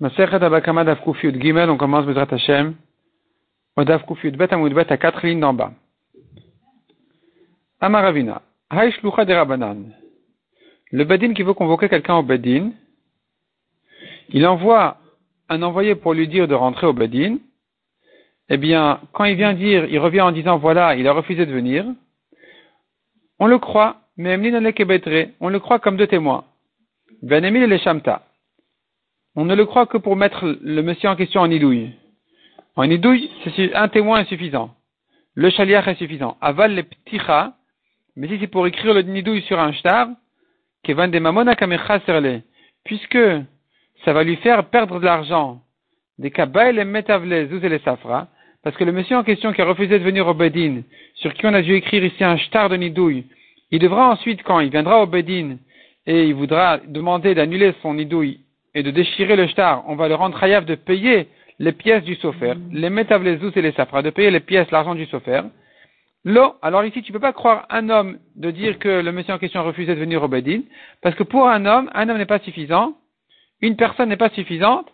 on 0.00 1.76
commence 1.76 2.06
Bezrat 2.06 2.28
Hashem. 2.30 2.74
Daf 3.76 4.04
Kufiyud 4.06 4.36
Bet 4.36 4.48
Bet 4.48 4.92
à 4.92 4.96
quatre 4.96 5.26
lignes 5.26 5.40
d'en 5.40 5.54
bas. 5.54 5.72
Amaravina. 7.80 8.42
Haishlucha 8.70 9.24
de 9.24 9.34
Rabanan. 9.34 9.92
Le 10.92 11.04
Bedin 11.04 11.34
qui 11.34 11.42
veut 11.42 11.54
convoquer 11.54 11.88
quelqu'un 11.88 12.16
au 12.16 12.22
Bedin, 12.22 12.72
il 14.30 14.46
envoie 14.46 14.96
un 15.48 15.62
envoyé 15.62 15.94
pour 15.94 16.14
lui 16.14 16.28
dire 16.28 16.48
de 16.48 16.54
rentrer 16.54 16.86
au 16.86 16.92
Bedin. 16.92 17.38
Eh 18.48 18.56
bien, 18.56 19.00
quand 19.12 19.24
il 19.24 19.36
vient 19.36 19.54
dire, 19.54 19.84
il 19.84 19.98
revient 19.98 20.22
en 20.22 20.32
disant 20.32 20.58
voilà, 20.58 20.96
il 20.96 21.06
a 21.06 21.12
refusé 21.12 21.46
de 21.46 21.52
venir. 21.52 21.86
On 23.38 23.46
le 23.46 23.58
croit, 23.58 23.96
mais 24.16 24.36
on 24.36 25.48
le 25.48 25.58
croit 25.60 25.78
comme 25.78 25.96
deux 25.96 26.06
témoins. 26.06 26.44
Ben 27.22 27.44
Emil 27.44 27.64
le 27.64 27.78
Shamta 27.78 28.22
on 29.36 29.44
ne 29.44 29.54
le 29.54 29.64
croit 29.64 29.86
que 29.86 29.98
pour 29.98 30.16
mettre 30.16 30.58
le 30.60 30.82
monsieur 30.82 31.08
en 31.08 31.16
question 31.16 31.40
en 31.40 31.50
idouille. 31.50 31.90
En 32.76 32.84
idouille, 32.84 33.30
c'est 33.56 33.74
un 33.74 33.88
témoin 33.88 34.20
insuffisant. 34.20 34.74
Le 35.34 35.50
chaliach 35.50 35.86
est 35.86 35.94
suffisant. 35.96 36.36
Aval 36.40 36.74
le 36.74 36.82
pticha, 36.82 37.54
mais 38.16 38.28
si 38.28 38.38
c'est 38.40 38.48
pour 38.48 38.66
écrire 38.66 38.94
le 38.94 39.02
nidouille 39.02 39.42
sur 39.42 39.60
un 39.60 39.72
shtar, 39.72 40.08
kevan 40.82 41.10
de 41.10 41.18
mamona 41.18 41.54
serle, 42.06 42.42
puisque 42.84 43.18
ça 44.04 44.12
va 44.12 44.24
lui 44.24 44.36
faire 44.36 44.64
perdre 44.64 44.98
de 44.98 45.04
l'argent, 45.04 45.60
des 46.18 46.30
kabaï 46.30 46.74
les 46.74 46.84
metavle 46.84 47.32
et 47.32 47.46
les 47.46 47.78
safra, 47.80 48.28
parce 48.62 48.76
que 48.76 48.84
le 48.84 48.92
monsieur 48.92 49.16
en 49.16 49.24
question 49.24 49.52
qui 49.52 49.62
a 49.62 49.64
refusé 49.64 49.98
de 49.98 50.04
venir 50.04 50.26
au 50.26 50.34
Bedin, 50.34 50.82
sur 51.14 51.32
qui 51.34 51.46
on 51.46 51.54
a 51.54 51.62
dû 51.62 51.74
écrire 51.74 52.04
ici 52.04 52.24
un 52.24 52.36
shtar 52.36 52.68
de 52.68 52.76
nidouille, 52.76 53.26
il 53.70 53.78
devra 53.78 54.10
ensuite, 54.10 54.42
quand 54.42 54.58
il 54.60 54.70
viendra 54.70 55.02
au 55.02 55.06
Bedin, 55.06 55.58
et 56.06 56.24
il 56.26 56.34
voudra 56.34 56.78
demander 56.78 57.34
d'annuler 57.34 57.72
son 57.82 57.94
nidouille 57.94 58.40
et 58.74 58.82
de 58.82 58.90
déchirer 58.90 59.36
le 59.36 59.46
shtar, 59.46 59.84
on 59.88 59.96
va 59.96 60.08
le 60.08 60.14
rendre 60.14 60.42
hayav 60.42 60.64
de 60.64 60.74
payer 60.74 61.28
les 61.58 61.72
pièces 61.72 62.04
du 62.04 62.14
sofer, 62.16 62.54
les 62.72 62.90
metavlezous 62.90 63.52
et 63.54 63.62
les 63.62 63.72
safras, 63.72 64.02
de 64.02 64.10
payer 64.10 64.30
les 64.30 64.40
pièces, 64.40 64.70
l'argent 64.70 64.94
du 64.94 65.06
sofer. 65.06 65.42
L'eau, 66.24 66.54
alors 66.62 66.84
ici, 66.84 67.02
tu 67.02 67.12
peux 67.12 67.20
pas 67.20 67.32
croire 67.32 67.66
un 67.70 67.88
homme 67.88 68.18
de 68.36 68.50
dire 68.50 68.78
que 68.78 68.88
le 68.88 69.12
monsieur 69.12 69.34
en 69.34 69.38
question 69.38 69.60
a 69.60 69.64
refusé 69.64 69.94
de 69.94 70.00
venir 70.00 70.22
au 70.22 70.28
Bedin, 70.28 70.62
parce 71.02 71.14
que 71.14 71.22
pour 71.22 71.48
un 71.48 71.66
homme, 71.66 71.90
un 71.94 72.08
homme 72.08 72.18
n'est 72.18 72.26
pas 72.26 72.38
suffisant, 72.40 72.94
une 73.60 73.76
personne 73.76 74.08
n'est 74.08 74.16
pas 74.16 74.30
suffisante 74.30 74.86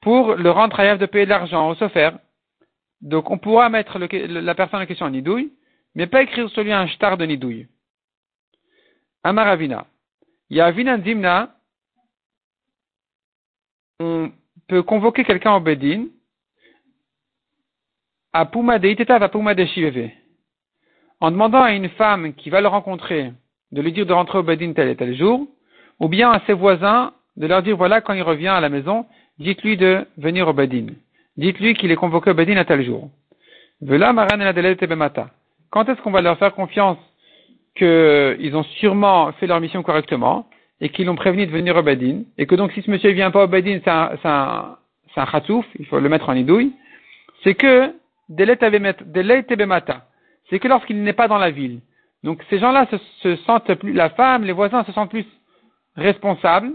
pour 0.00 0.34
le 0.34 0.50
rendre 0.50 0.78
hayav 0.78 0.98
de 0.98 1.06
payer 1.06 1.24
de 1.24 1.30
l'argent 1.30 1.68
au 1.68 1.74
sofer. 1.74 2.10
Donc 3.00 3.30
on 3.30 3.38
pourra 3.38 3.68
mettre 3.68 3.98
la 3.98 4.54
personne 4.54 4.82
en 4.82 4.86
question 4.86 5.06
en 5.06 5.10
nidouille, 5.10 5.52
mais 5.94 6.06
pas 6.06 6.22
écrire 6.22 6.48
sur 6.50 6.62
lui 6.62 6.72
un 6.72 6.86
shtar 6.86 7.16
de 7.16 7.24
nidouille. 7.24 7.66
Amaravina. 9.22 9.86
Il 10.48 10.56
y 10.56 10.60
a 10.60 10.72
Zimna, 10.72 11.54
on 14.00 14.32
peut 14.66 14.82
convoquer 14.82 15.24
quelqu'un 15.24 15.54
au 15.54 15.60
Bedin 15.60 16.06
à 18.32 18.46
Puma 18.46 18.78
de 18.78 18.88
Iteta 18.88 19.16
à 19.16 19.28
Puma 19.28 19.54
de 19.54 19.64
Shiveve. 19.66 20.10
En 21.20 21.30
demandant 21.30 21.62
à 21.62 21.72
une 21.72 21.90
femme 21.90 22.32
qui 22.34 22.48
va 22.48 22.62
le 22.62 22.68
rencontrer 22.68 23.32
de 23.72 23.82
lui 23.82 23.92
dire 23.92 24.06
de 24.06 24.12
rentrer 24.12 24.38
au 24.38 24.42
Bedin 24.42 24.72
tel 24.72 24.88
et 24.88 24.96
tel 24.96 25.14
jour, 25.14 25.46
ou 26.00 26.08
bien 26.08 26.32
à 26.32 26.40
ses 26.46 26.54
voisins 26.54 27.12
de 27.36 27.46
leur 27.46 27.62
dire 27.62 27.76
voilà 27.76 28.00
quand 28.00 28.14
il 28.14 28.22
revient 28.22 28.48
à 28.48 28.60
la 28.60 28.70
maison, 28.70 29.06
dites-lui 29.38 29.76
de 29.76 30.06
venir 30.16 30.48
au 30.48 30.54
Bedin. 30.54 30.86
Dites-lui 31.36 31.74
qu'il 31.74 31.90
est 31.90 31.96
convoqué 31.96 32.30
au 32.30 32.34
Bedin 32.34 32.56
à 32.56 32.64
tel 32.64 32.82
jour. 32.82 33.10
Quand 35.70 35.88
est-ce 35.88 36.00
qu'on 36.02 36.10
va 36.10 36.20
leur 36.22 36.38
faire 36.38 36.54
confiance 36.54 36.98
qu'ils 37.76 38.56
ont 38.56 38.64
sûrement 38.78 39.32
fait 39.32 39.46
leur 39.46 39.60
mission 39.60 39.82
correctement? 39.82 40.46
Et 40.80 40.88
qu'ils 40.88 41.06
l'ont 41.06 41.16
prévenu 41.16 41.46
de 41.46 41.50
venir 41.50 41.76
au 41.76 41.82
Badin, 41.82 42.22
et 42.38 42.46
que 42.46 42.54
donc 42.54 42.72
si 42.72 42.82
ce 42.82 42.90
monsieur 42.90 43.10
ne 43.10 43.14
vient 43.14 43.30
pas 43.30 43.44
au 43.44 43.48
Badin, 43.48 43.80
c'est 43.84 43.90
un, 43.90 44.16
un, 44.24 44.76
il 45.78 45.86
faut 45.86 46.00
le 46.00 46.08
mettre 46.08 46.28
en 46.28 46.34
idouille, 46.34 46.72
c'est 47.42 47.54
que 47.54 47.94
c'est 50.48 50.58
que 50.58 50.68
lorsqu'il 50.68 51.02
n'est 51.02 51.12
pas 51.12 51.28
dans 51.28 51.38
la 51.38 51.50
ville. 51.50 51.80
Donc 52.22 52.44
ces 52.48 52.58
gens-là 52.58 52.86
se, 52.90 52.96
se, 53.22 53.36
sentent 53.42 53.74
plus, 53.74 53.92
la 53.92 54.10
femme, 54.10 54.44
les 54.44 54.52
voisins 54.52 54.84
se 54.84 54.92
sentent 54.92 55.10
plus 55.10 55.26
responsables. 55.96 56.72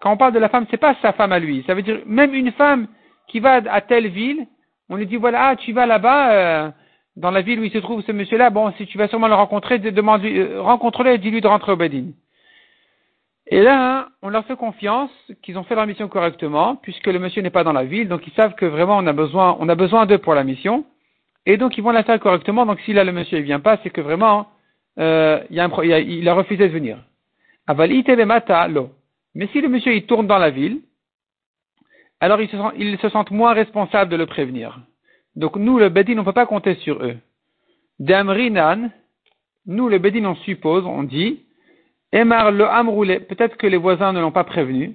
Quand 0.00 0.12
on 0.12 0.16
parle 0.16 0.32
de 0.32 0.38
la 0.38 0.48
femme, 0.48 0.66
c'est 0.70 0.78
pas 0.78 0.96
sa 1.02 1.12
femme 1.12 1.32
à 1.32 1.38
lui. 1.38 1.62
Ça 1.66 1.74
veut 1.74 1.82
dire 1.82 2.00
même 2.06 2.34
une 2.34 2.52
femme 2.52 2.86
qui 3.28 3.40
va 3.40 3.60
à 3.70 3.80
telle 3.80 4.08
ville, 4.08 4.46
on 4.88 4.96
lui 4.96 5.06
dit 5.06 5.16
voilà, 5.16 5.48
ah, 5.48 5.56
tu 5.56 5.72
vas 5.72 5.86
là-bas, 5.86 6.32
euh, 6.32 6.70
dans 7.16 7.30
la 7.30 7.42
ville 7.42 7.60
où 7.60 7.64
il 7.64 7.72
se 7.72 7.78
trouve 7.78 8.02
ce 8.02 8.12
monsieur-là, 8.12 8.50
bon, 8.50 8.72
si 8.78 8.86
tu 8.86 8.98
vas 8.98 9.08
sûrement 9.08 9.28
le 9.28 9.34
rencontrer, 9.34 9.78
demande-lui, 9.78 10.38
euh, 10.38 10.62
rencontre-le 10.62 11.12
et 11.12 11.18
dis-lui 11.18 11.40
de 11.40 11.48
rentrer 11.48 11.72
au 11.72 11.76
Badin. 11.76 12.12
Et 13.52 13.60
là, 13.60 14.08
on 14.22 14.30
leur 14.30 14.46
fait 14.46 14.56
confiance 14.56 15.10
qu'ils 15.42 15.58
ont 15.58 15.62
fait 15.64 15.74
leur 15.74 15.86
mission 15.86 16.08
correctement, 16.08 16.74
puisque 16.74 17.06
le 17.06 17.18
monsieur 17.18 17.42
n'est 17.42 17.50
pas 17.50 17.64
dans 17.64 17.74
la 17.74 17.84
ville, 17.84 18.08
donc 18.08 18.26
ils 18.26 18.32
savent 18.32 18.54
que 18.54 18.64
vraiment 18.64 18.96
on 18.96 19.06
a 19.06 19.12
besoin, 19.12 19.58
on 19.60 19.68
a 19.68 19.74
besoin 19.74 20.06
d'eux 20.06 20.16
pour 20.16 20.32
la 20.32 20.42
mission, 20.42 20.86
et 21.44 21.58
donc 21.58 21.76
ils 21.76 21.82
vont 21.82 21.90
la 21.90 22.02
faire 22.02 22.18
correctement. 22.18 22.64
Donc 22.64 22.80
si 22.80 22.94
là 22.94 23.04
le 23.04 23.12
monsieur 23.12 23.36
ne 23.36 23.42
vient 23.42 23.60
pas, 23.60 23.78
c'est 23.82 23.90
que 23.90 24.00
vraiment 24.00 24.48
euh, 24.98 25.42
il, 25.50 25.60
a 25.60 26.34
refusé 26.34 26.66
de 26.66 26.72
venir. 26.72 26.96
Mais 27.68 29.46
si 29.48 29.60
le 29.60 29.68
monsieur 29.68 29.92
il 29.92 30.06
tourne 30.06 30.26
dans 30.26 30.38
la 30.38 30.48
ville, 30.48 30.80
alors 32.20 32.40
ils 32.40 32.48
se, 32.48 32.56
sentent, 32.56 32.72
ils 32.78 32.98
se 33.00 33.10
sentent 33.10 33.32
moins 33.32 33.52
responsables 33.52 34.10
de 34.10 34.16
le 34.16 34.24
prévenir. 34.24 34.80
Donc 35.36 35.56
nous, 35.56 35.78
le 35.78 35.90
Bedin, 35.90 36.14
on 36.14 36.20
ne 36.20 36.24
peut 36.24 36.32
pas 36.32 36.46
compter 36.46 36.76
sur 36.76 37.04
eux. 37.04 37.18
Damrinan, 37.98 38.88
nous, 39.66 39.90
le 39.90 39.98
Bedin, 39.98 40.24
on 40.24 40.36
suppose, 40.36 40.86
on 40.86 41.02
dit, 41.02 41.42
Emar 42.12 42.52
le 42.52 42.68
amroulé, 42.68 43.20
peut-être 43.20 43.56
que 43.56 43.66
les 43.66 43.78
voisins 43.78 44.12
ne 44.12 44.20
l'ont 44.20 44.32
pas 44.32 44.44
prévenu. 44.44 44.94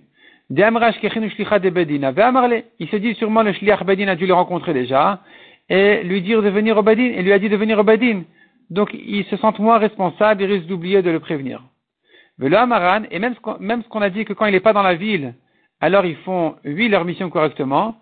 Il 0.50 0.60
se 0.60 2.96
dit 2.96 3.16
sûrement 3.16 3.44
le 3.44 3.54
shliach 3.54 3.84
bedin 3.84 4.08
a 4.08 4.16
dû 4.16 4.28
le 4.28 4.34
rencontrer 4.34 4.74
déjà 4.74 5.20
et 5.68 6.04
lui 6.04 6.22
dire 6.22 6.42
de 6.42 6.50
venir 6.50 6.78
au 6.78 6.84
bedin 6.84 7.04
et 7.04 7.22
lui 7.22 7.34
a 7.34 7.40
dit 7.40 7.50
de 7.50 7.58
venir 7.58 7.80
au 7.80 7.84
bedin. 7.84 8.22
Donc 8.70 8.92
ils 8.94 9.26
se 9.26 9.36
sentent 9.38 9.60
moins 9.60 9.78
responsables, 9.78 10.44
ils 10.44 10.52
risquent 10.52 10.68
d'oublier 10.68 11.02
de 11.02 11.10
le 11.10 11.20
prévenir. 11.20 11.64
Le 12.38 12.56
amaran 12.56 13.04
et 13.10 13.20
même 13.20 13.36
ce 13.36 13.90
qu'on 13.90 14.02
a 14.02 14.10
dit 14.10 14.24
que 14.24 14.34
quand 14.34 14.46
il 14.46 14.52
n'est 14.52 14.60
pas 14.60 14.74
dans 14.74 14.84
la 14.84 14.94
ville, 14.94 15.34
alors 15.82 16.06
ils 16.06 16.18
font 16.18 16.56
oui 16.64 16.88
leur 16.88 17.04
mission 17.04 17.30
correctement. 17.30 17.96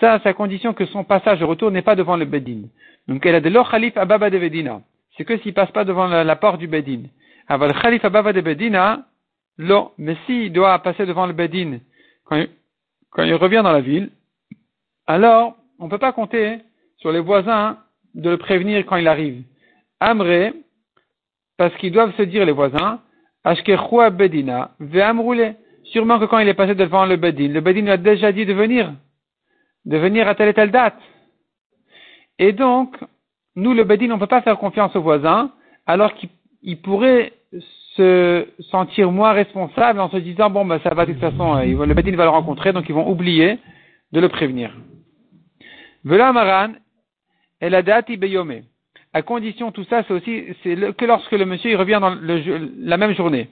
Ça, 0.00 0.18
c'est 0.22 0.30
à 0.30 0.32
condition 0.32 0.72
que 0.72 0.86
son 0.86 1.04
passage 1.04 1.42
au 1.42 1.46
retour 1.46 1.70
n'est 1.70 1.82
pas 1.82 1.94
devant 1.94 2.16
le 2.16 2.24
bedin. 2.24 2.62
Donc 3.06 3.24
elle 3.26 3.34
a 3.34 3.40
de 3.40 3.50
l'or 3.50 3.70
khalif 3.70 3.96
ababa 3.96 4.30
de 4.30 4.38
bedina. 4.38 4.80
C'est 5.16 5.24
que 5.24 5.36
s'il 5.38 5.52
passe 5.52 5.70
pas 5.70 5.84
devant 5.84 6.06
la 6.06 6.36
porte 6.36 6.58
du 6.58 6.66
bedin. 6.66 7.02
Aval 7.48 7.72
Khalifa 7.80 8.08
Bava 8.10 8.32
de 8.32 8.40
Bedina, 8.40 9.04
mais 9.98 10.16
s'il 10.26 10.52
doit 10.52 10.78
passer 10.80 11.06
devant 11.06 11.26
le 11.26 11.32
Bedin 11.32 11.78
quand 12.24 13.24
il, 13.24 13.34
revient 13.34 13.60
dans 13.62 13.72
la 13.72 13.80
ville, 13.80 14.10
alors 15.06 15.56
on 15.78 15.86
ne 15.86 15.90
peut 15.90 15.98
pas 15.98 16.12
compter 16.12 16.60
sur 16.96 17.12
les 17.12 17.20
voisins 17.20 17.78
de 18.14 18.30
le 18.30 18.38
prévenir 18.38 18.86
quand 18.86 18.96
il 18.96 19.08
arrive. 19.08 19.42
Amré, 20.00 20.54
parce 21.56 21.74
qu'ils 21.76 21.92
doivent 21.92 22.14
se 22.16 22.22
dire 22.22 22.46
les 22.46 22.52
voisins, 22.52 23.00
Ashkechua 23.44 24.10
Bedina, 24.10 24.70
Ve'amroule. 24.80 25.54
Sûrement 25.84 26.18
que 26.18 26.24
quand 26.24 26.38
il 26.38 26.48
est 26.48 26.54
passé 26.54 26.74
devant 26.74 27.04
le 27.04 27.16
Bedin, 27.16 27.48
le 27.48 27.60
Bedin 27.60 27.82
lui 27.82 27.90
a 27.90 27.96
déjà 27.96 28.32
dit 28.32 28.46
de 28.46 28.52
venir, 28.52 28.94
de 29.84 29.98
venir 29.98 30.28
à 30.28 30.34
telle 30.34 30.48
et 30.48 30.54
telle 30.54 30.70
date. 30.70 30.96
Et 32.38 32.52
donc, 32.52 32.96
nous, 33.56 33.74
le 33.74 33.84
Bedin, 33.84 34.10
on 34.12 34.14
ne 34.14 34.20
peut 34.20 34.26
pas 34.26 34.42
faire 34.42 34.58
confiance 34.58 34.94
aux 34.96 35.02
voisins, 35.02 35.50
alors 35.86 36.14
qu'ils 36.14 36.30
pourraient 36.80 37.32
se 37.96 38.46
sentir 38.70 39.10
moins 39.10 39.32
responsables 39.32 40.00
en 40.00 40.10
se 40.10 40.16
disant 40.16 40.50
bon 40.50 40.64
ben 40.64 40.80
ça 40.82 40.94
va 40.94 41.04
de 41.04 41.12
toute 41.12 41.20
façon 41.20 41.56
euh, 41.56 41.86
le 41.86 41.94
Bedin 41.94 42.16
va 42.16 42.24
le 42.24 42.30
rencontrer 42.30 42.72
donc 42.72 42.88
ils 42.88 42.94
vont 42.94 43.08
oublier 43.08 43.58
de 44.12 44.20
le 44.20 44.28
prévenir. 44.28 44.72
Vela 46.04 46.32
maran 46.32 46.72
la 47.60 47.82
date 47.82 48.10
beyome. 48.12 48.62
À 49.12 49.22
condition 49.22 49.72
tout 49.72 49.84
ça 49.84 50.04
c'est 50.06 50.14
aussi 50.14 50.44
c'est 50.62 50.96
que 50.96 51.04
lorsque 51.04 51.32
le 51.32 51.44
monsieur 51.44 51.70
il 51.70 51.76
revient 51.76 51.98
dans 52.00 52.14
le, 52.14 52.70
la 52.78 52.96
même 52.96 53.14
journée. 53.14 53.48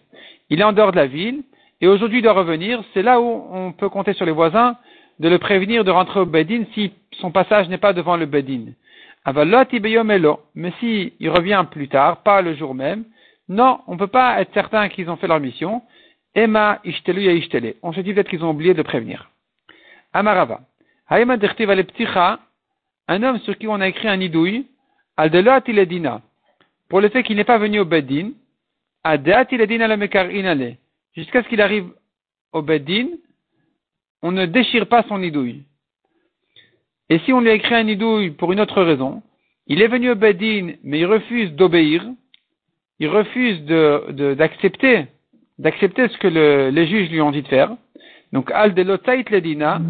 Il 0.48 0.60
est 0.60 0.64
en 0.64 0.72
dehors 0.72 0.92
de 0.92 0.96
la 0.96 1.06
ville 1.06 1.42
et 1.80 1.88
aujourd'hui 1.88 2.18
il 2.18 2.22
doit 2.22 2.32
revenir, 2.32 2.82
c'est 2.94 3.02
là 3.02 3.20
où 3.20 3.44
on 3.52 3.72
peut 3.72 3.88
compter 3.88 4.14
sur 4.14 4.26
les 4.26 4.32
voisins 4.32 4.76
de 5.18 5.28
le 5.28 5.38
prévenir 5.38 5.84
de 5.84 5.90
rentrer 5.90 6.20
au 6.20 6.26
Bedin 6.26 6.64
si 6.74 6.92
son 7.20 7.30
passage 7.30 7.68
n'est 7.68 7.78
pas 7.78 7.92
devant 7.92 8.16
le 8.16 8.26
Bedin. 8.26 8.72
Mais 9.26 10.72
si 10.80 11.12
il 11.20 11.30
revient 11.30 11.64
plus 11.70 11.88
tard, 11.88 12.22
pas 12.22 12.42
le 12.42 12.54
jour 12.54 12.74
même, 12.74 13.04
non, 13.48 13.80
on 13.86 13.94
ne 13.94 13.98
peut 13.98 14.06
pas 14.06 14.40
être 14.40 14.52
certain 14.54 14.88
qu'ils 14.88 15.10
ont 15.10 15.16
fait 15.16 15.26
leur 15.26 15.40
mission. 15.40 15.82
Emma 16.34 16.80
ishtelu. 16.84 17.74
On 17.82 17.92
se 17.92 18.00
dit 18.00 18.14
peut-être 18.14 18.28
qu'ils 18.28 18.44
ont 18.44 18.50
oublié 18.50 18.74
de 18.74 18.82
prévenir. 18.82 19.30
Amarava. 20.12 20.60
Un 21.08 21.28
homme 23.24 23.38
sur 23.40 23.58
qui 23.58 23.66
on 23.66 23.80
a 23.80 23.88
écrit 23.88 24.08
un 24.08 24.20
idouille, 24.20 24.66
iledina. 25.18 26.22
Pour 26.88 27.00
le 27.00 27.08
fait 27.08 27.24
qu'il 27.24 27.36
n'est 27.36 27.44
pas 27.44 27.58
venu 27.58 27.80
au 27.80 27.84
beddin, 27.84 28.30
adat 29.02 29.46
iledina 29.50 29.88
le 29.88 29.96
mekar 29.96 30.30
inale. 30.30 30.76
Jusqu'à 31.16 31.42
ce 31.42 31.48
qu'il 31.48 31.60
arrive 31.60 31.88
au 32.52 32.62
beddin, 32.62 33.08
on 34.22 34.30
ne 34.30 34.46
déchire 34.46 34.86
pas 34.86 35.02
son 35.08 35.20
idouille. 35.22 35.64
Et 37.10 37.18
si 37.20 37.32
on 37.32 37.40
lui 37.40 37.50
a 37.50 37.54
écrit 37.54 37.74
un 37.74 37.88
idouille 37.88 38.30
pour 38.30 38.52
une 38.52 38.60
autre 38.60 38.82
raison, 38.82 39.22
il 39.66 39.82
est 39.82 39.88
venu 39.88 40.10
au 40.10 40.14
beddin, 40.14 40.74
mais 40.84 41.00
il 41.00 41.06
refuse 41.06 41.52
d'obéir, 41.52 42.06
il 43.00 43.08
refuse 43.08 43.62
d'accepter, 43.64 44.98
de, 44.98 45.06
d'accepter 45.58 46.08
ce 46.08 46.18
que 46.18 46.28
le, 46.28 46.70
les 46.70 46.86
juges 46.86 47.10
lui 47.10 47.20
ont 47.20 47.32
dit 47.32 47.42
de 47.42 47.48
faire, 47.48 47.72
Donc, 48.32 48.52
al 48.52 48.74
de 48.74 48.82
lotait 48.82 49.24
ledina, 49.28 49.80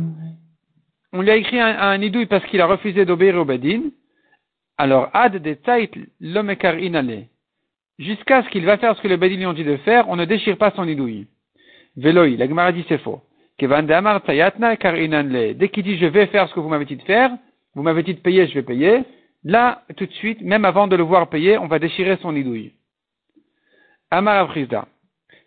on 1.13 1.21
lui 1.21 1.31
a 1.31 1.37
écrit 1.37 1.61
un, 1.61 1.79
un 1.79 1.99
nidouille 1.99 2.27
parce 2.27 2.45
qu'il 2.47 2.61
a 2.63 2.67
refusé 2.67 3.05
d'obéir 3.05 3.37
au 3.37 3.45
bedin. 3.45 3.83
Alors, 4.79 5.11
ad 5.13 5.37
de 5.37 5.55
tait 5.55 5.91
lomekar 6.21 6.79
inale. 6.79 7.27
Jusqu'à 7.99 8.43
ce 8.43 8.49
qu'il 8.49 8.65
va 8.65 8.79
faire 8.79 8.97
ce 8.97 9.03
que 9.03 9.09
le 9.09 9.19
bedin 9.19 9.37
lui 9.37 9.47
ont 9.47 9.53
dit 9.53 9.65
de 9.65 9.77
faire, 9.79 10.09
on 10.09 10.17
ne 10.17 10.25
déchire 10.25 10.57
pas 10.57 10.71
son 10.71 10.87
nidouille. 10.87 11.27
Veloi, 11.97 12.29
la 12.39 12.49
Gemara 12.49 12.73
dit 12.73 12.85
c'est 12.89 12.97
faux. 12.97 13.21
Dès 13.69 15.69
qu'il 15.69 15.85
dit 15.85 15.99
je 15.99 16.07
vais 16.07 16.27
faire 16.27 16.49
ce 16.49 16.55
que 16.55 16.61
vous 16.61 16.69
m'avez 16.69 16.87
dit 16.87 16.97
de 16.97 17.03
faire, 17.03 17.31
vous 17.75 17.83
m'avez 17.83 18.03
dit 18.03 18.15
de 18.15 18.21
payer, 18.21 18.47
je 18.47 18.55
vais 18.55 18.63
payer. 18.63 19.03
Là, 19.45 19.83
tout 19.97 20.07
de 20.07 20.13
suite, 20.13 20.41
même 20.43 20.65
avant 20.65 20.87
de 20.87 20.97
le 20.97 21.03
voir 21.03 21.29
payer, 21.29 21.59
on 21.59 21.67
va 21.67 21.79
déchirer 21.79 22.19
son 22.21 22.33
nidouille. 22.33 22.73
Amar 24.11 24.53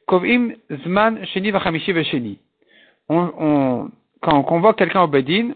Kovim 0.07 0.54
zman 0.86 1.25
sheni 1.25 1.51
vachamishi 1.51 2.39
On, 3.10 3.89
quand 4.21 4.38
on 4.38 4.44
convoque 4.44 4.77
quelqu'un 4.77 5.04
au 5.04 5.07
bedin, 5.07 5.51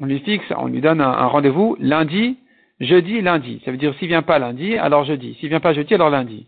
on 0.00 0.06
lui 0.06 0.20
fixe, 0.20 0.46
on 0.56 0.66
lui 0.66 0.80
donne 0.80 1.00
un, 1.00 1.26
rendez-vous 1.26 1.76
lundi, 1.80 2.38
jeudi, 2.80 3.20
lundi. 3.20 3.60
Ça 3.64 3.70
veut 3.70 3.76
dire 3.76 3.94
s'il 3.98 4.08
vient 4.08 4.22
pas 4.22 4.38
lundi, 4.38 4.76
alors 4.76 5.04
jeudi. 5.04 5.36
S'il 5.40 5.48
vient 5.48 5.60
pas 5.60 5.74
jeudi, 5.74 5.94
alors 5.94 6.10
lundi. 6.10 6.46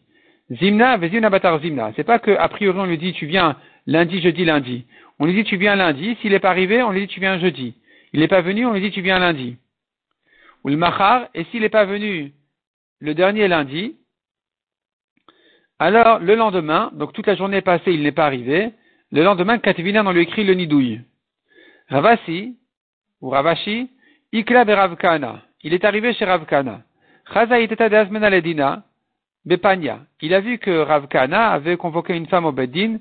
Zimna, 0.50 0.96
vezina 0.96 1.31
batar 1.31 1.61
zimna. 1.61 1.93
C'est 1.96 2.05
pas 2.05 2.19
que, 2.19 2.31
a 2.31 2.49
priori, 2.49 2.79
on 2.79 2.87
lui 2.87 2.99
dit 2.99 3.12
tu 3.12 3.26
viens 3.26 3.56
lundi, 3.87 4.20
jeudi, 4.20 4.44
lundi. 4.44 4.85
On 5.20 5.26
lui 5.26 5.34
dit 5.34 5.44
tu 5.44 5.56
viens 5.56 5.76
lundi. 5.76 6.17
S'il 6.20 6.32
n'est 6.32 6.40
pas 6.40 6.50
arrivé, 6.50 6.82
on 6.82 6.90
lui 6.90 7.02
dit 7.02 7.08
tu 7.08 7.20
viens 7.20 7.38
jeudi. 7.38 7.75
Il 8.12 8.20
n'est 8.20 8.28
pas 8.28 8.40
venu, 8.40 8.67
on 8.67 8.72
lui 8.72 8.81
dit 8.81 8.90
tu 8.90 9.02
viens 9.02 9.19
lundi. 9.19 9.56
Ou 10.64 10.69
le 10.70 10.76
machar, 10.76 11.28
et 11.34 11.44
s'il 11.44 11.61
n'est 11.61 11.69
pas 11.69 11.84
venu 11.84 12.32
le 12.99 13.14
dernier 13.14 13.46
lundi, 13.46 13.96
alors 15.78 16.19
le 16.19 16.34
lendemain, 16.34 16.90
donc 16.94 17.12
toute 17.12 17.26
la 17.26 17.37
journée 17.37 17.61
passée, 17.61 17.93
il 17.93 18.02
n'est 18.02 18.12
pas 18.12 18.26
arrivé, 18.26 18.72
le 19.12 19.22
lendemain, 19.22 19.58
Kativinan, 19.58 20.06
on 20.06 20.12
lui 20.12 20.22
écrit 20.22 20.44
le 20.44 20.55
nidouille. 20.55 21.00
Ravasi, 21.88 22.56
ou 23.20 23.28
Ravashi, 23.31 23.90
Ikla 24.32 24.64
Ravkana. 24.64 25.43
Il 25.62 25.75
est 25.75 25.84
arrivé 25.84 26.14
chez 26.14 26.25
Ravkana. 26.25 26.82
Bepania. 29.44 30.00
Il 30.20 30.34
a 30.34 30.40
vu 30.40 30.58
que 30.58 30.70
Ravkana 30.70 31.50
avait 31.50 31.76
convoqué 31.76 32.14
une 32.14 32.26
femme 32.26 32.44
au 32.44 32.52
Beddin 32.52 32.99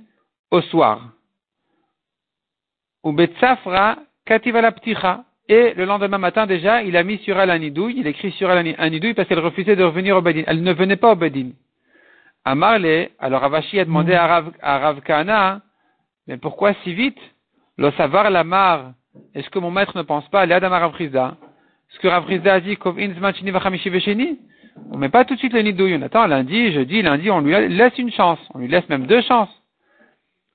au 0.51 0.61
soir. 0.61 1.11
Ou 3.09 3.13
Betsafra. 3.13 3.97
Et 5.47 5.73
le 5.73 5.85
lendemain 5.85 6.19
matin 6.19 6.45
déjà, 6.45 6.83
il 6.83 6.95
a 6.95 7.03
mis 7.03 7.17
sur 7.17 7.39
elle 7.39 7.49
un 7.49 7.57
nidouille, 7.57 7.95
il 7.97 8.05
écrit 8.05 8.31
sur 8.33 8.51
elle 8.51 8.75
un 8.77 8.89
nidouille 8.91 9.15
parce 9.15 9.27
qu'elle 9.27 9.39
refusait 9.39 9.75
de 9.75 9.83
revenir 9.83 10.15
au 10.15 10.21
Bedin. 10.21 10.43
Elle 10.45 10.61
ne 10.61 10.71
venait 10.71 10.95
pas 10.95 11.13
au 11.13 11.15
Bedin. 11.15 11.49
Amarle, 12.45 13.07
alors 13.17 13.41
Ravashi 13.41 13.79
a 13.79 13.85
demandé 13.85 14.13
à 14.13 14.27
Rav, 14.27 14.51
à 14.61 15.61
mais 16.27 16.37
pourquoi 16.37 16.75
si 16.83 16.93
vite? 16.93 17.17
Le 17.79 17.89
savoir 17.93 18.29
la 18.29 18.43
mar, 18.43 18.91
est-ce 19.33 19.49
que 19.49 19.57
mon 19.57 19.71
maître 19.71 19.97
ne 19.97 20.03
pense 20.03 20.29
pas 20.29 20.41
à 20.41 20.45
l'Adam 20.45 20.71
Ravrizda? 20.71 21.35
Est-ce 21.89 21.99
que 21.99 22.07
Ravrizda 22.07 22.53
a 22.53 22.59
dit, 22.59 22.77
on 24.91 24.97
met 24.97 25.09
pas 25.09 25.25
tout 25.25 25.33
de 25.33 25.39
suite 25.39 25.53
le 25.53 25.61
nidouille, 25.61 25.95
on 25.95 26.03
attend 26.03 26.27
lundi, 26.27 26.71
jeudi, 26.73 27.01
lundi, 27.01 27.31
on 27.31 27.41
lui 27.41 27.69
laisse 27.69 27.97
une 27.97 28.11
chance, 28.11 28.39
on 28.53 28.59
lui 28.59 28.67
laisse 28.67 28.87
même 28.87 29.07
deux 29.07 29.23
chances. 29.23 29.49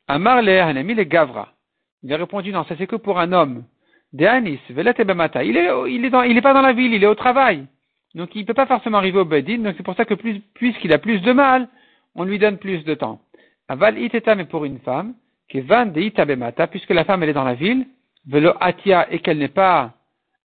Amarle, 0.06 0.48
elle 0.48 0.78
a 0.78 0.82
mis 0.84 0.94
les 0.94 1.06
gavra. 1.06 1.53
Il 2.04 2.12
a 2.12 2.18
répondu, 2.18 2.52
non, 2.52 2.64
ça 2.64 2.76
c'est 2.76 2.86
que 2.86 2.96
pour 2.96 3.18
un 3.18 3.32
homme. 3.32 3.64
Deanis, 4.12 4.60
Velet 4.70 4.94
est, 4.96 5.46
il 5.46 5.56
est 5.56 6.28
il 6.28 6.36
est 6.36 6.42
pas 6.42 6.54
dans 6.54 6.60
la 6.60 6.72
ville, 6.74 6.92
il 6.92 7.02
est 7.02 7.06
au 7.06 7.14
travail. 7.14 7.66
Donc 8.14 8.36
il 8.36 8.42
ne 8.42 8.46
peut 8.46 8.54
pas 8.54 8.66
forcément 8.66 8.98
arriver 8.98 9.18
au 9.18 9.24
Bedin, 9.24 9.58
donc 9.58 9.74
c'est 9.76 9.82
pour 9.82 9.96
ça 9.96 10.04
que 10.04 10.14
plus, 10.14 10.40
puisqu'il 10.54 10.92
a 10.92 10.98
plus 10.98 11.20
de 11.20 11.32
mal, 11.32 11.68
on 12.14 12.24
lui 12.24 12.38
donne 12.38 12.58
plus 12.58 12.84
de 12.84 12.94
temps. 12.94 13.20
Aval 13.68 13.98
iteta, 13.98 14.34
mais 14.34 14.44
pour 14.44 14.64
une 14.66 14.78
femme, 14.80 15.14
qui 15.48 15.60
van 15.60 15.86
de 15.86 16.00
itabemata, 16.00 16.66
puisque 16.68 16.90
la 16.90 17.04
femme 17.04 17.22
elle 17.22 17.30
est 17.30 17.34
dans 17.34 17.42
la 17.42 17.54
ville, 17.54 17.86
velo 18.26 18.52
atia, 18.60 19.10
et 19.10 19.18
qu'elle 19.18 19.38
n'est 19.38 19.48
pas 19.48 19.94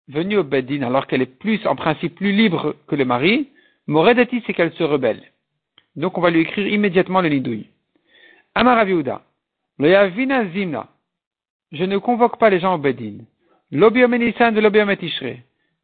venue 0.07 0.37
au 0.37 0.43
Bedin, 0.43 0.81
alors 0.81 1.05
qu'elle 1.05 1.21
est 1.21 1.37
plus, 1.39 1.65
en 1.67 1.75
principe, 1.75 2.15
plus 2.15 2.31
libre 2.31 2.75
que 2.87 2.95
le 2.95 3.05
mari, 3.05 3.49
moredati, 3.85 4.41
c'est 4.47 4.53
qu'elle 4.53 4.73
se 4.73 4.83
rebelle. 4.83 5.21
Donc 5.95 6.17
on 6.17 6.21
va 6.21 6.31
lui 6.31 6.39
écrire 6.39 6.67
immédiatement 6.67 7.21
le 7.21 7.29
nidouille. 7.29 7.67
Lo 8.55 9.87
yavina 9.87 10.45
zimna, 10.47 10.87
je 11.71 11.83
ne 11.83 11.97
convoque 11.97 12.37
pas 12.37 12.49
les 12.49 12.59
gens 12.59 12.75
au 12.75 12.77
Bedin. 12.77 13.19
L'obiom 13.71 14.15
Nissan 14.15 14.53
de 14.53 14.61
l'obiom 14.61 14.91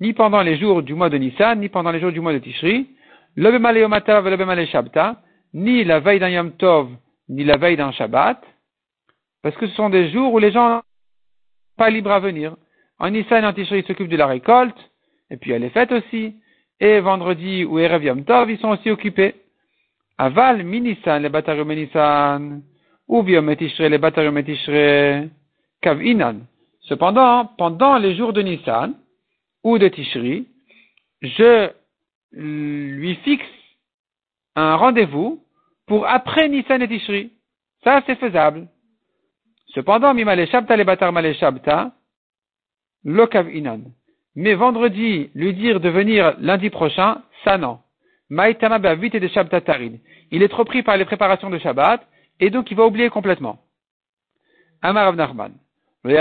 Ni 0.01 0.13
pendant 0.13 0.41
les 0.41 0.57
jours 0.57 0.81
du 0.81 0.93
mois 0.93 1.09
de 1.09 1.17
Nissan, 1.17 1.59
ni 1.59 1.69
pendant 1.69 1.91
les 1.91 1.99
jours 1.99 2.11
du 2.11 2.19
mois 2.19 2.33
de 2.33 2.39
Tishri. 2.39 2.87
L'obiom 3.35 3.65
Aleomata 3.65 4.21
l'obiom 4.21 4.65
Shabta. 4.65 5.21
Ni 5.53 5.83
la 5.83 5.99
veille 5.99 6.19
d'un 6.19 6.29
Yom 6.29 6.51
Tov, 6.53 6.89
ni 7.29 7.43
la 7.43 7.57
veille 7.57 7.77
d'un 7.77 7.91
Shabbat. 7.91 8.41
Parce 9.41 9.55
que 9.57 9.67
ce 9.67 9.75
sont 9.75 9.89
des 9.89 10.09
jours 10.09 10.33
où 10.33 10.39
les 10.39 10.51
gens 10.51 10.79
sont 10.79 10.83
pas 11.77 11.89
libres 11.89 12.11
à 12.11 12.19
venir. 12.19 12.55
En 12.99 13.11
Nissan 13.11 13.43
et 13.43 13.47
en 13.47 13.53
Tishri, 13.53 13.79
ils 13.79 13.85
s'occupent 13.85 14.09
de 14.09 14.17
la 14.17 14.27
récolte. 14.27 14.77
Et 15.29 15.37
puis 15.37 15.51
elle 15.51 15.63
est 15.63 15.69
faite 15.69 15.91
aussi. 15.91 16.35
Et 16.79 16.99
vendredi 16.99 17.63
ou 17.63 17.79
Erev 17.79 18.03
Yom 18.03 18.25
Tov, 18.25 18.49
ils 18.49 18.57
sont 18.57 18.69
aussi 18.69 18.89
occupés. 18.89 19.35
Aval, 20.17 20.65
Nissan, 20.65 21.21
les 21.21 21.29
Batarium 21.29 21.71
Nissan. 21.71 22.61
Ou 23.07 23.21
Biom 23.21 23.47
les 23.51 23.99
Kavinan. 25.81 26.41
Cependant, 26.81 27.45
pendant 27.57 27.97
les 27.97 28.15
jours 28.15 28.33
de 28.33 28.41
Nissan 28.41 28.93
ou 29.63 29.77
de 29.77 29.87
Tishri, 29.87 30.47
je 31.21 31.71
lui 32.31 33.15
fixe 33.15 33.45
un 34.55 34.75
rendez-vous 34.75 35.43
pour 35.87 36.07
après 36.07 36.49
Nissan 36.49 36.81
et 36.81 36.87
Tishri. 36.87 37.31
Ça, 37.83 38.01
c'est 38.05 38.15
faisable. 38.15 38.67
Cependant, 39.67 40.13
mi 40.13 40.23
shabta 40.47 40.77
le 40.77 40.83
batar 40.83 41.11
shabta, 41.35 41.91
lokav 43.03 43.53
inan. 43.53 43.81
Mais 44.35 44.53
vendredi, 44.53 45.29
lui 45.33 45.53
dire 45.53 45.79
de 45.79 45.89
venir 45.89 46.35
lundi 46.39 46.69
prochain, 46.69 47.21
ça 47.43 47.57
non. 47.57 47.79
Maïtama 48.29 48.77
et 48.77 49.19
de. 49.19 49.99
Il 50.31 50.43
est 50.43 50.47
trop 50.47 50.65
pris 50.65 50.83
par 50.83 50.97
les 50.97 51.05
préparations 51.05 51.49
de 51.49 51.59
Shabbat, 51.59 52.05
et 52.39 52.49
donc 52.49 52.71
il 52.71 52.77
va 52.77 52.85
oublier 52.85 53.09
complètement. 53.09 53.59
Amar 54.81 55.13
Nachman. 55.13 55.53
Les 56.05 56.17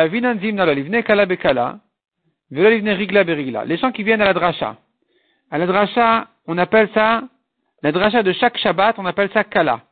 gens 3.77 3.93
qui 3.93 4.03
viennent 4.03 4.23
à 4.23 4.25
la 4.25 4.33
dracha. 4.33 4.79
À 5.51 5.59
la 5.59 5.67
dracha, 5.67 6.29
on 6.47 6.57
appelle 6.57 6.89
ça, 6.95 7.25
la 7.83 7.93
de 7.93 8.33
chaque 8.33 8.57
Shabbat, 8.57 8.99
on 8.99 9.05
appelle 9.05 9.31
ça 9.35 9.45
kala. 9.45 9.83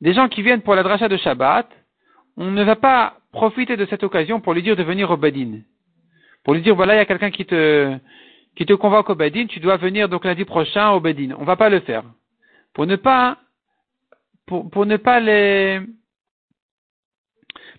Des 0.00 0.14
gens 0.14 0.28
qui 0.28 0.42
viennent 0.42 0.62
pour 0.62 0.76
la 0.76 0.84
dracha 0.84 1.08
de 1.08 1.16
Shabbat, 1.16 1.68
on 2.36 2.52
ne 2.52 2.62
va 2.62 2.76
pas 2.76 3.16
profiter 3.32 3.76
de 3.76 3.84
cette 3.86 4.04
occasion 4.04 4.40
pour 4.40 4.54
lui 4.54 4.62
dire 4.62 4.76
de 4.76 4.84
venir 4.84 5.10
au 5.10 5.16
Badin. 5.16 5.62
Pour 6.44 6.54
lui 6.54 6.62
dire, 6.62 6.76
voilà, 6.76 6.94
il 6.94 6.98
y 6.98 7.00
a 7.00 7.06
quelqu'un 7.06 7.32
qui 7.32 7.46
te, 7.46 7.98
qui 8.54 8.64
te 8.64 8.74
convoque 8.74 9.10
au 9.10 9.16
Badin, 9.16 9.46
tu 9.46 9.58
dois 9.58 9.76
venir 9.76 10.08
donc 10.08 10.24
lundi 10.24 10.44
prochain 10.44 10.90
au 10.90 11.00
Badin. 11.00 11.34
On 11.36 11.44
va 11.44 11.56
pas 11.56 11.68
le 11.68 11.80
faire. 11.80 12.04
Pour 12.74 12.86
ne 12.86 12.94
pas, 12.94 13.38
pour, 14.46 14.70
pour 14.70 14.86
ne 14.86 14.98
pas 14.98 15.18
les, 15.18 15.80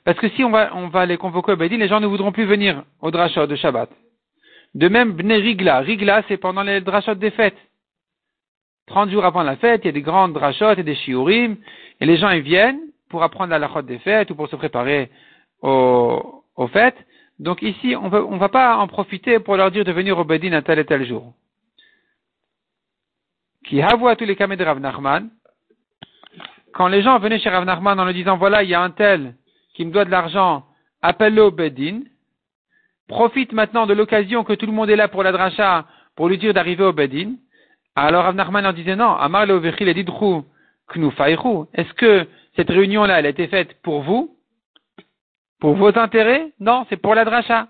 parce 0.03 0.17
que 0.17 0.29
si 0.29 0.43
on 0.43 0.49
va, 0.49 0.75
on 0.75 0.87
va 0.87 1.05
les 1.05 1.17
convoquer 1.17 1.53
au 1.53 1.55
Bedin, 1.55 1.77
les 1.77 1.87
gens 1.87 1.99
ne 1.99 2.07
voudront 2.07 2.31
plus 2.31 2.45
venir 2.45 2.83
au 3.01 3.11
drachot 3.11 3.47
de 3.47 3.55
Shabbat. 3.55 3.89
De 4.73 4.87
même, 4.87 5.13
Bnei 5.13 5.37
Rigla. 5.37 5.79
Rigla, 5.79 6.23
c'est 6.27 6.37
pendant 6.37 6.63
les 6.63 6.81
drachot 6.81 7.15
des 7.15 7.31
fêtes. 7.31 7.57
30 8.87 9.09
jours 9.09 9.25
avant 9.25 9.43
la 9.43 9.55
fête, 9.57 9.81
il 9.83 9.87
y 9.87 9.89
a 9.89 9.93
des 9.93 10.01
grandes 10.01 10.33
drachot 10.33 10.71
et 10.71 10.83
des 10.83 10.95
shiurim, 10.95 11.57
et 11.99 12.05
les 12.05 12.17
gens 12.17 12.31
y 12.31 12.41
viennent 12.41 12.79
pour 13.09 13.23
apprendre 13.23 13.51
la 13.51 13.59
lachot 13.59 13.83
des 13.83 13.99
fêtes 13.99 14.31
ou 14.31 14.35
pour 14.35 14.49
se 14.49 14.55
préparer 14.55 15.09
aux, 15.61 16.43
aux 16.55 16.67
fêtes. 16.67 16.97
Donc 17.39 17.61
ici, 17.61 17.95
on 17.95 18.09
ne 18.09 18.39
va 18.39 18.49
pas 18.49 18.77
en 18.77 18.87
profiter 18.87 19.39
pour 19.39 19.55
leur 19.55 19.71
dire 19.71 19.85
de 19.85 19.91
venir 19.91 20.17
au 20.17 20.23
Bedin 20.23 20.53
à 20.53 20.61
tel 20.61 20.79
et 20.79 20.85
tel 20.85 21.05
jour. 21.05 21.33
Qui 23.65 23.81
à 23.81 24.15
tous 24.15 24.25
les 24.25 24.35
de 24.35 24.63
Rav 24.63 24.79
Nachman. 24.79 25.29
Quand 26.73 26.87
les 26.87 27.01
gens 27.01 27.19
venaient 27.19 27.39
chez 27.39 27.49
Rav 27.49 27.65
Nachman 27.65 27.99
en 27.99 28.05
leur 28.05 28.13
disant 28.13 28.37
voilà, 28.37 28.63
il 28.63 28.69
y 28.69 28.73
a 28.73 28.81
un 28.81 28.89
tel 28.89 29.35
qui 29.81 29.87
me 29.87 29.91
doit 29.91 30.05
de 30.05 30.11
l'argent, 30.11 30.63
appelle-le 31.01 31.41
au 31.41 31.49
Bedin. 31.49 32.01
Profite 33.07 33.51
maintenant 33.51 33.87
de 33.87 33.95
l'occasion 33.95 34.43
que 34.43 34.53
tout 34.53 34.67
le 34.67 34.71
monde 34.71 34.91
est 34.91 34.95
là 34.95 35.07
pour 35.07 35.23
la 35.23 35.31
dracha, 35.31 35.87
pour 36.15 36.29
lui 36.29 36.37
dire 36.37 36.53
d'arriver 36.53 36.83
au 36.83 36.93
Bedin. 36.93 37.33
Alors 37.95 38.27
Avnachman 38.27 38.63
en 38.63 38.73
disait 38.73 38.95
non, 38.95 39.15
Amar 39.15 39.47
le 39.47 39.55
Ovechil 39.55 39.87
et 39.87 39.95
Didrou, 39.95 40.45
Est-ce 40.93 41.93
que 41.95 42.27
cette 42.55 42.69
réunion-là, 42.69 43.17
elle 43.17 43.25
a 43.25 43.29
été 43.29 43.47
faite 43.47 43.81
pour 43.81 44.03
vous? 44.03 44.37
Pour 45.59 45.73
vos 45.73 45.97
intérêts? 45.97 46.51
Non, 46.59 46.85
c'est 46.89 46.97
pour 46.97 47.15
la 47.15 47.25
dracha. 47.25 47.67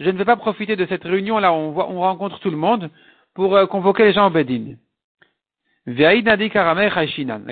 Je 0.00 0.10
ne 0.10 0.18
vais 0.18 0.24
pas 0.24 0.34
profiter 0.34 0.74
de 0.74 0.86
cette 0.86 1.04
réunion-là 1.04 1.52
où 1.52 1.56
on, 1.56 2.00
rencontre 2.00 2.40
tout 2.40 2.50
le 2.50 2.56
monde 2.56 2.90
pour 3.34 3.54
euh, 3.54 3.66
convoquer 3.66 4.02
les 4.02 4.12
gens 4.12 4.26
au 4.26 4.30
Bedin. 4.30 4.74
La 5.86 6.16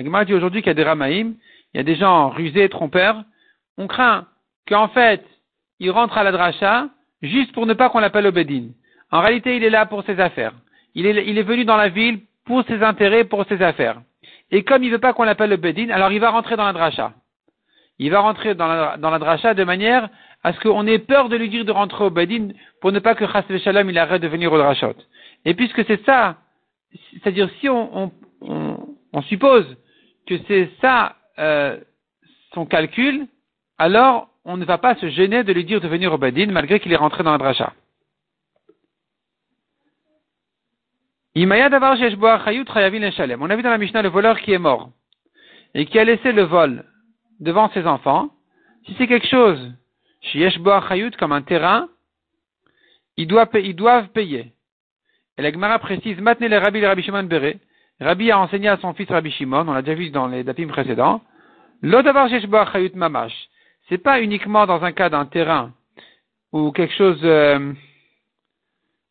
Gemara 0.03 0.25
dit 0.25 0.33
aujourd'hui 0.33 0.61
qu'il 0.61 0.69
y 0.69 0.71
a 0.71 0.73
des 0.73 0.83
Ramaïm, 0.83 1.35
il 1.73 1.77
y 1.77 1.79
a 1.79 1.83
des 1.83 1.95
gens 1.95 2.27
rusés, 2.29 2.67
trompeurs, 2.67 3.23
on 3.77 3.87
craint 3.87 4.27
qu'en 4.67 4.87
fait, 4.89 5.23
il 5.79 5.91
rentre 5.91 6.17
à 6.17 6.23
la 6.23 6.31
dracha 6.31 6.89
juste 7.21 7.51
pour 7.53 7.65
ne 7.65 7.73
pas 7.73 7.89
qu'on 7.89 7.99
l'appelle 7.99 8.27
Obedin. 8.27 8.69
En 9.11 9.21
réalité, 9.21 9.55
il 9.55 9.63
est 9.63 9.69
là 9.69 9.85
pour 9.85 10.03
ses 10.03 10.19
affaires. 10.19 10.53
Il 10.95 11.05
est, 11.05 11.27
il 11.27 11.37
est 11.37 11.43
venu 11.43 11.65
dans 11.65 11.77
la 11.77 11.89
ville 11.89 12.21
pour 12.45 12.63
ses 12.65 12.81
intérêts, 12.83 13.23
pour 13.23 13.45
ses 13.45 13.61
affaires. 13.61 14.01
Et 14.51 14.63
comme 14.63 14.83
il 14.83 14.91
veut 14.91 14.99
pas 14.99 15.13
qu'on 15.13 15.23
l'appelle 15.23 15.53
Obedin, 15.53 15.89
alors 15.89 16.11
il 16.11 16.19
va 16.19 16.31
rentrer 16.31 16.57
dans 16.57 16.65
la 16.65 16.73
dracha. 16.73 17.13
il 17.99 18.11
va 18.11 18.19
rentrer 18.19 18.55
dans 18.55 18.67
la, 18.67 18.97
dans 18.97 19.09
la 19.09 19.19
dracha 19.19 19.53
de 19.53 19.63
manière 19.63 20.09
à 20.43 20.53
ce 20.53 20.59
qu'on 20.59 20.87
ait 20.87 20.99
peur 20.99 21.29
de 21.29 21.35
lui 21.35 21.49
dire 21.49 21.65
de 21.65 21.71
rentrer 21.71 22.03
au 22.03 22.09
Badin 22.09 22.49
pour 22.79 22.91
ne 22.91 22.99
pas 22.99 23.15
que 23.15 23.27
Chas 23.27 23.45
Shalom 23.63 23.89
il 23.89 23.97
arrête 23.97 24.21
de 24.21 24.27
venir 24.27 24.51
au 24.51 24.57
drachot. 24.57 24.95
Et 25.45 25.53
puisque 25.53 25.85
c'est 25.85 26.03
ça, 26.05 26.37
c'est-à-dire 27.13 27.49
si 27.59 27.69
on, 27.69 28.11
on, 28.41 29.21
suppose 29.23 29.65
que 30.27 30.35
c'est 30.47 30.69
ça 30.81 31.15
euh, 31.39 31.77
son 32.53 32.65
calcul, 32.65 33.27
alors 33.81 34.29
on 34.45 34.57
ne 34.57 34.65
va 34.65 34.77
pas 34.77 34.93
se 34.95 35.09
gêner 35.09 35.43
de 35.43 35.51
lui 35.51 35.65
dire 35.65 35.81
de 35.81 35.87
venir 35.87 36.13
au 36.13 36.19
Badin 36.19 36.51
malgré 36.51 36.79
qu'il 36.79 36.93
est 36.93 37.03
rentré 37.05 37.23
dans 37.23 37.31
la 37.31 37.39
dracha. 37.39 37.73
On 41.35 41.49
a 41.49 41.67
vu 43.55 43.63
dans 43.63 43.69
la 43.71 43.77
Mishnah 43.79 44.03
le 44.03 44.09
voleur 44.09 44.39
qui 44.39 44.51
est 44.53 44.59
mort 44.59 44.91
et 45.73 45.87
qui 45.87 45.97
a 45.97 46.03
laissé 46.03 46.31
le 46.31 46.43
vol 46.43 46.85
devant 47.39 47.71
ses 47.71 47.87
enfants. 47.87 48.29
Si 48.85 48.93
c'est 48.99 49.07
quelque 49.07 49.27
chose, 49.27 49.73
comme 51.17 51.31
un 51.31 51.41
terrain, 51.41 51.89
ils 53.17 53.27
doivent, 53.27 54.09
payer. 54.09 54.53
Et 55.37 55.41
la 55.41 55.51
Gemara 55.51 55.79
précise, 55.79 56.19
maintenant 56.19 56.49
les 56.49 56.59
Rabbi, 56.59 56.81
le 56.81 56.87
Rabbi 56.87 57.01
Shimon 57.01 57.23
Bere. 57.23 57.53
Rabbi 57.99 58.29
a 58.29 58.39
enseigné 58.39 58.67
à 58.67 58.77
son 58.77 58.93
fils 58.93 59.09
Rabbi 59.09 59.31
Shimon, 59.31 59.67
on 59.67 59.73
l'a 59.73 59.81
déjà 59.81 59.95
vu 59.95 60.11
dans 60.11 60.27
les 60.27 60.43
dapim 60.43 60.67
précédents. 60.67 61.21
L'odavar 61.81 62.29
mamash. 62.93 63.49
C'est 63.91 63.97
pas 63.97 64.21
uniquement 64.21 64.65
dans 64.65 64.81
un 64.85 64.93
cas 64.93 65.09
d'un 65.09 65.25
terrain 65.25 65.73
ou 66.53 66.71
quelque 66.71 66.95
chose, 66.95 67.19
euh, 67.23 67.73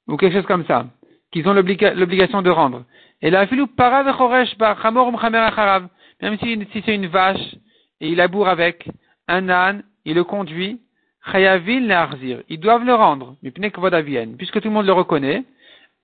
ou 0.08 0.16
quelque 0.16 0.32
chose 0.32 0.46
comme 0.46 0.64
ça 0.64 0.87
qu'ils 1.30 1.46
ont 1.46 1.52
l'obligation 1.52 2.40
de 2.40 2.49
rendre. 2.49 2.84
Et 3.20 3.28
la 3.28 3.46
filou 3.46 3.66
para 3.66 4.02
même 6.22 6.38
si, 6.38 6.66
si 6.72 6.82
c'est 6.87 6.94
une 6.94 7.08
vache 7.08 7.54
et 8.00 8.08
il 8.08 8.16
laboure 8.16 8.49
avec 8.49 8.88
un 9.28 9.50
âne, 9.50 9.82
il 10.06 10.14
le 10.14 10.25
conduit, 10.25 10.80
ils 11.34 12.58
doivent 12.58 12.84
le 12.87 12.94
rendre, 12.94 13.37
puisque 14.38 14.62
tout 14.62 14.68
le 14.68 14.75
monde 14.75 14.87
le 14.87 14.92
reconnaît. 14.92 15.44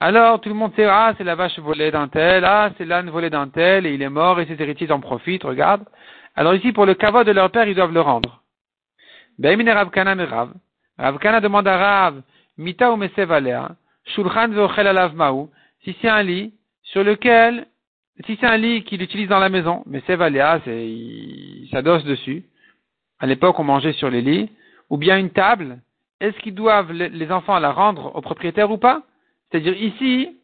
Alors 0.01 0.43
tout 0.43 0.51
le 0.51 0.55
monde 0.55 0.75
sait, 0.77 0.85
ah, 0.85 1.15
c'est 1.17 1.25
la 1.25 1.35
vache 1.35 1.59
volée 1.61 1.91
d'un 1.91 2.09
tel, 2.09 2.45
ah, 2.45 2.71
c'est 2.77 2.85
l'âne 2.85 3.09
volé 3.09 3.31
d'un 3.31 3.49
tel, 3.49 3.87
et 3.87 3.95
il 3.95 4.03
est 4.03 4.11
mort, 4.11 4.39
et 4.39 4.45
ses 4.45 4.61
héritiers 4.61 4.93
en 4.93 5.01
profitent, 5.01 5.45
regarde. 5.45 5.83
Alors 6.35 6.55
ici, 6.55 6.73
pour 6.73 6.85
le 6.85 6.93
kavod 6.93 7.27
de 7.27 7.33
leur 7.33 7.51
père, 7.51 7.67
ils 7.67 7.75
doivent 7.75 7.95
le 7.95 8.03
rendre. 8.03 8.43
Ravkana 10.99 11.41
demande 11.41 11.69
à 11.69 11.77
Rav, 11.77 12.23
mita 12.57 12.93
ou 12.93 12.99
Shulchan 14.15 14.53
alav 14.53 15.49
Si 15.85 15.97
c'est 16.01 16.09
un 16.09 16.23
lit 16.23 16.55
sur 16.83 17.05
lequel, 17.05 17.67
si 18.25 18.37
c'est 18.41 18.47
un 18.47 18.57
lit 18.57 18.85
qu'il 18.85 19.03
utilise 19.03 19.29
dans 19.29 19.39
la 19.39 19.49
maison, 19.49 19.83
mais 19.87 20.03
c'est 20.07 20.17
valéa, 20.17 20.61
c'est, 20.65 20.89
il 20.89 21.69
s'adosse 21.71 22.05
dessus. 22.05 22.45
À 23.19 23.27
l'époque, 23.27 23.59
on 23.59 23.65
mangeait 23.65 23.93
sur 23.93 24.11
les 24.11 24.23
lits. 24.23 24.51
Ou 24.89 24.99
bien 24.99 25.19
une 25.19 25.31
table. 25.31 25.81
Est-ce 26.21 26.39
qu'ils 26.39 26.55
doivent, 26.55 26.93
les 26.93 27.33
enfants, 27.33 27.59
la 27.59 27.73
rendre 27.73 28.15
au 28.15 28.21
propriétaire 28.21 28.71
ou 28.71 28.79
pas? 28.79 29.03
C'est-à-dire 29.51 29.77
ici, 29.77 30.37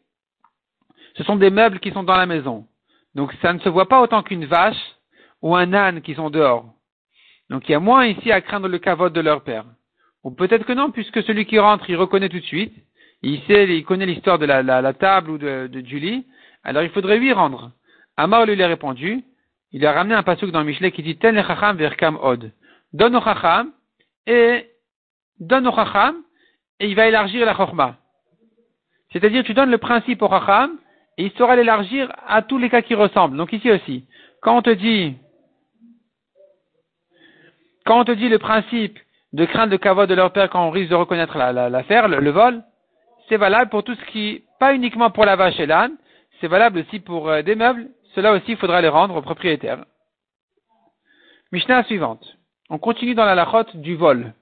ce 1.15 1.23
sont 1.23 1.35
des 1.35 1.49
meubles 1.49 1.79
qui 1.79 1.91
sont 1.91 2.03
dans 2.03 2.17
la 2.17 2.25
maison. 2.25 2.67
Donc 3.15 3.33
ça 3.41 3.53
ne 3.53 3.59
se 3.59 3.69
voit 3.69 3.87
pas 3.87 4.01
autant 4.01 4.23
qu'une 4.23 4.45
vache 4.45 4.95
ou 5.41 5.55
un 5.55 5.73
âne 5.73 6.01
qui 6.01 6.15
sont 6.15 6.29
dehors. 6.29 6.73
Donc 7.49 7.67
il 7.67 7.73
y 7.73 7.75
a 7.75 7.79
moins 7.79 8.05
ici 8.05 8.31
à 8.31 8.41
craindre 8.41 8.67
le 8.67 8.79
cavote 8.79 9.13
de 9.13 9.21
leur 9.21 9.43
père. 9.43 9.65
Ou 10.23 10.31
peut-être 10.31 10.65
que 10.65 10.73
non, 10.73 10.91
puisque 10.91 11.21
celui 11.23 11.45
qui 11.45 11.59
rentre, 11.59 11.89
il 11.89 11.95
reconnaît 11.97 12.29
tout 12.29 12.39
de 12.39 12.45
suite 12.45 12.73
il 13.23 13.41
sait, 13.43 13.65
il 13.65 13.85
connaît 13.85 14.05
l'histoire 14.05 14.37
de 14.37 14.45
la, 14.45 14.93
table 14.93 15.31
ou 15.31 15.37
de, 15.37 15.83
Julie, 15.85 16.25
alors 16.63 16.83
il 16.83 16.89
faudrait 16.89 17.17
lui 17.17 17.31
rendre. 17.31 17.71
Amar 18.17 18.45
lui 18.45 18.61
a 18.61 18.67
répondu, 18.67 19.23
il 19.71 19.85
a 19.85 19.93
ramené 19.93 20.13
un 20.13 20.23
pasuk 20.23 20.51
dans 20.51 20.63
Michelet 20.63 20.91
qui 20.91 21.01
dit 21.01 21.17
Ten 21.17 21.41
chacham 21.41 21.77
verkam 21.77 22.19
od. 22.21 22.51
Donne 22.91 23.15
au 23.15 23.21
chacham 23.21 23.71
et 24.27 24.69
donne 25.39 25.67
au 25.67 25.73
chacham 25.73 26.17
et 26.79 26.87
il 26.87 26.95
va 26.95 27.07
élargir 27.07 27.45
la 27.45 27.55
chorma. 27.55 27.95
C'est-à-dire 29.13 29.43
tu 29.43 29.53
donnes 29.53 29.71
le 29.71 29.77
principe 29.77 30.21
au 30.21 30.29
chacham 30.29 30.77
et 31.17 31.25
il 31.25 31.31
saura 31.31 31.55
l'élargir 31.55 32.11
à 32.27 32.41
tous 32.41 32.57
les 32.57 32.69
cas 32.69 32.81
qui 32.81 32.93
ressemblent. 32.93 33.37
Donc 33.37 33.53
ici 33.53 33.71
aussi, 33.71 34.05
quand 34.41 34.57
on 34.57 34.61
te 34.61 34.69
dit 34.69 35.15
quand 37.85 37.99
on 37.99 38.05
te 38.05 38.11
dit 38.11 38.29
le 38.29 38.39
principe 38.39 38.99
de 39.33 39.45
craindre 39.45 39.71
le 39.71 39.77
kavod 39.77 40.07
de 40.07 40.13
leur 40.13 40.31
père 40.31 40.49
quand 40.49 40.65
on 40.65 40.71
risque 40.71 40.91
de 40.91 40.95
reconnaître 40.95 41.37
l'affaire, 41.37 42.07
la, 42.07 42.19
le, 42.19 42.29
vol, 42.29 42.63
c'est 43.27 43.37
valable 43.37 43.69
pour 43.69 43.83
tout 43.83 43.95
ce 43.95 44.11
qui, 44.11 44.43
pas 44.59 44.73
uniquement 44.73 45.09
pour 45.09 45.25
la 45.25 45.35
vache 45.35 45.59
et 45.59 45.65
l'âne, 45.65 45.95
c'est 46.39 46.47
valable 46.47 46.79
aussi 46.79 46.99
pour 46.99 47.29
euh, 47.29 47.41
des 47.41 47.55
meubles, 47.55 47.89
cela 48.15 48.33
aussi 48.33 48.51
il 48.51 48.57
faudra 48.57 48.81
les 48.81 48.89
rendre 48.89 49.15
au 49.15 49.21
propriétaire. 49.21 49.85
Mishnah 51.51 51.83
suivante. 51.83 52.37
On 52.69 52.79
continue 52.79 53.15
dans 53.15 53.25
la 53.25 53.35
lachote 53.35 53.75
du 53.77 53.95
vol. 53.95 54.33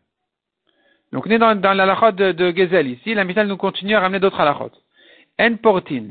Donc 1.12 1.26
on 1.26 1.30
est 1.30 1.40
dans, 1.40 1.54
la 1.62 1.86
lachote 1.86 2.16
de, 2.16 2.32
de 2.32 2.56
Gezel 2.56 2.88
ici, 2.88 3.14
la 3.14 3.24
Mishnah 3.24 3.46
nous 3.46 3.58
continue 3.58 3.96
à 3.96 4.00
ramener 4.00 4.20
d'autres 4.20 4.44
lachotes. 4.44 4.78
En 5.40 5.56
portin. 5.56 6.06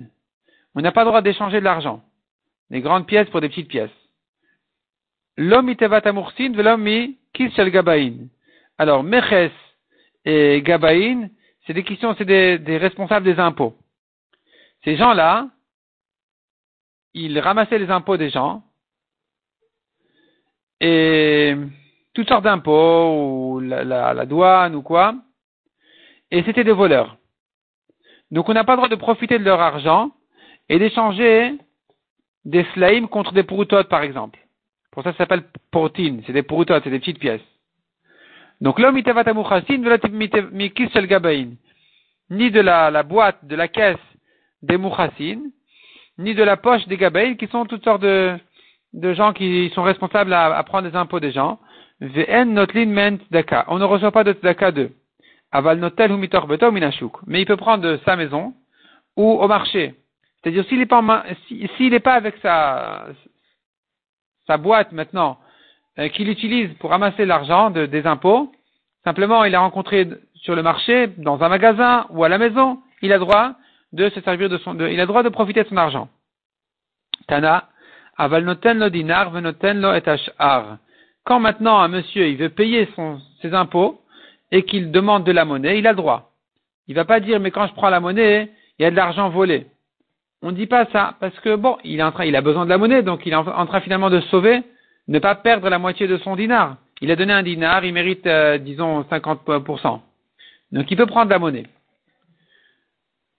On 0.74 0.80
n'a 0.80 0.92
pas 0.92 1.02
le 1.02 1.08
droit 1.08 1.22
d'échanger 1.22 1.60
de 1.60 1.64
l'argent. 1.64 2.02
Des 2.70 2.80
grandes 2.80 3.06
pièces 3.06 3.28
pour 3.30 3.40
des 3.40 3.48
petites 3.48 3.68
pièces. 3.68 3.90
L'homme 5.36 5.74
amursin, 6.04 6.52
l'homme 6.52 6.86
Alors, 8.78 9.02
meches 9.02 9.52
et 10.24 10.62
gabain, 10.62 11.28
c'est 11.66 11.74
des 11.74 11.84
questions, 11.84 12.14
c'est 12.16 12.24
des, 12.24 12.76
responsables 12.76 13.24
des 13.24 13.38
impôts. 13.38 13.76
Ces 14.84 14.96
gens-là, 14.96 15.48
ils 17.14 17.38
ramassaient 17.38 17.78
les 17.78 17.90
impôts 17.90 18.16
des 18.16 18.30
gens 18.30 18.62
et 20.80 21.54
toutes 22.14 22.28
sortes 22.28 22.44
d'impôts 22.44 23.54
ou 23.54 23.60
la, 23.60 24.26
douane 24.26 24.74
ou 24.74 24.82
quoi, 24.82 25.14
et 26.30 26.42
c'était 26.44 26.64
des 26.64 26.72
voleurs. 26.72 27.16
Donc 28.30 28.48
on 28.48 28.54
n'a 28.54 28.64
pas 28.64 28.72
le 28.72 28.78
droit 28.78 28.88
de 28.88 28.94
profiter 28.94 29.38
de 29.38 29.44
leur 29.44 29.60
argent 29.60 30.10
et 30.68 30.78
d'échanger 30.78 31.58
des 32.44 32.64
slimes 32.72 33.08
contre 33.08 33.32
des 33.32 33.42
pouroutotes, 33.42 33.88
par 33.88 34.02
exemple. 34.02 34.38
Pour 34.92 35.04
ça, 35.04 35.12
ça 35.12 35.18
s'appelle 35.18 35.44
portine, 35.70 36.22
c'est 36.26 36.32
des 36.32 36.42
pouroutotes, 36.42 36.82
c'est 36.84 36.90
des 36.90 36.98
petites 36.98 37.20
pièces. 37.20 37.40
Donc 38.60 38.78
l'homme 38.78 38.96
ni 38.96 39.02
de 42.50 42.60
la, 42.60 42.90
la, 42.90 43.02
boîte, 43.02 43.44
de 43.44 43.56
la 43.56 43.68
caisse 43.68 43.96
des 44.62 44.76
mouchassin, 44.76 45.40
ni 46.18 46.34
de 46.34 46.42
la 46.42 46.56
poche 46.56 46.86
des 46.86 46.96
gabaïn, 46.96 47.36
qui 47.36 47.46
sont 47.48 47.64
toutes 47.64 47.84
sortes 47.84 48.02
de, 48.02 48.36
de 48.92 49.14
gens 49.14 49.32
qui 49.32 49.70
sont 49.74 49.82
responsables 49.82 50.32
à, 50.32 50.62
prendre 50.64 50.88
des 50.88 50.96
impôts 50.96 51.20
des 51.20 51.32
gens. 51.32 51.58
On 52.00 52.06
ne 52.06 53.84
reçoit 53.84 54.12
pas 54.12 54.24
de 54.24 54.32
tzedaka 54.32 54.72
d'eux. 54.72 54.90
Aval 55.52 55.78
notel 55.78 56.12
Mais 57.26 57.40
il 57.40 57.46
peut 57.46 57.56
prendre 57.56 57.82
de 57.82 57.98
sa 58.04 58.16
maison 58.16 58.54
ou 59.16 59.32
au 59.32 59.48
marché. 59.48 59.94
C'est-à-dire 60.42 60.64
s'il 60.66 60.78
n'est 60.78 60.86
pas, 60.86 61.24
s'il 61.48 61.90
n'est 61.90 62.00
pas 62.00 62.14
avec 62.14 62.36
sa, 62.42 63.06
sa 64.50 64.56
boîte 64.56 64.90
maintenant, 64.90 65.38
euh, 66.00 66.08
qu'il 66.08 66.28
utilise 66.28 66.70
pour 66.80 66.90
ramasser 66.90 67.24
l'argent 67.24 67.70
des 67.70 68.04
impôts, 68.04 68.50
simplement 69.04 69.44
il 69.44 69.54
a 69.54 69.60
rencontré 69.60 70.08
sur 70.34 70.56
le 70.56 70.62
marché, 70.62 71.06
dans 71.18 71.40
un 71.44 71.48
magasin 71.48 72.06
ou 72.10 72.24
à 72.24 72.28
la 72.28 72.36
maison, 72.36 72.80
il 73.00 73.12
a 73.12 73.20
droit 73.20 73.54
de 73.92 74.08
se 74.08 74.20
servir 74.22 74.48
de 74.48 74.58
son, 74.58 74.76
il 74.88 75.00
a 75.00 75.06
droit 75.06 75.22
de 75.22 75.28
profiter 75.28 75.62
de 75.62 75.68
son 75.68 75.76
argent. 75.76 76.08
Tana, 77.28 77.68
Quand 81.24 81.40
maintenant 81.40 81.78
un 81.78 81.88
monsieur 81.88 82.26
il 82.26 82.36
veut 82.36 82.48
payer 82.48 82.88
ses 83.42 83.54
impôts 83.54 84.00
et 84.50 84.64
qu'il 84.64 84.90
demande 84.90 85.22
de 85.22 85.32
la 85.32 85.44
monnaie, 85.44 85.78
il 85.78 85.86
a 85.86 85.94
droit. 85.94 86.32
Il 86.88 86.96
va 86.96 87.04
pas 87.04 87.20
dire 87.20 87.38
mais 87.38 87.52
quand 87.52 87.68
je 87.68 87.74
prends 87.74 87.90
la 87.90 88.00
monnaie, 88.00 88.50
il 88.78 88.82
y 88.82 88.86
a 88.86 88.90
de 88.90 88.96
l'argent 88.96 89.28
volé. 89.28 89.68
On 90.42 90.52
ne 90.52 90.56
dit 90.56 90.66
pas 90.66 90.86
ça 90.86 91.16
parce 91.20 91.38
que 91.40 91.56
bon, 91.56 91.76
il 91.84 92.00
est 92.00 92.02
en 92.02 92.12
train, 92.12 92.32
a 92.32 92.40
besoin 92.40 92.64
de 92.64 92.70
la 92.70 92.78
monnaie, 92.78 93.02
donc 93.02 93.26
il 93.26 93.32
est 93.32 93.36
en 93.36 93.66
train 93.66 93.80
finalement 93.80 94.10
de 94.10 94.20
sauver 94.22 94.62
ne 95.08 95.18
pas 95.18 95.34
perdre 95.34 95.68
la 95.68 95.78
moitié 95.78 96.06
de 96.06 96.16
son 96.18 96.36
dinar. 96.36 96.76
Il 97.00 97.10
a 97.10 97.16
donné 97.16 97.32
un 97.32 97.42
dinar, 97.42 97.84
il 97.84 97.92
mérite, 97.92 98.26
euh, 98.26 98.58
disons, 98.58 99.02
50%. 99.02 100.00
Donc 100.72 100.90
il 100.90 100.96
peut 100.96 101.06
prendre 101.06 101.30
la 101.30 101.38
monnaie. 101.38 101.66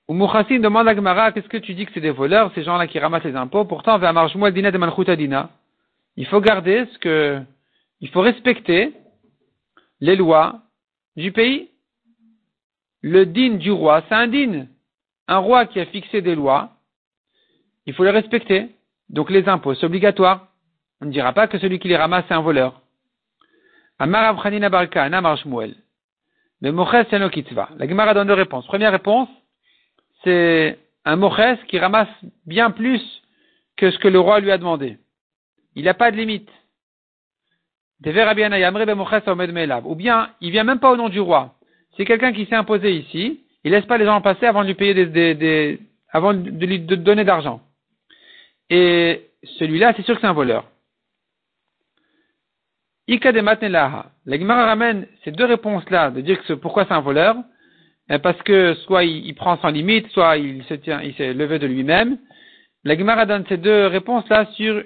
Ou 0.08 0.14
Mouchassin 0.14 0.60
demande 0.60 0.90
à 0.90 0.96
Gemara, 0.96 1.32
qu'est-ce 1.32 1.48
que 1.48 1.58
tu 1.58 1.74
dis 1.74 1.86
que 1.86 1.92
c'est 1.94 2.02
des 2.02 2.12
voleurs, 2.12 2.52
ces 2.54 2.64
gens-là 2.64 2.88
qui 2.88 3.00
ramassent 3.00 3.24
les 3.24 3.36
impôts, 3.36 3.64
pourtant, 3.64 3.98
vers 3.98 4.12
Marjmoua 4.12 4.52
Dina 4.52 4.72
de 4.72 5.16
Dina. 5.16 5.50
Il 6.18 6.26
faut 6.26 6.42
garder 6.42 6.86
ce 6.92 6.98
que, 7.00 7.40
il 8.02 8.10
faut 8.10 8.20
respecter 8.20 8.94
les 10.02 10.18
lois 10.18 10.60
du 11.16 11.32
pays. 11.32 11.70
Le 13.02 13.26
din 13.26 13.56
du 13.56 13.72
roi, 13.72 14.04
c'est 14.10 14.16
un 14.16 14.28
din. 14.28 14.66
Un 15.30 15.38
roi 15.38 15.66
qui 15.66 15.80
a 15.80 15.86
fixé 15.86 16.22
des 16.22 16.36
lois, 16.36 16.72
il 17.86 17.94
faut 17.94 18.04
les 18.04 18.12
respecter. 18.12 18.70
Donc 19.10 19.30
les 19.30 19.48
impôts, 19.50 19.74
c'est 19.76 19.86
obligatoire. 19.86 20.48
On 21.02 21.06
ne 21.06 21.12
dira 21.12 21.34
pas 21.34 21.48
que 21.48 21.58
celui 21.58 21.80
qui 21.80 21.88
les 21.88 21.98
ramasse 21.98 22.26
est 22.30 22.34
un 22.34 22.42
voleur. 22.42 22.82
Amar 24.00 24.36
Barka, 24.36 25.04
Amar 25.04 25.38
Shmuel. 25.38 25.76
Le 26.62 26.72
Moches 26.72 27.06
c'est 27.10 27.32
kitzva. 27.32 27.70
La 27.78 27.88
Gemara 27.88 28.14
donne 28.14 28.28
deux 28.28 28.34
réponses. 28.34 28.66
Première 28.68 28.92
réponse, 28.92 29.30
c'est 30.24 30.78
un 31.06 31.16
Moches 31.16 31.60
qui 31.68 31.80
ramasse 31.80 32.08
bien 32.46 32.72
plus 32.72 33.02
que 33.78 33.90
ce 33.90 33.98
que 33.98 34.08
le 34.08 34.20
roi 34.20 34.40
lui 34.40 34.52
a 34.52 34.58
demandé. 34.58 34.98
Il 35.76 35.86
n'a 35.86 35.94
pas 35.94 36.12
de 36.12 36.18
limite. 36.18 36.50
Ou 38.04 39.96
bien, 39.96 40.30
il 40.42 40.52
vient 40.52 40.64
même 40.64 40.80
pas 40.80 40.92
au 40.92 40.98
nom 40.98 41.10
du 41.10 41.20
roi. 41.20 41.56
C'est 41.98 42.06
quelqu'un 42.06 42.34
qui 42.34 42.46
s'est 42.46 42.56
imposé 42.56 42.96
ici, 42.96 43.42
il 43.64 43.72
laisse 43.72 43.86
pas 43.86 43.98
les 43.98 44.06
gens 44.06 44.22
passer 44.22 44.46
avant 44.46 44.62
de 44.62 44.68
lui 44.68 44.76
payer 44.76 45.06
des, 45.06 45.80
avant 46.10 46.34
de 46.34 46.66
lui 46.66 46.80
donner 46.80 47.24
d'argent. 47.24 47.62
Et 48.72 49.30
celui-là, 49.60 49.94
c'est 49.96 50.04
sûr 50.04 50.16
que 50.16 50.22
c'est 50.22 50.28
un 50.28 50.34
voleur. 50.34 50.66
Ika 53.08 53.34
de 53.34 53.68
La 53.68 54.38
Gemara 54.40 54.66
ramène 54.66 55.08
ces 55.26 55.32
deux 55.32 55.44
réponses-là, 55.44 56.10
de 56.10 56.22
dire 56.22 56.42
que 56.42 56.54
pourquoi 56.54 56.86
c'est 56.86 56.94
un 56.94 57.02
voleur, 57.02 57.36
euh, 58.12 58.20
parce 58.20 58.42
que 58.44 58.74
soit 58.86 59.04
il, 59.04 59.36
prend 59.36 59.58
sans 59.58 59.72
limite, 59.72 60.08
soit 60.12 60.38
il 60.38 60.64
se 60.64 60.76
tient, 60.76 61.02
il 61.02 61.14
s'est 61.16 61.34
levé 61.34 61.60
de 61.60 61.68
lui-même. 61.68 62.18
La 62.86 62.98
Gemara 62.98 63.26
donne 63.26 63.46
ces 63.50 63.58
deux 63.58 63.88
réponses-là 63.88 64.46
sur, 64.54 64.84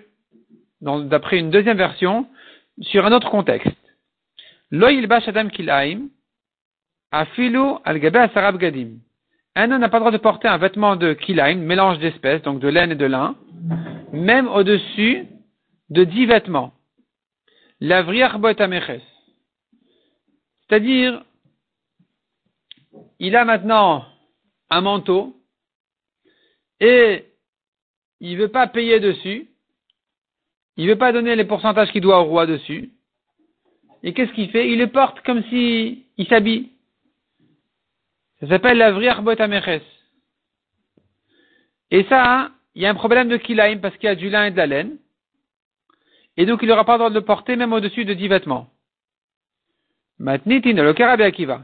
d'après 0.81 1.37
une 1.37 1.51
deuxième 1.51 1.77
version, 1.77 2.27
sur 2.81 3.05
un 3.05 3.11
autre 3.11 3.29
contexte. 3.29 3.69
Lo 4.71 4.89
yilbash 4.89 5.27
adam 5.27 5.49
kilaim, 5.49 6.09
afilu 7.11 7.75
al 7.83 8.03
asarab 8.03 8.57
gadim. 8.57 8.97
Un 9.55 9.71
homme 9.71 9.79
n'a 9.79 9.89
pas 9.89 9.97
le 9.97 10.01
droit 10.01 10.11
de 10.11 10.17
porter 10.17 10.49
un 10.49 10.57
vêtement 10.57 10.97
de 10.97 11.13
kilaim, 11.13 11.55
mélange 11.55 11.99
d'espèces, 11.99 12.41
donc 12.41 12.59
de 12.59 12.67
laine 12.67 12.91
et 12.91 12.95
de 12.95 13.05
lin, 13.05 13.35
même 14.11 14.47
au-dessus 14.49 15.25
de 15.89 16.03
dix 16.03 16.25
vêtements. 16.25 16.73
C'est-à-dire, 20.67 21.23
il 23.19 23.35
a 23.35 23.45
maintenant 23.45 24.05
un 24.69 24.81
manteau 24.81 25.35
et 26.81 27.25
il 28.19 28.37
ne 28.37 28.41
veut 28.41 28.49
pas 28.49 28.67
payer 28.67 28.99
dessus, 28.99 29.47
il 30.77 30.85
ne 30.85 30.91
veut 30.91 30.97
pas 30.97 31.13
donner 31.13 31.35
les 31.35 31.45
pourcentages 31.45 31.91
qu'il 31.91 32.01
doit 32.01 32.19
au 32.19 32.25
roi 32.25 32.45
dessus. 32.45 32.91
Et 34.03 34.13
qu'est-ce 34.13 34.33
qu'il 34.33 34.49
fait? 34.49 34.69
Il 34.69 34.79
le 34.79 34.87
porte 34.87 35.21
comme 35.21 35.43
s'il 35.45 36.05
s'habille. 36.27 36.74
Ça 38.45 38.49
s'appelle 38.49 38.77
la 38.77 38.91
vriach 38.91 39.17
Et 41.89 42.03
ça, 42.03 42.51
il 42.75 42.83
y 42.83 42.85
a 42.85 42.91
un 42.91 42.93
problème 42.93 43.27
de 43.27 43.37
kilaim 43.37 43.79
parce 43.79 43.95
qu'il 43.97 44.05
y 44.05 44.11
a 44.11 44.15
du 44.15 44.29
lin 44.29 44.45
et 44.45 44.51
de 44.51 44.57
la 44.57 44.67
laine. 44.67 44.97
Et 46.37 46.45
donc 46.45 46.59
il 46.61 46.67
n'aura 46.67 46.85
pas 46.85 46.93
le 46.93 46.97
droit 46.99 47.09
de 47.09 47.15
le 47.15 47.25
porter 47.25 47.55
même 47.55 47.73
au-dessus 47.73 48.05
de 48.05 48.13
dix 48.13 48.27
vêtements. 48.27 48.67
Matnitin, 50.19 50.73
le 50.73 50.93
cas 50.93 51.07
Rabbi 51.07 51.23
Akiva. 51.23 51.63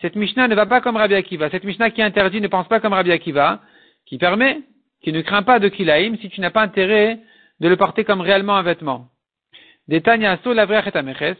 Cette 0.00 0.14
Mishnah 0.14 0.46
ne 0.46 0.54
va 0.54 0.66
pas 0.66 0.80
comme 0.80 0.96
Rabbi 0.96 1.14
Akiva. 1.14 1.50
Cette 1.50 1.64
Mishnah 1.64 1.90
qui 1.90 2.00
interdit 2.00 2.40
ne 2.40 2.46
pense 2.46 2.68
pas 2.68 2.78
comme 2.78 2.92
Rabbi 2.92 3.10
Akiva, 3.10 3.60
qui 4.06 4.16
permet, 4.16 4.62
qui 5.02 5.12
ne 5.12 5.22
craint 5.22 5.42
pas 5.42 5.58
de 5.58 5.68
kilaim 5.68 6.16
si 6.20 6.28
tu 6.30 6.40
n'as 6.40 6.50
pas 6.50 6.62
intérêt 6.62 7.18
de 7.58 7.68
le 7.68 7.76
porter 7.76 8.04
comme 8.04 8.20
réellement 8.20 8.56
un 8.56 8.62
vêtement. 8.62 9.08
Détania 9.88 10.38
so 10.44 10.52
la 10.52 10.64
et. 10.64 11.36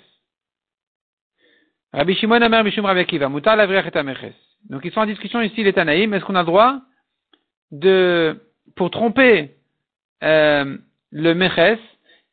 Rabbi 1.92 2.14
Shimon 2.16 2.42
Amer 2.42 2.64
Mishum 2.64 2.86
Rabbi 2.86 3.00
Akiva. 3.00 3.28
Mutar 3.28 3.54
la 3.54 3.66
et. 3.66 4.49
Donc 4.68 4.82
ils 4.84 4.92
sont 4.92 5.00
en 5.00 5.06
discussion 5.06 5.40
ici 5.40 5.62
les 5.64 5.72
Tanaïm. 5.72 6.12
Est-ce 6.14 6.24
qu'on 6.24 6.34
a 6.34 6.40
le 6.40 6.46
droit 6.46 6.80
de, 7.72 8.40
pour 8.76 8.90
tromper 8.90 9.50
euh, 10.22 10.76
le 11.10 11.34
Meches, 11.34 11.78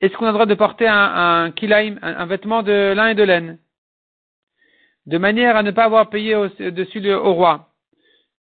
est-ce 0.01 0.15
qu'on 0.15 0.25
a 0.25 0.29
le 0.29 0.33
droit 0.33 0.45
de 0.45 0.53
porter 0.53 0.87
un, 0.87 1.45
un 1.45 1.51
kilaim, 1.51 1.95
un, 2.01 2.25
vêtement 2.25 2.63
de 2.63 2.93
lin 2.95 3.09
et 3.09 3.15
de 3.15 3.23
laine 3.23 3.57
De 5.05 5.17
manière 5.17 5.55
à 5.55 5.63
ne 5.63 5.71
pas 5.71 5.85
avoir 5.85 6.09
payé 6.09 6.35
au, 6.35 6.47
dessus 6.47 7.11
au 7.11 7.33
roi. 7.33 7.69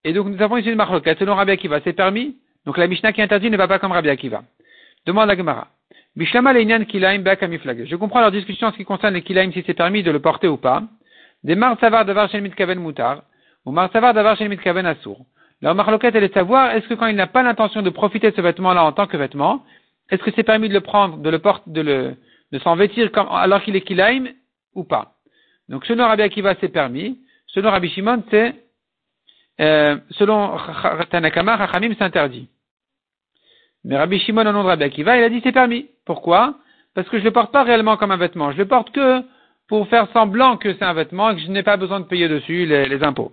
Et 0.05 0.12
donc 0.12 0.26
nous 0.26 0.43
avons 0.43 0.57
ici 0.57 0.69
une 0.69 0.76
marloquette 0.76 1.19
selon 1.19 1.35
Rabbi 1.35 1.52
Akiva. 1.52 1.81
C'est 1.83 1.93
permis 1.93 2.37
Donc 2.64 2.76
la 2.76 2.87
Mishnah 2.87 3.12
qui 3.12 3.23
interdit 3.23 3.50
ne 3.50 3.57
va 3.57 3.69
pas 3.69 3.78
comme 3.78 3.93
Rabbi 3.93 4.11
Akiva. 4.11 4.43
Demande 5.07 5.31
à 5.31 5.37
Gemara. 5.37 5.69
Kilaim 6.19 7.23
Je 7.25 7.97
comprends 7.97 8.21
leur 8.21 8.33
discussion 8.33 8.69
en 8.69 8.73
ce 8.73 8.76
qui 8.76 8.85
concerne 8.85 9.14
les 9.14 9.23
kilaim 9.23 9.50
si 9.52 9.62
c'est 9.66 9.75
permis 9.75 10.02
de 10.02 10.11
le 10.11 10.21
porter 10.21 10.49
ou 10.49 10.57
pas. 10.57 10.83
Des 11.45 11.55
savar 11.81 12.05
davar 12.05 12.31
shel 12.31 12.43
mitkaven 12.43 12.81
mutar. 12.81 13.23
Leur 15.63 15.75
marloquette 15.75 16.15
elle 16.15 16.25
est 16.25 16.29
de 16.29 16.35
savoir 16.35 16.71
est-ce 16.71 16.87
que 16.87 16.95
quand 16.95 17.07
il 17.07 17.17
n'a 17.17 17.26
pas 17.26 17.43
l'intention 17.43 17.83
de 17.83 17.91
profiter 17.91 18.31
de 18.31 18.37
ce 18.37 18.41
vêtement-là 18.41 18.85
en 18.85 18.93
tant 18.93 19.07
que 19.07 19.17
vêtement, 19.17 19.65
est-ce 20.11 20.23
que 20.23 20.31
c'est 20.37 20.45
permis 20.45 20.69
de 20.69 20.75
le 20.75 20.81
prendre, 20.81 21.19
de 21.19 21.31
le 21.31 21.41
porter, 21.41 21.71
de 21.71 21.81
le, 21.81 22.59
s'en 22.61 22.76
vêtir 22.76 23.11
comme, 23.11 23.26
alors 23.29 23.63
qu'il 23.63 23.75
est 23.75 23.81
kilaim 23.81 24.26
ou 24.75 24.85
pas? 24.85 25.15
Donc, 25.69 25.85
selon 25.85 26.07
Rabbi 26.07 26.23
Akiva, 26.23 26.55
c'est 26.61 26.69
permis. 26.69 27.19
Selon 27.49 27.71
Rabbi 27.71 27.89
Shimon, 27.89 28.23
c'est, 28.31 28.55
euh, 29.61 29.97
selon 30.11 30.57
Tanakama, 31.11 31.57
Rachamim, 31.57 31.93
c'est 31.99 32.05
interdit. 32.05 32.49
Mais 33.85 33.97
Rabbi 33.97 34.21
Shimon, 34.21 34.47
au 34.47 34.52
nom 34.52 34.63
de 34.63 34.69
Rabbi 34.69 34.85
Akiva, 34.85 35.17
il 35.17 35.25
a 35.25 35.29
dit 35.29 35.41
c'est 35.43 35.50
permis. 35.52 35.89
Pourquoi? 36.05 36.55
Parce 36.95 37.09
que 37.09 37.19
je 37.19 37.25
le 37.25 37.33
porte 37.33 37.50
pas 37.50 37.65
réellement 37.65 37.97
comme 37.97 38.13
un 38.13 38.17
vêtement. 38.17 38.52
Je 38.52 38.59
le 38.59 38.69
porte 38.69 38.93
que 38.93 39.23
pour 39.67 39.89
faire 39.89 40.09
semblant 40.13 40.57
que 40.57 40.73
c'est 40.75 40.85
un 40.85 40.93
vêtement 40.93 41.31
et 41.31 41.35
que 41.35 41.41
je 41.41 41.49
n'ai 41.49 41.65
pas 41.65 41.76
besoin 41.76 41.99
de 41.99 42.05
payer 42.05 42.29
dessus 42.29 42.65
les 42.67 43.02
impôts. 43.02 43.33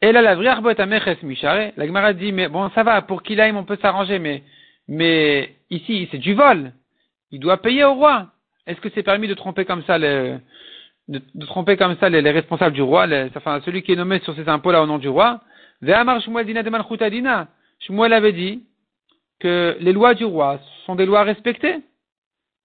Et 0.00 0.12
là, 0.12 0.22
la 0.22 0.36
vraie 0.36 1.16
mishare, 1.22 1.72
la 1.76 1.86
Gemara 1.86 2.12
dit, 2.12 2.32
mais 2.32 2.48
bon, 2.48 2.70
ça 2.70 2.84
va, 2.84 3.02
pour 3.02 3.22
qu'il 3.22 3.40
aille, 3.40 3.52
on 3.52 3.64
peut 3.64 3.78
s'arranger, 3.82 4.18
mais, 4.18 4.44
mais 4.86 5.56
ici, 5.70 6.08
c'est 6.10 6.18
du 6.18 6.34
vol. 6.34 6.72
Il 7.32 7.40
doit 7.40 7.60
payer 7.60 7.84
au 7.84 7.94
roi. 7.94 8.28
Est-ce 8.66 8.80
que 8.80 8.88
c'est 8.94 9.02
permis 9.02 9.26
de 9.28 9.34
tromper 9.34 9.64
comme 9.64 9.82
ça 9.84 9.98
les, 9.98 10.36
de, 11.08 11.46
tromper 11.46 11.76
comme 11.76 11.96
ça 11.98 12.08
les, 12.08 12.20
responsables 12.30 12.74
du 12.74 12.82
roi, 12.82 13.06
enfin, 13.34 13.60
celui 13.64 13.82
qui 13.82 13.92
est 13.92 13.96
nommé 13.96 14.20
sur 14.20 14.36
ces 14.36 14.48
impôts-là 14.48 14.82
au 14.82 14.86
nom 14.86 14.98
du 14.98 15.08
roi? 15.08 15.40
Shmuel 17.80 18.12
avait 18.12 18.32
dit 18.32 18.64
que 19.40 19.76
les 19.80 19.92
lois 19.92 20.14
du 20.14 20.24
roi 20.24 20.60
sont 20.84 20.94
des 20.96 21.06
lois 21.06 21.22
respectées. 21.22 21.76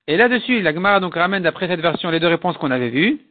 Et 0.08 0.17
là-dessus, 0.17 0.62
la 0.62 0.74
Gemara 0.74 1.00
donc 1.00 1.15
ramène 1.15 1.43
d'après 1.43 1.67
cette 1.67 1.80
version 1.80 2.10
les 2.12 2.19
deux 2.19 2.28
réponses 2.28 2.58
qu'on 2.58 2.72
avait 2.72 2.89
vues. 2.89 3.22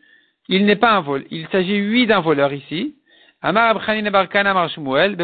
Il 0.49 0.65
n'est 0.65 0.77
pas 0.77 0.93
un 0.93 1.01
vol. 1.01 1.25
Il 1.31 1.47
s'agit, 1.49 1.81
oui, 1.81 2.07
d'un 2.07 2.21
voleur 2.21 2.53
ici. 2.53 2.95
Amar 3.43 3.77
Amar 3.89 4.69
Shmuel, 4.71 5.17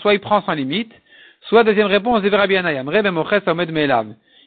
soit 0.00 0.14
il 0.14 0.20
prend 0.20 0.42
sans 0.42 0.52
limite, 0.52 0.92
soit 1.48 1.64
deuxième 1.64 1.86
réponse 1.86 2.20
de 2.20 2.28
Rabbi 2.28 2.56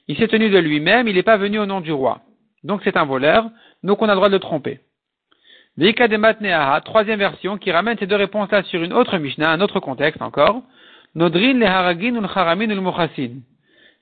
Il 0.08 0.18
s'est 0.18 0.28
tenu 0.28 0.50
de 0.52 0.60
lui-même, 0.60 1.08
il 1.08 1.16
n'est 1.16 1.24
pas 1.24 1.38
venu 1.38 1.60
au 1.60 1.66
nom 1.66 1.82
du 1.82 1.92
roi. 1.92 2.22
Donc 2.64 2.82
c'est 2.84 2.96
un 2.96 3.06
voleur, 3.06 3.50
donc 3.84 4.04
on 4.04 4.06
a 4.06 4.12
le 4.12 4.18
droit 4.18 4.30
de 4.30 4.36
le 4.36 4.40
tromper. 4.40 4.82
troisième 6.82 7.20
version, 7.20 7.58
qui 7.58 7.72
ramène 7.72 7.98
ces 7.98 8.06
deux 8.06 8.16
réponses-là 8.16 8.62
sur 8.64 8.84
une 8.84 8.94
autre 8.94 9.18
Mishnah, 9.18 9.50
un 9.50 9.62
autre 9.62 9.80
contexte 9.80 10.22
encore. 10.22 10.62
Nodrin 11.16 11.54
le 11.54 11.66
haragin 11.66 12.16
ou 12.16 12.22
le 12.22 12.28
ou 12.78 12.94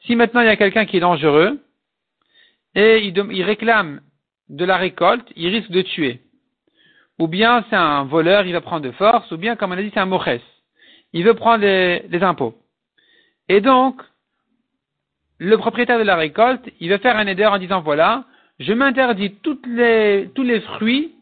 Si 0.05 0.15
maintenant 0.17 0.41
il 0.41 0.47
y 0.47 0.49
a 0.49 0.57
quelqu'un 0.57 0.85
qui 0.85 0.97
est 0.97 1.01
dangereux, 1.01 1.57
et 2.75 2.99
il 2.99 3.43
réclame 3.43 4.01
de 4.49 4.65
la 4.65 4.75
récolte, 4.75 5.27
il 5.37 5.47
risque 5.47 5.71
de 5.71 5.83
tuer 5.83 6.19
ou 7.19 7.27
bien 7.27 7.65
c'est 7.69 7.75
un 7.75 8.03
voleur, 8.03 8.45
il 8.45 8.53
va 8.53 8.61
prendre 8.61 8.83
de 8.85 8.91
force, 8.91 9.31
ou 9.31 9.37
bien, 9.37 9.55
comme 9.55 9.71
on 9.71 9.77
a 9.77 9.81
dit, 9.81 9.91
c'est 9.93 9.99
un 9.99 10.05
moches. 10.05 10.41
Il 11.13 11.23
veut 11.23 11.33
prendre 11.33 11.63
les, 11.63 12.23
impôts. 12.23 12.55
Et 13.49 13.61
donc, 13.61 14.01
le 15.39 15.57
propriétaire 15.57 15.99
de 15.99 16.03
la 16.03 16.15
récolte, 16.15 16.69
il 16.79 16.89
veut 16.89 16.97
faire 16.97 17.17
un 17.17 17.27
aider 17.27 17.45
en 17.45 17.57
disant, 17.57 17.81
voilà, 17.81 18.25
je 18.59 18.73
m'interdis 18.73 19.35
tous 19.35 19.59
les 19.65 20.61
fruits, 20.75 21.15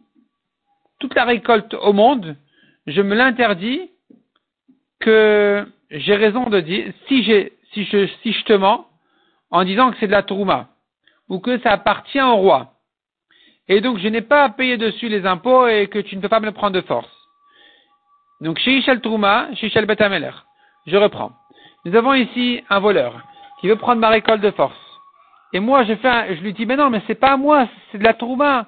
toute 0.99 1.15
la 1.15 1.25
récolte 1.25 1.73
au 1.75 1.93
monde, 1.93 2.35
je 2.87 3.01
me 3.01 3.15
l'interdis 3.15 3.91
que 4.99 5.65
j'ai 5.91 6.15
raison 6.15 6.49
de 6.49 6.59
dire, 6.59 6.91
si, 7.07 7.23
j'ai, 7.23 7.53
si, 7.73 7.85
je, 7.85 8.07
si 8.21 8.33
je 8.33 8.43
te 8.43 8.53
mens, 8.53 8.87
en 9.51 9.63
disant 9.63 9.91
que 9.91 9.97
c'est 9.99 10.07
de 10.07 10.11
la 10.11 10.23
trouma, 10.23 10.69
ou 11.29 11.39
que 11.39 11.59
ça 11.59 11.71
appartient 11.71 12.21
au 12.21 12.35
roi 12.35 12.74
et 13.67 13.81
donc 13.81 13.97
je 13.97 14.07
n'ai 14.07 14.21
pas 14.21 14.43
à 14.43 14.49
payer 14.49 14.77
dessus 14.77 15.09
les 15.09 15.25
impôts 15.25 15.67
et 15.67 15.87
que 15.87 15.99
tu 15.99 16.15
ne 16.15 16.21
peux 16.21 16.29
pas 16.29 16.39
me 16.39 16.45
le 16.45 16.51
prendre 16.51 16.75
de 16.75 16.81
force. 16.81 17.09
Donc 18.41 18.59
chez 18.59 18.77
Ishal 18.77 19.01
Trouma, 19.01 19.53
chez 19.55 19.67
Ishal 19.67 19.85
Betameler, 19.85 20.31
je 20.85 20.97
reprends. 20.97 21.31
Nous 21.85 21.95
avons 21.95 22.13
ici 22.13 22.63
un 22.69 22.79
voleur 22.79 23.23
qui 23.59 23.67
veut 23.67 23.75
prendre 23.75 24.01
ma 24.01 24.09
récolte 24.09 24.41
de 24.41 24.51
force. 24.51 24.75
Et 25.53 25.59
moi 25.59 25.83
je 25.83 25.95
fais 25.95 26.35
je 26.35 26.41
lui 26.41 26.53
dis 26.53 26.65
mais 26.65 26.75
non 26.75 26.89
mais 26.89 27.01
c'est 27.07 27.15
pas 27.15 27.33
à 27.33 27.37
moi, 27.37 27.67
c'est 27.91 27.97
de 27.97 28.03
la 28.03 28.13
Trouma 28.13 28.67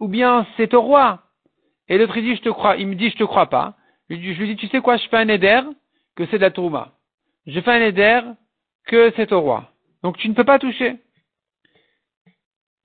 ou 0.00 0.08
bien 0.08 0.46
c'est 0.56 0.74
au 0.74 0.82
roi. 0.82 1.20
Et 1.88 1.96
l'autre 1.96 2.18
dit 2.20 2.36
je 2.36 2.42
te 2.42 2.48
crois, 2.50 2.76
il 2.76 2.86
me 2.86 2.94
dit 2.94 3.10
je 3.10 3.16
te 3.16 3.24
crois 3.24 3.46
pas. 3.46 3.74
Je 4.10 4.16
lui 4.16 4.48
dis 4.48 4.56
tu 4.56 4.68
sais 4.68 4.80
quoi, 4.80 4.96
je 4.96 5.08
fais 5.08 5.16
un 5.16 5.28
éder 5.28 5.60
que 6.16 6.26
c'est 6.26 6.38
de 6.38 6.42
la 6.42 6.50
Trouma. 6.50 6.92
Je 7.46 7.60
fais 7.60 7.72
un 7.72 7.80
éder 7.80 8.20
que 8.86 9.12
c'est 9.16 9.32
au 9.32 9.40
roi. 9.40 9.70
Donc 10.02 10.18
tu 10.18 10.28
ne 10.28 10.34
peux 10.34 10.44
pas 10.44 10.58
toucher. 10.58 10.96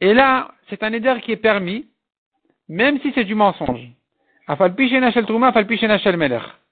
Et 0.02 0.14
là, 0.14 0.52
c'est 0.70 0.84
un 0.84 0.94
éder 0.94 1.16
qui 1.22 1.32
est 1.32 1.38
permis, 1.38 1.88
même 2.68 3.00
si 3.02 3.12
c'est 3.14 3.24
du 3.24 3.36
mensonge. 3.36 3.88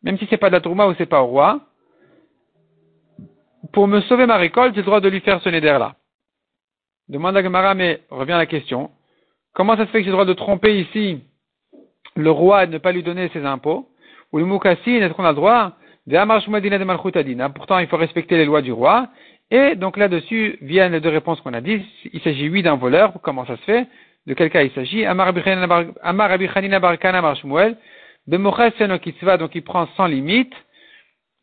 Même 0.04 0.18
si 0.18 0.28
c'est 0.30 0.38
pas 0.38 0.50
de 0.50 0.56
la 0.56 0.62
trouma 0.62 0.88
ou 0.88 0.94
c'est 0.98 1.06
pas 1.06 1.22
au 1.22 1.28
roi, 1.28 1.62
pour 3.72 3.88
me 3.88 4.02
sauver 4.02 4.26
ma 4.26 4.38
récolte, 4.38 4.74
j'ai 4.76 4.82
le 4.82 4.86
droit 4.86 5.00
de 5.00 5.08
lui 5.08 5.22
faire 5.22 5.42
ce 5.42 5.50
néder-là. 5.50 5.96
Demande 7.08 7.38
à 7.38 7.44
Gemara, 7.44 7.74
mais 7.74 8.02
revient 8.10 8.34
à 8.34 8.38
la 8.38 8.46
question. 8.46 8.92
Comment 9.54 9.78
ça 9.78 9.86
se 9.86 9.92
fait 9.92 10.00
que 10.00 10.04
j'ai 10.06 10.10
le 10.10 10.16
droit 10.16 10.26
de 10.26 10.34
tromper 10.34 10.82
ici 10.82 11.24
le 12.16 12.32
roi 12.32 12.64
et 12.64 12.68
de 12.68 12.74
ne 12.74 12.78
pas 12.78 12.92
lui 12.92 13.04
donner 13.04 13.30
ses 13.30 13.46
impôts? 13.46 13.88
Ou 14.32 14.40
le 14.40 14.46
mukassin, 14.46 14.92
est-ce 14.92 15.14
qu'on 15.14 15.26
a 15.26 15.30
le 15.30 15.36
droit? 15.36 15.74
Pourtant, 17.54 17.80
il 17.80 17.88
faut 17.88 17.98
respecter 17.98 18.38
les 18.38 18.46
lois 18.46 18.62
du 18.62 18.72
roi. 18.72 19.08
Et 19.52 19.76
donc 19.76 19.98
là-dessus 19.98 20.58
viennent 20.62 20.94
les 20.94 21.02
deux 21.02 21.10
réponses 21.10 21.42
qu'on 21.42 21.54
a 21.54 21.60
dit. 21.60 21.86
Il 22.14 22.22
s'agit, 22.22 22.48
oui, 22.48 22.64
d'un 22.64 22.76
voleur. 22.76 23.14
Comment 23.22 23.46
ça 23.46 23.58
se 23.58 23.62
fait? 23.64 23.88
De 24.26 24.34
quel 24.34 24.50
cas 24.50 24.64
il 24.64 24.72
s'agit? 24.72 25.06
Amar 25.06 25.28
Rabbi 25.28 26.48
Chanina 26.48 26.80
Barkana 26.80 27.22
Mar 27.22 27.36
Shmuel. 27.36 27.76
Donc 28.28 29.56
il 29.56 29.64
prend 29.64 29.88
sans 29.98 30.06
limite. 30.06 30.54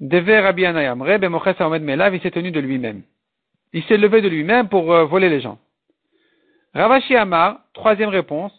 Deve 0.00 0.42
Rabbi 0.42 0.64
Anayamre. 0.64 1.18
Bemoches 1.18 1.60
Aomed 1.60 1.82
Melav, 1.82 2.14
il 2.14 2.22
s'est 2.22 2.30
tenu 2.30 2.50
de 2.50 2.60
lui-même. 2.60 3.02
Il 3.74 3.82
s'est 3.84 3.98
levé 3.98 4.22
de 4.22 4.28
lui-même 4.28 4.68
pour 4.68 4.90
euh, 4.92 5.04
voler 5.04 5.28
les 5.28 5.40
gens. 5.40 5.58
Ravashi 6.72 7.14
Amar, 7.14 7.60
troisième 7.74 8.08
réponse. 8.08 8.52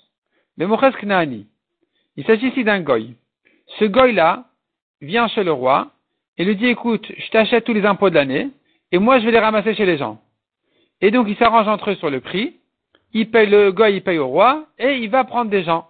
Bemoches 0.57 0.95
Knaani. 1.01 1.47
Il 2.17 2.25
s'agit 2.25 2.49
ici 2.49 2.63
d'un 2.63 2.81
goy. 2.81 3.15
Ce 3.79 3.85
goy-là 3.85 4.45
vient 5.01 5.27
chez 5.27 5.43
le 5.43 5.53
roi 5.53 5.91
et 6.37 6.45
lui 6.45 6.55
dit, 6.55 6.67
écoute, 6.67 7.11
je 7.17 7.29
t'achète 7.31 7.63
tous 7.63 7.73
les 7.73 7.85
impôts 7.85 8.09
de 8.09 8.15
l'année 8.15 8.49
et 8.91 8.97
moi 8.97 9.19
je 9.19 9.25
vais 9.25 9.31
les 9.31 9.39
ramasser 9.39 9.75
chez 9.75 9.85
les 9.85 9.97
gens. 9.97 10.19
Et 11.01 11.11
donc 11.11 11.27
il 11.29 11.37
s'arrange 11.37 11.67
entre 11.67 11.91
eux 11.91 11.95
sur 11.95 12.09
le 12.09 12.21
prix, 12.21 12.57
il 13.13 13.29
paye 13.31 13.49
le 13.49 13.71
goy, 13.71 13.95
il 13.95 14.03
paye 14.03 14.17
au 14.17 14.27
roi, 14.27 14.67
et 14.77 14.97
il 14.97 15.09
va 15.09 15.23
prendre 15.23 15.49
des 15.49 15.63
gens. 15.63 15.89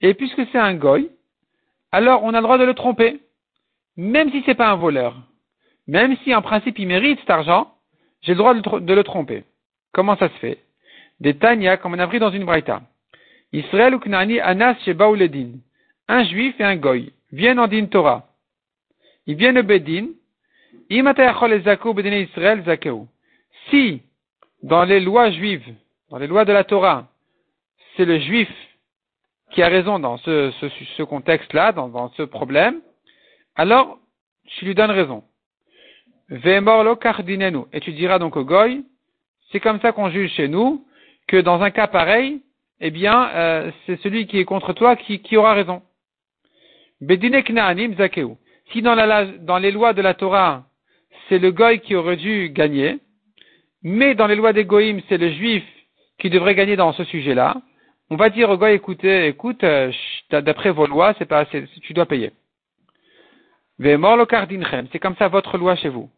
Et 0.00 0.14
puisque 0.14 0.46
c'est 0.50 0.58
un 0.58 0.74
goy, 0.74 1.10
alors 1.92 2.24
on 2.24 2.34
a 2.34 2.38
le 2.38 2.42
droit 2.42 2.58
de 2.58 2.64
le 2.64 2.74
tromper, 2.74 3.20
même 3.96 4.30
si 4.30 4.42
c'est 4.46 4.54
pas 4.54 4.70
un 4.70 4.76
voleur. 4.76 5.16
Même 5.86 6.16
si 6.18 6.34
en 6.34 6.42
principe 6.42 6.78
il 6.78 6.86
mérite 6.86 7.18
cet 7.20 7.30
argent, 7.30 7.74
j'ai 8.22 8.32
le 8.32 8.38
droit 8.38 8.54
de 8.54 8.94
le 8.94 9.04
tromper. 9.04 9.44
Comment 9.92 10.16
ça 10.16 10.28
se 10.28 10.34
fait? 10.34 10.58
Des 11.20 11.34
Tanya, 11.34 11.76
comme 11.76 11.94
on 11.94 11.98
a 11.98 12.06
pris 12.06 12.18
dans 12.18 12.30
une 12.30 12.44
braïta. 12.44 12.82
Israël 13.52 13.94
ou 13.94 13.98
Knani 13.98 14.40
Anas 14.40 14.76
chez 14.84 14.94
Baouledin. 14.94 15.58
Un 16.08 16.24
juif 16.24 16.54
et 16.60 16.64
un 16.64 16.76
goy 16.76 17.12
viennent 17.32 17.58
en 17.58 17.66
din 17.66 17.86
Torah. 17.86 18.28
Ils 19.26 19.36
viennent 19.36 19.58
au 19.58 19.62
Bedin, 19.62 20.06
si, 23.70 24.02
dans 24.62 24.82
les 24.84 24.98
lois 24.98 25.30
juives, 25.30 25.64
dans 26.10 26.18
les 26.18 26.26
lois 26.26 26.44
de 26.44 26.52
la 26.52 26.64
Torah, 26.64 27.06
c'est 27.96 28.04
le 28.04 28.18
juif 28.18 28.48
qui 29.52 29.62
a 29.62 29.68
raison 29.68 30.00
dans 30.00 30.16
ce, 30.18 31.02
contexte-là, 31.02 31.72
dans, 31.72 32.10
ce 32.16 32.22
problème, 32.22 32.80
alors 33.54 33.98
tu 34.46 34.64
lui 34.64 34.74
donnes 34.74 34.90
raison. 34.90 35.22
Et 36.28 37.80
tu 37.80 37.92
diras 37.92 38.18
donc 38.18 38.36
au 38.36 38.44
goy, 38.44 38.84
c'est 39.50 39.60
comme 39.60 39.80
ça 39.80 39.92
qu'on 39.92 40.10
juge 40.10 40.32
chez 40.32 40.48
nous, 40.48 40.84
que 41.28 41.36
dans 41.36 41.62
un 41.62 41.70
cas 41.70 41.86
pareil, 41.86 42.42
eh 42.80 42.90
bien, 42.90 43.28
euh, 43.30 43.70
c'est 43.86 44.00
celui 44.00 44.26
qui 44.26 44.38
est 44.38 44.44
contre 44.44 44.72
toi 44.72 44.96
qui, 44.96 45.36
aura 45.36 45.54
raison. 45.54 45.82
Si 48.72 48.82
dans, 48.82 48.94
la, 48.94 49.26
dans 49.26 49.58
les 49.58 49.70
lois 49.70 49.92
de 49.92 50.02
la 50.02 50.14
Torah, 50.14 50.64
c'est 51.30 51.38
le 51.38 51.52
goy 51.52 51.80
qui 51.80 51.94
aurait 51.94 52.16
dû 52.16 52.50
gagner, 52.50 52.98
mais 53.82 54.14
dans 54.14 54.26
les 54.26 54.34
lois 54.34 54.52
des 54.52 54.66
c'est 55.08 55.16
le 55.16 55.30
juif 55.30 55.64
qui 56.18 56.28
devrait 56.28 56.54
gagner 56.54 56.76
dans 56.76 56.92
ce 56.92 57.04
sujet-là. 57.04 57.62
On 58.10 58.16
va 58.16 58.28
dire 58.28 58.50
au 58.50 58.58
goy, 58.58 58.74
écoutez, 58.74 59.28
écoute, 59.28 59.62
euh, 59.62 59.92
d'après 60.30 60.72
vos 60.72 60.86
lois, 60.86 61.14
c'est 61.16 61.26
pas 61.26 61.46
tu 61.46 61.92
dois 61.94 62.06
payer. 62.06 62.32
C'est 63.78 64.98
comme 64.98 65.16
ça 65.16 65.28
votre 65.28 65.56
loi 65.56 65.76
chez 65.76 65.88
vous. 65.88 66.10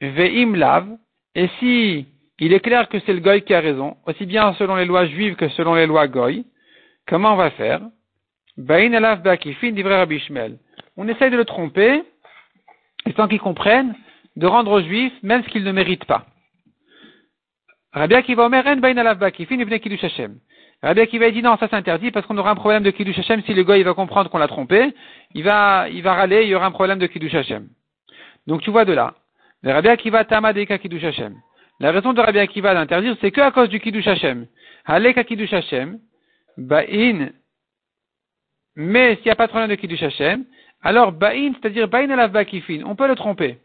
Ve'im 0.00 0.54
lav, 0.54 0.86
et 1.34 1.48
si 1.58 2.06
il 2.38 2.52
est 2.52 2.60
clair 2.60 2.88
que 2.88 3.00
c'est 3.00 3.14
le 3.14 3.20
goy 3.20 3.42
qui 3.42 3.54
a 3.54 3.60
raison, 3.60 3.96
aussi 4.06 4.26
bien 4.26 4.52
selon 4.54 4.76
les 4.76 4.84
lois 4.84 5.06
juives 5.06 5.36
que 5.36 5.48
selon 5.48 5.74
les 5.74 5.86
lois 5.86 6.06
goy, 6.06 6.44
comment 7.08 7.32
on 7.32 7.36
va 7.36 7.50
faire? 7.52 7.80
On 8.58 8.68
essaye 11.08 11.30
de 11.30 11.36
le 11.36 11.44
tromper, 11.46 12.04
et 13.06 13.12
sans 13.12 13.28
qu'ils 13.28 13.40
comprennent, 13.40 13.94
de 14.36 14.46
rendre 14.46 14.72
aux 14.72 14.80
juifs 14.80 15.12
même 15.22 15.42
ce 15.44 15.48
qu'ils 15.48 15.64
ne 15.64 15.72
méritent 15.72 16.04
pas. 16.04 16.26
Rabbi 17.92 18.14
Akiva 18.14 18.46
Omer 18.46 18.66
en 18.66 18.76
bain 18.76 18.96
alav 18.96 19.18
bakifin 19.18 19.58
ibn 19.58 19.78
kiddush 19.78 20.04
Hashem. 20.04 20.38
Rabbi 20.82 21.00
Akiva 21.00 21.30
dit 21.30 21.42
non, 21.42 21.56
ça 21.58 21.68
c'est 21.68 21.76
interdit 21.76 22.10
parce 22.10 22.26
qu'on 22.26 22.38
aura 22.38 22.50
un 22.50 22.54
problème 22.54 22.82
de 22.82 22.90
kiddush 22.90 23.18
Hashem 23.18 23.42
si 23.42 23.52
le 23.52 23.62
gars 23.64 23.76
il 23.76 23.84
va 23.84 23.94
comprendre 23.94 24.30
qu'on 24.30 24.38
l'a 24.38 24.48
trompé, 24.48 24.94
il 25.34 25.42
va, 25.42 25.88
il 25.90 26.02
va 26.02 26.14
râler, 26.14 26.44
il 26.44 26.48
y 26.48 26.54
aura 26.54 26.66
un 26.66 26.70
problème 26.70 26.98
de 26.98 27.06
kiddush 27.06 27.34
Hashem. 27.34 27.68
Donc 28.46 28.62
tu 28.62 28.70
vois 28.70 28.84
de 28.84 28.92
là. 28.92 29.14
Rabbi 29.62 29.88
Akiva 29.88 30.24
tamadeka 30.24 30.78
kiddush 30.78 31.04
Hashem. 31.04 31.34
La 31.80 31.92
raison 31.92 32.12
de 32.12 32.20
Rabbi 32.20 32.38
Akiva 32.38 32.74
d'interdire, 32.74 33.16
c'est 33.20 33.30
que 33.30 33.40
à 33.40 33.50
cause 33.50 33.68
du 33.68 33.80
kiddush 33.80 34.06
Hashem. 34.06 34.46
Haleka 34.86 35.24
kiddush 35.24 35.52
Hashem, 35.52 35.98
ba'in, 36.56 37.28
mais 38.74 39.16
s'il 39.16 39.26
n'y 39.26 39.30
a 39.30 39.36
pas 39.36 39.46
de 39.46 39.50
problème 39.50 39.70
de 39.70 39.74
kiddush 39.74 40.02
Hashem, 40.02 40.44
alors, 40.82 41.12
ba'in, 41.12 41.52
c'est-à-dire 41.54 41.88
ba'in 41.88 42.10
alav 42.10 42.32
bakifin, 42.32 42.82
on 42.84 42.96
peut 42.96 43.06
le 43.06 43.14
tromper. 43.14 43.58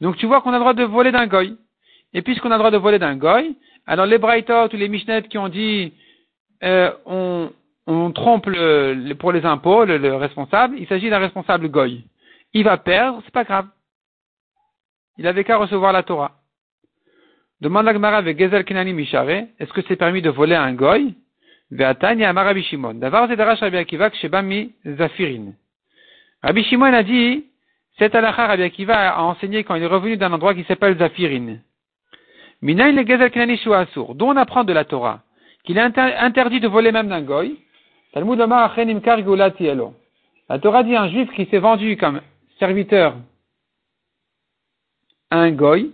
Donc 0.00 0.16
tu 0.16 0.26
vois 0.26 0.40
qu'on 0.40 0.50
a 0.50 0.54
le 0.54 0.60
droit 0.60 0.74
de 0.74 0.84
voler 0.84 1.12
d'un 1.12 1.26
goy. 1.26 1.56
Et 2.12 2.22
puisqu'on 2.22 2.50
a 2.50 2.54
le 2.54 2.58
droit 2.58 2.70
de 2.70 2.76
voler 2.76 2.98
d'un 2.98 3.16
goy, 3.16 3.54
alors 3.86 4.06
les 4.06 4.18
Brightot 4.18 4.72
ou 4.72 4.76
les 4.76 4.88
Mishneh 4.88 5.22
qui 5.22 5.38
ont 5.38 5.48
dit 5.48 5.92
euh, 6.62 6.90
on, 7.06 7.50
trompe 8.12 8.48
pour 9.18 9.32
les 9.32 9.44
impôts 9.44 9.84
le, 9.84 10.14
responsable, 10.16 10.76
il 10.78 10.86
s'agit 10.86 11.10
d'un 11.10 11.18
responsable 11.18 11.68
goy. 11.68 12.04
Il 12.52 12.64
va 12.64 12.76
perdre, 12.76 13.20
c'est 13.24 13.32
pas 13.32 13.44
grave. 13.44 13.66
Il 15.18 15.26
avait 15.26 15.44
qu'à 15.44 15.56
recevoir 15.56 15.92
la 15.92 16.02
Torah. 16.02 16.32
Demande 17.60 17.84
la 17.84 17.92
Gemara 17.92 18.16
avec 18.16 18.38
Gezel 18.38 18.64
Kenani 18.64 18.92
Mishare, 18.92 19.28
est-ce 19.58 19.72
que 19.72 19.82
c'est 19.86 19.96
permis 19.96 20.22
de 20.22 20.30
voler 20.30 20.56
un 20.56 20.72
goy? 20.72 21.14
Ve'atanya 21.70 22.30
Amarabi 22.30 22.64
Shimon. 22.64 22.94
D'avoir 22.94 23.28
Zedarash 23.28 23.60
Rabbi 23.60 23.76
Akiva 23.76 24.10
Zafirin. 24.84 25.52
Rabbi 26.42 26.64
Shimon 26.64 26.94
a 26.94 27.02
dit, 27.02 27.44
cet 27.98 28.14
halakha 28.14 28.46
Rabbi 28.46 28.62
Akiva 28.62 29.14
a 29.14 29.22
enseigné 29.22 29.62
quand 29.62 29.74
il 29.74 29.82
est 29.82 29.86
revenu 29.86 30.16
d'un 30.16 30.32
endroit 30.32 30.54
qui 30.54 30.64
s'appelle 30.64 30.98
Zafirin. 30.98 31.58
Minaï 32.62 32.94
le 32.94 33.28
Knani 33.28 33.60
Asur, 33.74 34.14
dont 34.14 34.28
on 34.28 34.36
apprend 34.36 34.64
de 34.64 34.72
la 34.72 34.84
Torah, 34.84 35.22
qu'il 35.64 35.76
est 35.76 35.98
interdit 35.98 36.60
de 36.60 36.68
voler 36.68 36.92
même 36.92 37.08
d'un 37.08 37.22
goy. 37.22 37.58
Talmud 38.12 38.38
La 38.38 40.58
Torah 40.58 40.82
dit 40.82 40.96
un 40.96 41.08
juif 41.08 41.30
qui 41.32 41.46
s'est 41.46 41.58
vendu 41.58 41.96
comme 41.96 42.20
serviteur 42.58 43.16
à 45.30 45.38
un 45.38 45.52
goy, 45.52 45.92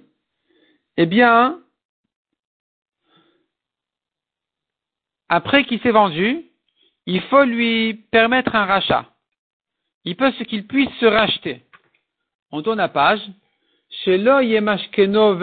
eh 0.97 1.07
bien, 1.07 1.59
après 5.29 5.65
qu'il 5.65 5.81
s'est 5.81 5.91
vendu, 5.91 6.43
il 7.05 7.21
faut 7.23 7.45
lui 7.45 7.95
permettre 8.11 8.55
un 8.55 8.65
rachat 8.65 9.05
il 10.07 10.17
peut 10.17 10.31
qu'il 10.31 10.67
puisse 10.67 10.93
se 10.99 11.05
racheter. 11.05 11.61
On 12.51 12.63
tourne 12.63 12.79
la 12.79 12.89
page. 12.89 13.21
Chez 13.91 14.17
lo 14.17 14.41
yemashkeno 14.41 15.39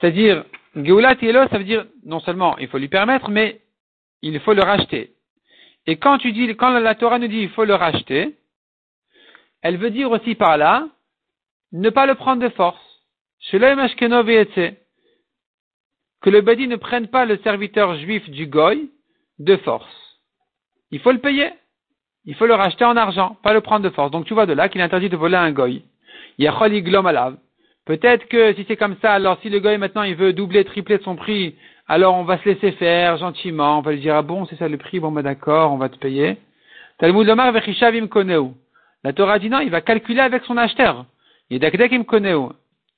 c'est-à-dire, 0.00 0.44
Geulat 0.76 1.16
Yelo, 1.20 1.48
ça 1.48 1.58
veut 1.58 1.64
dire, 1.64 1.86
non 2.04 2.20
seulement 2.20 2.56
il 2.58 2.68
faut 2.68 2.78
lui 2.78 2.88
permettre, 2.88 3.30
mais 3.30 3.60
il 4.22 4.38
faut 4.40 4.54
le 4.54 4.62
racheter. 4.62 5.14
Et 5.86 5.96
quand 5.96 6.18
tu 6.18 6.32
dis, 6.32 6.46
quand 6.54 6.70
la 6.70 6.94
Torah 6.94 7.18
nous 7.18 7.26
dit 7.26 7.40
il 7.40 7.50
faut 7.50 7.64
le 7.64 7.74
racheter, 7.74 8.36
elle 9.62 9.76
veut 9.76 9.90
dire 9.90 10.10
aussi 10.10 10.34
par 10.34 10.56
là, 10.56 10.88
ne 11.72 11.90
pas 11.90 12.06
le 12.06 12.14
prendre 12.14 12.42
de 12.42 12.48
force. 12.50 12.78
Que 13.50 13.56
le 16.30 16.40
badi 16.40 16.66
ne 16.66 16.76
prenne 16.76 17.08
pas 17.08 17.24
le 17.24 17.38
serviteur 17.38 17.96
juif 17.98 18.28
du 18.30 18.46
goy 18.46 18.90
de 19.38 19.56
force. 19.58 20.20
Il 20.90 21.00
faut 21.00 21.12
le 21.12 21.20
payer. 21.20 21.50
Il 22.24 22.34
faut 22.34 22.46
le 22.46 22.54
racheter 22.54 22.84
en 22.84 22.96
argent, 22.96 23.36
pas 23.42 23.52
le 23.52 23.60
prendre 23.60 23.84
de 23.84 23.90
force. 23.90 24.10
Donc 24.10 24.26
tu 24.26 24.34
vois 24.34 24.46
de 24.46 24.52
là 24.52 24.68
qu'il 24.68 24.80
est 24.80 24.84
interdit 24.84 25.08
de 25.08 25.16
voler 25.16 25.36
un 25.36 25.50
goy. 25.50 25.82
Peut-être 27.86 28.28
que 28.28 28.54
si 28.54 28.64
c'est 28.68 28.76
comme 28.76 28.96
ça, 29.00 29.14
alors 29.14 29.38
si 29.40 29.48
le 29.48 29.60
goy 29.60 29.78
maintenant 29.78 30.02
il 30.02 30.14
veut 30.14 30.32
doubler, 30.32 30.64
tripler 30.64 30.98
son 31.02 31.16
prix, 31.16 31.54
alors 31.86 32.16
on 32.16 32.24
va 32.24 32.38
se 32.38 32.44
laisser 32.48 32.72
faire 32.72 33.16
gentiment, 33.16 33.78
on 33.78 33.82
va 33.82 33.92
lui 33.92 34.00
dire 34.00 34.14
ah 34.14 34.22
bon 34.22 34.44
c'est 34.46 34.56
ça 34.56 34.68
le 34.68 34.76
prix, 34.76 35.00
bon 35.00 35.10
ben 35.10 35.22
d'accord, 35.22 35.72
on 35.72 35.78
va 35.78 35.88
te 35.88 35.96
payer. 35.96 36.36
Talmud 36.98 37.26
Lomar 37.26 37.52
La 39.04 39.12
Torah 39.12 39.38
dit 39.38 39.48
non, 39.48 39.60
il 39.60 39.70
va 39.70 39.80
calculer 39.80 40.20
avec 40.20 40.44
son 40.44 40.56
acheteur. 40.56 41.06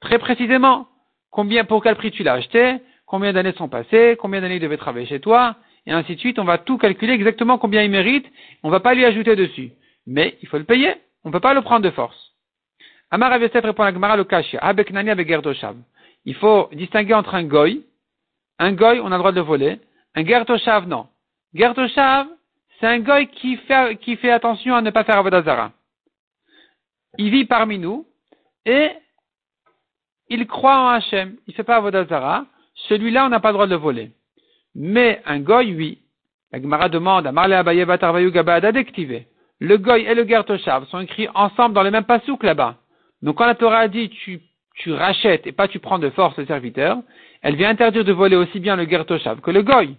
Très 0.00 0.18
précisément, 0.18 0.88
combien, 1.30 1.64
pour 1.64 1.82
quel 1.82 1.94
prix 1.94 2.10
tu 2.10 2.22
l'as 2.22 2.32
acheté, 2.32 2.78
combien 3.06 3.32
d'années 3.32 3.52
sont 3.52 3.68
passées, 3.68 4.16
combien 4.18 4.40
d'années 4.40 4.56
il 4.56 4.60
devait 4.60 4.76
travailler 4.76 5.06
chez 5.06 5.20
toi, 5.20 5.56
et 5.86 5.92
ainsi 5.92 6.14
de 6.14 6.20
suite. 6.20 6.38
On 6.38 6.44
va 6.44 6.58
tout 6.58 6.78
calculer 6.78 7.12
exactement 7.12 7.58
combien 7.58 7.82
il 7.82 7.90
mérite. 7.90 8.26
On 8.62 8.68
ne 8.68 8.72
va 8.72 8.80
pas 8.80 8.94
lui 8.94 9.04
ajouter 9.04 9.36
dessus. 9.36 9.72
Mais 10.06 10.38
il 10.42 10.48
faut 10.48 10.58
le 10.58 10.64
payer. 10.64 10.94
On 11.24 11.28
ne 11.28 11.32
peut 11.32 11.40
pas 11.40 11.54
le 11.54 11.62
prendre 11.62 11.84
de 11.84 11.90
force. 11.90 12.32
Amar 13.10 13.32
Avesef 13.32 13.64
répond 13.64 13.82
à 13.82 13.92
Gemara 13.92 14.16
le. 14.16 14.26
Il 16.24 16.34
faut 16.34 16.68
distinguer 16.72 17.14
entre 17.14 17.34
un 17.34 17.44
goy. 17.44 17.84
Un 18.58 18.72
goy, 18.72 19.00
on 19.00 19.06
a 19.06 19.10
le 19.10 19.18
droit 19.18 19.32
de 19.32 19.36
le 19.36 19.42
voler. 19.42 19.80
Un 20.14 20.24
gertoshav, 20.24 20.86
non. 20.86 21.08
Gertoshav, 21.54 22.26
c'est 22.78 22.86
un 22.86 23.00
goy 23.00 23.26
qui 23.28 23.56
fait, 23.56 23.96
qui 23.96 24.16
fait 24.16 24.30
attention 24.30 24.74
à 24.74 24.82
ne 24.82 24.90
pas 24.90 25.04
faire 25.04 25.18
avodazara. 25.18 25.72
Il 27.18 27.30
vit 27.30 27.44
parmi 27.44 27.78
nous 27.78 28.06
et 28.64 28.90
il 30.28 30.46
croit 30.46 30.78
en 30.78 30.88
Hachem. 30.88 31.36
Il 31.46 31.50
ne 31.50 31.54
fait 31.54 31.64
pas 31.64 31.76
avodazara. 31.76 32.46
Celui-là, 32.88 33.26
on 33.26 33.28
n'a 33.28 33.40
pas 33.40 33.48
le 33.48 33.54
droit 33.54 33.66
de 33.66 33.72
le 33.72 33.76
voler. 33.76 34.12
Mais 34.74 35.20
un 35.26 35.40
goy, 35.40 35.74
oui. 35.74 35.98
La 36.52 36.60
Gemara 36.60 36.88
demande 36.88 37.26
à 37.26 37.32
Marle 37.32 37.52
Abaye 37.52 37.84
Le 39.60 39.76
goy 39.76 40.02
et 40.02 40.14
le 40.14 40.26
gertoshav 40.26 40.86
sont 40.88 41.00
écrits 41.00 41.28
ensemble 41.34 41.74
dans 41.74 41.82
le 41.82 41.90
même 41.90 42.04
pasouk 42.04 42.42
là-bas. 42.42 42.76
Donc 43.22 43.36
quand 43.36 43.46
la 43.46 43.54
Torah 43.54 43.80
a 43.80 43.88
dit 43.88 44.08
tu, 44.08 44.40
tu 44.74 44.92
rachètes 44.92 45.46
et 45.46 45.52
pas 45.52 45.68
tu 45.68 45.78
prends 45.78 45.98
de 45.98 46.10
force 46.10 46.36
le 46.38 46.46
serviteur, 46.46 46.98
elle 47.42 47.56
vient 47.56 47.70
interdire 47.70 48.04
de 48.04 48.12
voler 48.12 48.36
aussi 48.36 48.58
bien 48.58 48.76
le 48.76 48.88
Gertoshav 48.88 49.40
que 49.40 49.50
le 49.50 49.62
Goy. 49.62 49.96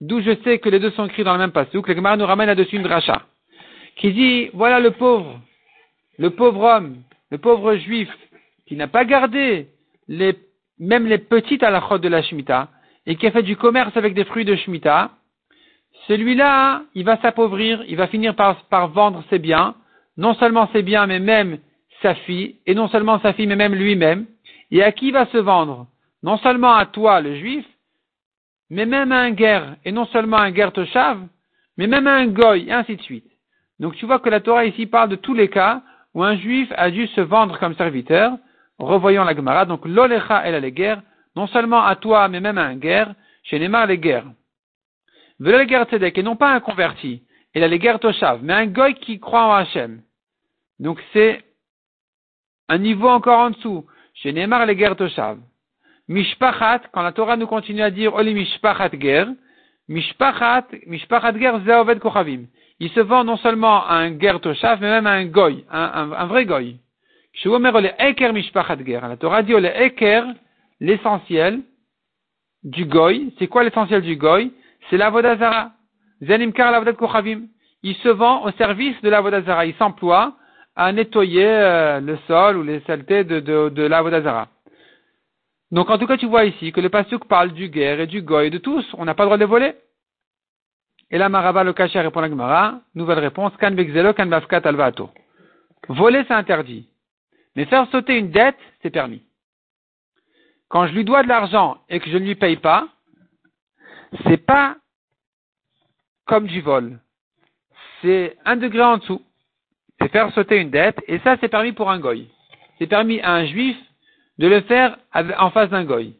D'où 0.00 0.20
je 0.20 0.34
sais 0.44 0.58
que 0.58 0.68
les 0.68 0.78
deux 0.78 0.90
sont 0.92 1.06
écrits 1.06 1.24
dans 1.24 1.32
le 1.32 1.38
même 1.38 1.52
que 1.52 1.90
le 1.90 1.94
Gemara 1.94 2.16
nous 2.16 2.26
ramène 2.26 2.46
là-dessus 2.46 2.76
une 2.76 2.82
dracha. 2.82 3.22
Qui 3.96 4.12
dit, 4.12 4.50
voilà 4.54 4.80
le 4.80 4.92
pauvre, 4.92 5.40
le 6.18 6.30
pauvre 6.30 6.62
homme, 6.62 7.02
le 7.30 7.38
pauvre 7.38 7.74
juif, 7.76 8.08
qui 8.66 8.76
n'a 8.76 8.88
pas 8.88 9.04
gardé 9.04 9.68
les, 10.08 10.38
même 10.78 11.06
les 11.06 11.18
petites 11.18 11.62
à 11.62 11.70
de 11.70 12.08
la 12.08 12.22
Shemitah, 12.22 12.68
et 13.06 13.16
qui 13.16 13.26
a 13.26 13.30
fait 13.30 13.42
du 13.42 13.56
commerce 13.56 13.96
avec 13.96 14.14
des 14.14 14.24
fruits 14.24 14.44
de 14.44 14.56
Shemitah, 14.56 15.10
celui-là, 16.06 16.82
il 16.94 17.04
va 17.04 17.20
s'appauvrir, 17.20 17.82
il 17.86 17.96
va 17.96 18.06
finir 18.06 18.34
par, 18.34 18.64
par 18.64 18.88
vendre 18.88 19.22
ses 19.30 19.38
biens, 19.38 19.74
non 20.16 20.34
seulement 20.34 20.68
ses 20.72 20.82
biens, 20.82 21.06
mais 21.06 21.20
même 21.20 21.58
sa 22.02 22.14
fille, 22.14 22.56
et 22.66 22.74
non 22.74 22.88
seulement 22.88 23.20
sa 23.20 23.32
fille, 23.32 23.46
mais 23.46 23.56
même 23.56 23.74
lui-même. 23.74 24.26
Et 24.70 24.82
à 24.82 24.92
qui 24.92 25.10
va 25.10 25.26
se 25.26 25.38
vendre? 25.38 25.86
Non 26.22 26.38
seulement 26.38 26.74
à 26.74 26.86
toi, 26.86 27.20
le 27.20 27.36
juif, 27.36 27.66
mais 28.70 28.86
même 28.86 29.12
à 29.12 29.20
un 29.20 29.30
guerre, 29.30 29.76
et 29.84 29.92
non 29.92 30.06
seulement 30.06 30.38
à 30.38 30.42
un 30.42 30.50
guerre 30.50 30.72
toshav, 30.72 31.20
mais 31.76 31.86
même 31.86 32.06
à 32.06 32.14
un 32.14 32.26
goy, 32.26 32.68
et 32.68 32.72
ainsi 32.72 32.96
de 32.96 33.02
suite. 33.02 33.30
Donc 33.78 33.96
tu 33.96 34.06
vois 34.06 34.20
que 34.20 34.28
la 34.28 34.40
Torah 34.40 34.64
ici 34.64 34.86
parle 34.86 35.08
de 35.08 35.16
tous 35.16 35.34
les 35.34 35.48
cas 35.48 35.82
où 36.14 36.22
un 36.22 36.36
juif 36.36 36.70
a 36.76 36.90
dû 36.90 37.06
se 37.08 37.20
vendre 37.20 37.58
comme 37.58 37.74
serviteur, 37.74 38.36
revoyons 38.78 39.24
la 39.24 39.34
Gemara, 39.34 39.64
donc 39.64 39.84
l'olecha 39.84 40.48
les 40.50 40.72
guerres, 40.72 41.02
non 41.36 41.46
seulement 41.46 41.84
à 41.84 41.96
toi, 41.96 42.28
mais 42.28 42.40
même 42.40 42.58
à 42.58 42.64
un 42.64 42.76
guerre, 42.76 43.14
chez 43.42 43.58
Neymar 43.58 43.86
les 43.86 43.98
guerres. 43.98 44.26
Vele 45.38 45.58
le 45.58 45.64
guerre 45.64 45.84
tzedek, 45.84 46.18
et 46.18 46.22
non 46.22 46.36
pas 46.36 46.52
un 46.52 46.60
converti, 46.60 47.22
il 47.54 47.64
a 47.64 47.68
les 47.68 47.78
guerres 47.78 47.98
toshav, 47.98 48.40
mais 48.42 48.52
un 48.52 48.66
goy 48.66 48.94
qui 48.94 49.18
croit 49.18 49.44
en 49.44 49.54
Hachem. 49.54 50.02
Donc 50.78 51.02
c'est 51.12 51.42
un 52.68 52.78
niveau 52.78 53.08
encore 53.08 53.38
en 53.38 53.50
dessous, 53.50 53.86
chez 54.14 54.32
Neymar 54.32 54.66
les 54.66 54.76
guerres 54.76 54.96
toshav. 54.96 55.38
Mishpachat, 56.08 56.80
quand 56.92 57.02
la 57.02 57.12
Torah 57.12 57.36
nous 57.36 57.46
continue 57.46 57.82
à 57.82 57.90
dire 57.90 58.14
Oli 58.14 58.34
Mishpachat 58.34 58.90
Ger, 59.00 59.26
Mishpachat, 59.88 60.66
Mishpachat 60.86 61.38
Ger 61.38 61.60
Zeoved 61.64 62.00
Kochavim. 62.00 62.46
Il 62.80 62.90
se 62.90 63.00
vend 63.00 63.22
non 63.22 63.36
seulement 63.36 63.86
à 63.86 63.94
un 63.94 64.18
Ger 64.18 64.40
Toshav, 64.40 64.80
mais 64.80 64.90
même 64.90 65.06
à 65.06 65.12
un 65.12 65.26
Goy, 65.26 65.64
un, 65.70 65.90
un, 65.94 66.12
un 66.12 66.26
vrai 66.26 66.46
Goy. 66.46 66.78
Eker 67.44 68.32
Mishpachat 68.32 68.84
Ger. 68.84 69.00
La 69.02 69.16
Torah 69.16 69.42
dit 69.42 69.54
Ole 69.54 69.66
Eker, 69.66 70.24
l'essentiel 70.80 71.62
du 72.62 72.84
Goy. 72.84 73.32
C'est 73.38 73.46
quoi 73.46 73.64
l'essentiel 73.64 74.02
du 74.02 74.16
Goy? 74.16 74.52
C'est 74.88 74.96
la 74.96 75.10
Vodazara. 75.10 75.72
Zenimkar 76.22 76.70
la 76.72 76.92
Kochavim. 76.92 77.46
Il 77.82 77.94
se 77.96 78.08
vend 78.08 78.44
au 78.44 78.50
service 78.52 79.00
de 79.02 79.08
la 79.08 79.20
Vodazara. 79.20 79.66
Il 79.66 79.74
s'emploie 79.74 80.34
à 80.76 80.92
nettoyer 80.92 81.46
euh, 81.46 82.00
le 82.00 82.18
sol 82.26 82.56
ou 82.56 82.62
les 82.62 82.80
saletés 82.80 83.24
de, 83.24 83.40
de, 83.40 83.68
de 83.68 83.82
la 83.82 84.02
Vodazara. 84.02 84.48
Donc 85.70 85.88
en 85.88 85.98
tout 85.98 86.06
cas, 86.06 86.16
tu 86.16 86.26
vois 86.26 86.44
ici 86.44 86.72
que 86.72 86.80
le 86.80 86.88
pasuk 86.88 87.26
parle 87.26 87.52
du 87.52 87.68
guerre 87.68 88.00
et 88.00 88.06
du 88.06 88.22
goy 88.22 88.50
de 88.50 88.58
tous. 88.58 88.84
On 88.94 89.04
n'a 89.04 89.14
pas 89.14 89.22
le 89.24 89.28
droit 89.28 89.38
de 89.38 89.44
voler. 89.44 89.74
Et 91.10 91.18
là, 91.18 91.28
Maraba 91.28 91.64
le 91.64 91.72
Kacher 91.72 92.00
répond 92.00 92.20
à 92.20 92.22
la 92.22 92.28
Gemara. 92.28 92.80
Nouvelle 92.94 93.18
réponse. 93.18 93.56
Kan 93.56 93.74
kan 94.16 94.26
bafkat 94.26 94.62
alvato. 94.64 95.10
Voler, 95.88 96.24
c'est 96.26 96.34
interdit. 96.34 96.88
Mais 97.56 97.64
faire 97.66 97.88
sauter 97.90 98.16
une 98.18 98.30
dette, 98.30 98.58
c'est 98.82 98.90
permis. 98.90 99.22
Quand 100.70 100.86
je 100.86 100.92
lui 100.94 101.04
dois 101.04 101.24
de 101.24 101.28
l'argent 101.28 101.78
et 101.88 101.98
que 102.00 102.08
je 102.08 102.16
ne 102.16 102.24
lui 102.24 102.36
paye 102.36 102.56
pas, 102.56 102.88
c'est 104.24 104.38
pas 104.38 104.76
comme 106.26 106.46
du 106.46 106.60
vol. 106.60 107.00
C'est 108.00 108.38
un 108.44 108.56
degré 108.56 108.80
en 108.80 108.98
dessous. 108.98 109.20
C'est 110.00 110.12
faire 110.12 110.32
sauter 110.32 110.56
une 110.56 110.70
dette, 110.70 110.98
et 111.08 111.18
ça, 111.18 111.36
c'est 111.40 111.48
permis 111.48 111.72
pour 111.72 111.90
un 111.90 111.98
goy. 111.98 112.30
C'est 112.78 112.86
permis 112.86 113.20
à 113.20 113.32
un 113.32 113.44
juif 113.46 113.76
de 114.38 114.46
le 114.46 114.62
faire 114.62 114.96
en 115.14 115.50
face 115.50 115.68
d'un 115.68 115.84
goy. 115.84 116.14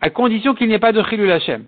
À 0.00 0.10
condition 0.10 0.54
qu'il 0.54 0.68
n'y 0.68 0.74
ait 0.74 0.78
pas 0.80 0.92
de 0.92 1.02
chilul 1.04 1.30
Hashem. 1.30 1.66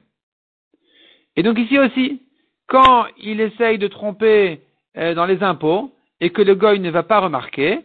Et 1.36 1.42
donc 1.42 1.58
ici 1.58 1.78
aussi, 1.78 2.22
quand 2.66 3.06
il 3.18 3.40
essaye 3.40 3.78
de 3.78 3.86
tromper 3.86 4.60
euh, 4.96 5.14
dans 5.14 5.26
les 5.26 5.42
impôts 5.42 5.94
et 6.20 6.30
que 6.30 6.42
le 6.42 6.54
goy 6.54 6.80
ne 6.80 6.90
va 6.90 7.04
pas 7.04 7.20
remarquer, 7.20 7.80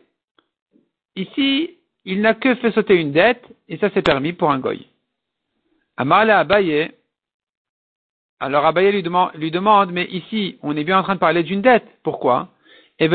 ici, 1.15 1.78
il 2.06 2.22
n'a 2.22 2.34
que 2.34 2.56
fait 2.56 2.72
sauter 2.72 2.96
une 2.96 3.12
dette 3.12 3.44
et 3.68 3.78
ça 3.78 3.90
c'est 3.94 4.02
permis 4.02 4.34
pour 4.34 4.52
un 4.52 4.60
goy. 4.60 4.88
Amarla 5.98 6.40
Abaye, 6.40 6.92
alors 8.40 8.66
Abaye 8.66 8.92
lui 8.92 9.04
demande, 9.52 9.92
mais 9.92 10.06
ici, 10.06 10.58
on 10.64 10.76
est 10.76 10.84
bien 10.84 10.98
en 11.00 11.04
train 11.04 11.14
de 11.14 11.20
parler 11.20 11.44
d'une 11.44 11.62
dette. 11.62 11.86
Pourquoi? 12.02 12.50
Il 13.00 13.10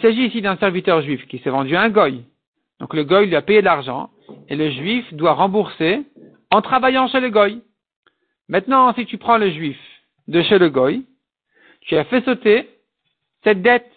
s'agit 0.00 0.26
ici 0.26 0.42
d'un 0.42 0.56
serviteur 0.56 1.02
juif 1.02 1.26
qui 1.28 1.38
s'est 1.38 1.50
vendu 1.50 1.76
à 1.76 1.82
un 1.82 1.90
goy. 1.90 2.24
Donc 2.80 2.94
le 2.94 3.04
goy 3.04 3.26
lui 3.26 3.36
a 3.36 3.42
payé 3.42 3.60
de 3.60 3.64
l'argent 3.64 4.10
et 4.48 4.56
le 4.56 4.70
juif 4.70 5.12
doit 5.14 5.34
rembourser 5.34 6.02
en 6.50 6.60
travaillant 6.60 7.08
chez 7.08 7.20
le 7.20 7.30
goy. 7.30 7.62
Maintenant, 8.48 8.92
si 8.94 9.06
tu 9.06 9.16
prends 9.18 9.38
le 9.38 9.50
juif 9.50 9.78
de 10.26 10.42
chez 10.42 10.58
le 10.58 10.68
goy, 10.68 11.06
tu 11.82 11.96
as 11.96 12.04
fait 12.04 12.24
sauter 12.24 12.68
cette 13.44 13.62
dette. 13.62 13.90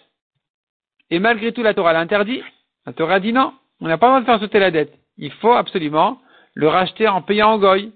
Et 1.12 1.20
malgré 1.20 1.52
tout, 1.52 1.62
la 1.62 1.74
Torah 1.74 1.94
l'interdit. 1.94 2.42
La 2.86 2.94
Torah 2.94 3.20
dit 3.20 3.34
non, 3.34 3.54
on 3.82 3.88
n'a 3.88 3.98
pas 3.98 4.08
le 4.08 4.12
droit 4.12 4.20
de 4.22 4.26
faire 4.26 4.40
sauter 4.40 4.60
la 4.60 4.72
dette. 4.72 4.98
Il 5.18 5.32
faut 5.34 5.52
absolument 5.52 6.20
le 6.56 6.68
racheter 6.68 7.08
en 7.08 7.22
payant 7.22 7.54
au 7.54 7.60
goy. 7.60 7.92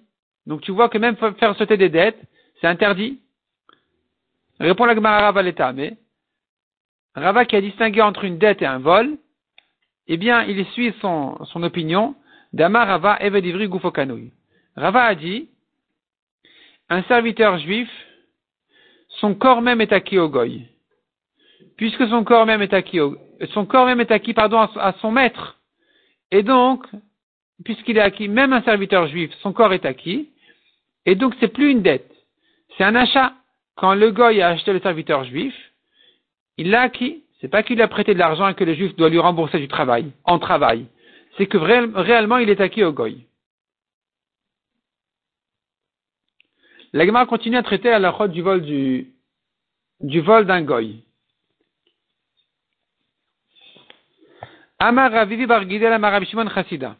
Donc 0.45 0.61
tu 0.61 0.71
vois 0.71 0.89
que 0.89 0.97
même 0.97 1.15
faire 1.15 1.55
sauter 1.55 1.77
des 1.77 1.89
dettes, 1.89 2.21
c'est 2.61 2.67
interdit. 2.67 3.19
Répond 4.59 4.85
la 4.85 4.95
Gemara 4.95 5.31
Valeta, 5.31 5.73
mais 5.73 5.97
Rava 7.15 7.45
qui 7.45 7.55
a 7.55 7.61
distingué 7.61 8.01
entre 8.01 8.25
une 8.25 8.37
dette 8.37 8.61
et 8.61 8.65
un 8.65 8.79
vol, 8.79 9.17
eh 10.07 10.17
bien, 10.17 10.43
il 10.43 10.65
suit 10.67 10.93
son, 11.01 11.43
son 11.45 11.63
opinion 11.63 12.15
d'Amar 12.53 12.87
Rava 12.87 13.17
Evedivri 13.21 13.67
Gufokanui. 13.67 14.31
Rava 14.75 15.03
a 15.03 15.15
dit, 15.15 15.49
un 16.89 17.01
serviteur 17.03 17.57
juif, 17.59 17.89
son 19.07 19.33
corps 19.33 19.61
même 19.61 19.81
est 19.81 19.93
acquis 19.93 20.19
au 20.19 20.29
goy. 20.29 20.67
Puisque 21.77 22.07
son 22.07 22.23
corps 22.23 22.45
même 22.45 22.61
est 22.61 22.73
acquis 22.73 22.99
son 23.53 23.65
corps 23.65 23.85
même 23.85 23.99
est 23.99 24.11
acquis, 24.11 24.33
à, 24.37 24.95
son 25.01 25.11
maître. 25.11 25.57
Et 26.31 26.43
donc, 26.43 26.85
puisqu'il 27.63 27.97
est 27.97 28.01
acquis, 28.01 28.27
même 28.27 28.53
un 28.53 28.61
serviteur 28.63 29.07
juif, 29.07 29.31
son 29.41 29.53
corps 29.53 29.73
est 29.73 29.85
acquis. 29.85 30.29
Et 31.05 31.15
donc, 31.15 31.35
c'est 31.39 31.49
plus 31.49 31.71
une 31.71 31.81
dette. 31.81 32.11
C'est 32.77 32.83
un 32.83 32.95
achat. 32.95 33.33
Quand 33.75 33.93
le 33.93 34.11
goy 34.11 34.41
a 34.41 34.49
acheté 34.49 34.71
le 34.71 34.79
serviteur 34.79 35.25
juif, 35.25 35.53
il 36.57 36.69
l'a 36.69 36.81
acquis. 36.81 37.23
C'est 37.41 37.49
pas 37.49 37.61
qu'il 37.61 37.81
a 37.81 37.87
prêté 37.87 38.13
de 38.13 38.19
l'argent 38.19 38.47
et 38.47 38.55
que 38.55 38.63
le 38.63 38.73
juif 38.73 38.95
doit 38.95 39.09
lui 39.09 39.19
rembourser 39.19 39.59
du 39.59 39.67
travail, 39.67 40.11
en 40.23 40.39
travail. 40.39 40.87
C'est 41.37 41.47
que 41.47 41.57
réellement 41.57 42.37
il 42.37 42.49
est 42.49 42.61
acquis 42.61 42.83
au 42.83 42.93
goy. 42.93 43.25
L'agma 46.93 47.25
continue 47.25 47.57
à 47.57 47.63
traiter 47.63 47.89
à 47.89 47.99
la 47.99 48.27
du 48.29 48.41
vol 48.41 48.61
du 48.61 50.21
vol 50.21 50.45
d'un 50.45 50.61
goy. 50.61 51.04
Amar 54.87 55.11
Ravivi 55.11 55.47
bar 55.47 55.67
Gidel 55.67 55.93
Amar 55.93 56.21
Chassida. 56.53 56.95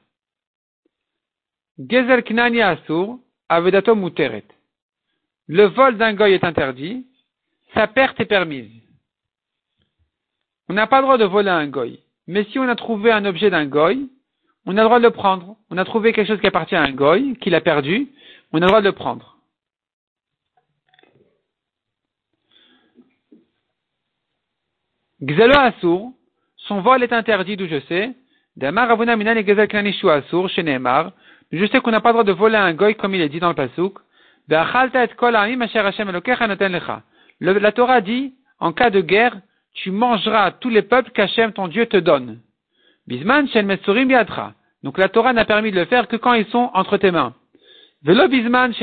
Gezer 1.78 2.24
Knani 2.24 2.62
Asur, 2.63 3.19
Muteret. 3.95 4.48
Le 5.48 5.65
vol 5.65 5.95
d'un 5.95 6.15
goy 6.15 6.34
est 6.34 6.43
interdit, 6.43 7.06
sa 7.76 7.86
perte 7.86 8.19
est 8.19 8.26
permise. 8.26 8.71
On 10.67 10.74
n'a 10.74 10.88
pas 10.88 10.98
le 10.98 11.04
droit 11.04 11.19
de 11.19 11.26
voler 11.26 11.52
un 11.52 11.67
goy. 11.67 12.00
Mais 12.26 12.45
si 12.45 12.58
on 12.58 12.67
a 12.67 12.76
trouvé 12.76 13.12
un 13.12 13.24
objet 13.24 13.52
d'un 13.52 13.67
goy, 13.67 14.10
on 14.65 14.76
a 14.78 14.82
le 14.82 14.88
droit 14.88 14.98
de 14.98 15.04
le 15.04 15.12
prendre. 15.12 15.56
On 15.69 15.78
a 15.78 15.86
trouvé 15.86 16.12
quelque 16.12 16.28
chose 16.28 16.41
qui 16.41 16.48
appartient 16.48 16.76
à 16.76 16.82
un 16.82 16.91
goy, 16.91 17.38
qu'il 17.39 17.54
a 17.54 17.62
perdu, 17.62 18.08
on 18.52 18.58
a 18.58 18.62
le 18.62 18.67
droit 18.67 18.82
de 18.82 18.88
le 18.88 18.95
prendre. 18.95 19.38
Gzelo 25.21 25.56
Asur, 25.56 26.13
son 26.67 26.82
vol 26.82 27.04
est 27.04 27.13
interdit 27.13 27.58
d'où 27.58 27.67
je 27.67 27.80
sais. 27.82 28.12
Je 31.51 31.65
sais 31.67 31.82
qu'on 31.82 31.91
n'a 31.91 32.01
pas 32.01 32.10
le 32.10 32.13
droit 32.13 32.23
de 32.23 32.32
voler 32.32 32.56
un 32.56 32.73
goy 32.73 32.95
comme 32.95 33.15
il 33.15 33.21
est 33.21 33.30
dit 33.30 33.39
dans 33.39 33.49
le 33.49 33.56
Pasuk. 33.56 33.99
La 34.47 34.65
Torah 37.71 38.01
dit, 38.01 38.34
en 38.60 38.71
cas 38.71 38.89
de 38.89 39.01
guerre, 39.01 39.38
tu 39.73 39.91
mangeras 39.91 40.51
tous 40.51 40.69
les 40.69 40.82
peuples 40.82 41.12
qu'Hachem 41.12 41.51
ton 41.51 41.67
Dieu 41.67 41.86
te 41.88 41.97
donne. 41.97 42.39
Bisman. 43.08 43.47
Donc 44.84 44.97
la 44.97 45.10
Torah 45.10 45.34
n'a 45.34 45.45
permis 45.45 45.71
de 45.71 45.80
le 45.80 45.86
faire 45.86 46.08
que 46.08 46.15
quand 46.15 46.34
ils 46.34 46.47
sont 46.47 46.71
entre 46.73 46.97
tes 46.97 47.12
mains. 47.12 47.34
Velo 48.04 48.28
bisman. 48.28 48.73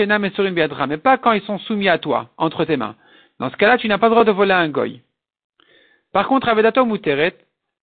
Mais 0.89 0.99
pas 0.99 1.17
quand 1.17 1.33
ils 1.33 1.43
sont 1.43 1.59
soumis 1.59 1.89
à 1.89 1.99
toi, 1.99 2.31
entre 2.37 2.65
tes 2.65 2.77
mains. 2.77 2.97
Dans 3.39 3.51
ce 3.51 3.57
cas-là, 3.57 3.79
tu 3.79 3.89
n'as 3.89 3.99
pas 3.99 4.09
le 4.09 4.15
droit 4.15 4.25
de 4.25 4.33
voler 4.33 4.53
un 4.53 4.69
goy. 4.69 5.01
Par 6.13 6.29
contre, 6.29 6.49
avedato 6.49 6.85
muteret, 6.85 7.35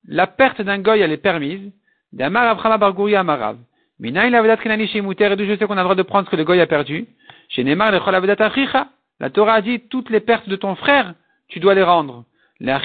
la 0.08 0.28
perte 0.28 0.62
d'un 0.62 0.80
goy, 0.80 1.00
elle 1.00 1.12
est 1.12 1.18
permise. 1.18 1.72
D'amar 2.14 2.48
avrama 2.48 2.78
barguri 2.78 3.16
amarav. 3.16 3.58
Minaï 4.00 4.30
l'avedat 4.30 4.58
kinani 4.58 4.88
chez 4.88 5.02
muter, 5.02 5.32
et 5.32 5.36
d'où 5.36 5.46
je 5.46 5.58
sais 5.58 5.66
qu'on 5.66 5.78
a 5.78 5.82
le 5.82 5.84
droit 5.84 5.96
de 5.96 6.04
prendre 6.04 6.26
ce 6.26 6.32
que 6.32 6.36
le 6.36 6.44
goy 6.44 6.62
a 6.62 6.68
perdu. 6.68 7.08
Chez 7.50 7.64
Neymar, 7.64 7.92
le 7.92 8.78
La 9.20 9.30
Torah 9.30 9.62
dit, 9.62 9.82
toutes 9.90 10.10
les 10.10 10.22
pertes 10.22 10.48
de 10.48 10.56
ton 10.56 10.76
frère, 10.76 11.14
tu 11.48 11.60
dois 11.60 11.74
les 11.74 11.84
rendre. 11.84 12.24
La 12.60 12.80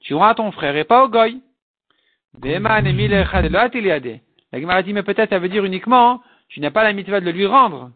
tu 0.00 0.14
rends 0.14 0.26
à 0.26 0.34
ton 0.34 0.52
frère 0.52 0.76
et 0.76 0.84
pas 0.84 1.04
au 1.04 1.08
goy. 1.08 1.40
La 2.42 2.58
Gemara 4.60 4.82
dit, 4.82 4.92
mais 4.92 5.02
peut-être 5.02 5.30
ça 5.30 5.38
veut 5.38 5.48
dire 5.48 5.64
uniquement, 5.64 6.22
tu 6.48 6.60
n'as 6.60 6.70
pas 6.70 6.84
la 6.84 6.92
mitzvah 6.92 7.20
de 7.20 7.26
le 7.26 7.32
lui 7.32 7.46
rendre. 7.46 7.90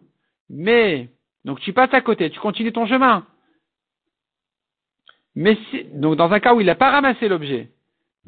Mais, 0.51 1.09
donc 1.45 1.61
tu 1.61 1.73
passes 1.73 1.95
à 1.95 2.01
côté, 2.01 2.31
tu 2.31 2.41
continues 2.41 2.73
ton 2.73 2.87
chemin. 2.87 3.25
Mais 5.35 5.57
si, 5.71 5.85
donc 5.95 6.17
dans 6.17 6.31
un 6.31 6.41
cas 6.41 6.55
où 6.55 6.61
il 6.61 6.67
n'a 6.67 6.75
pas 6.75 6.91
ramassé 6.91 7.29
l'objet, 7.29 7.69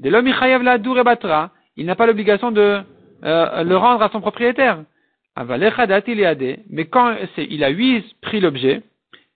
il 0.03 0.11
n'a 0.11 1.95
pas 1.95 2.07
l'obligation 2.07 2.51
de 2.51 2.81
euh, 3.25 3.62
le 3.62 3.77
rendre 3.77 4.03
à 4.03 4.09
son 4.11 4.21
propriétaire. 4.21 4.85
Mais 5.37 6.85
quand 6.87 7.17
il 7.37 7.64
a 7.64 7.69
huit 7.69 8.05
pris 8.21 8.40
l'objet, 8.40 8.83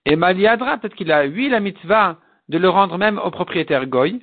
et 0.05 0.15
Maliadra, 0.15 0.77
peut-être 0.77 0.95
qu'il 0.95 1.11
a 1.11 1.23
huit 1.23 1.49
la 1.49 1.59
mitzvah 1.59 2.17
de 2.47 2.57
le 2.57 2.69
rendre 2.69 2.97
même 2.97 3.19
au 3.19 3.29
propriétaire 3.31 3.85
Goy. 3.85 4.21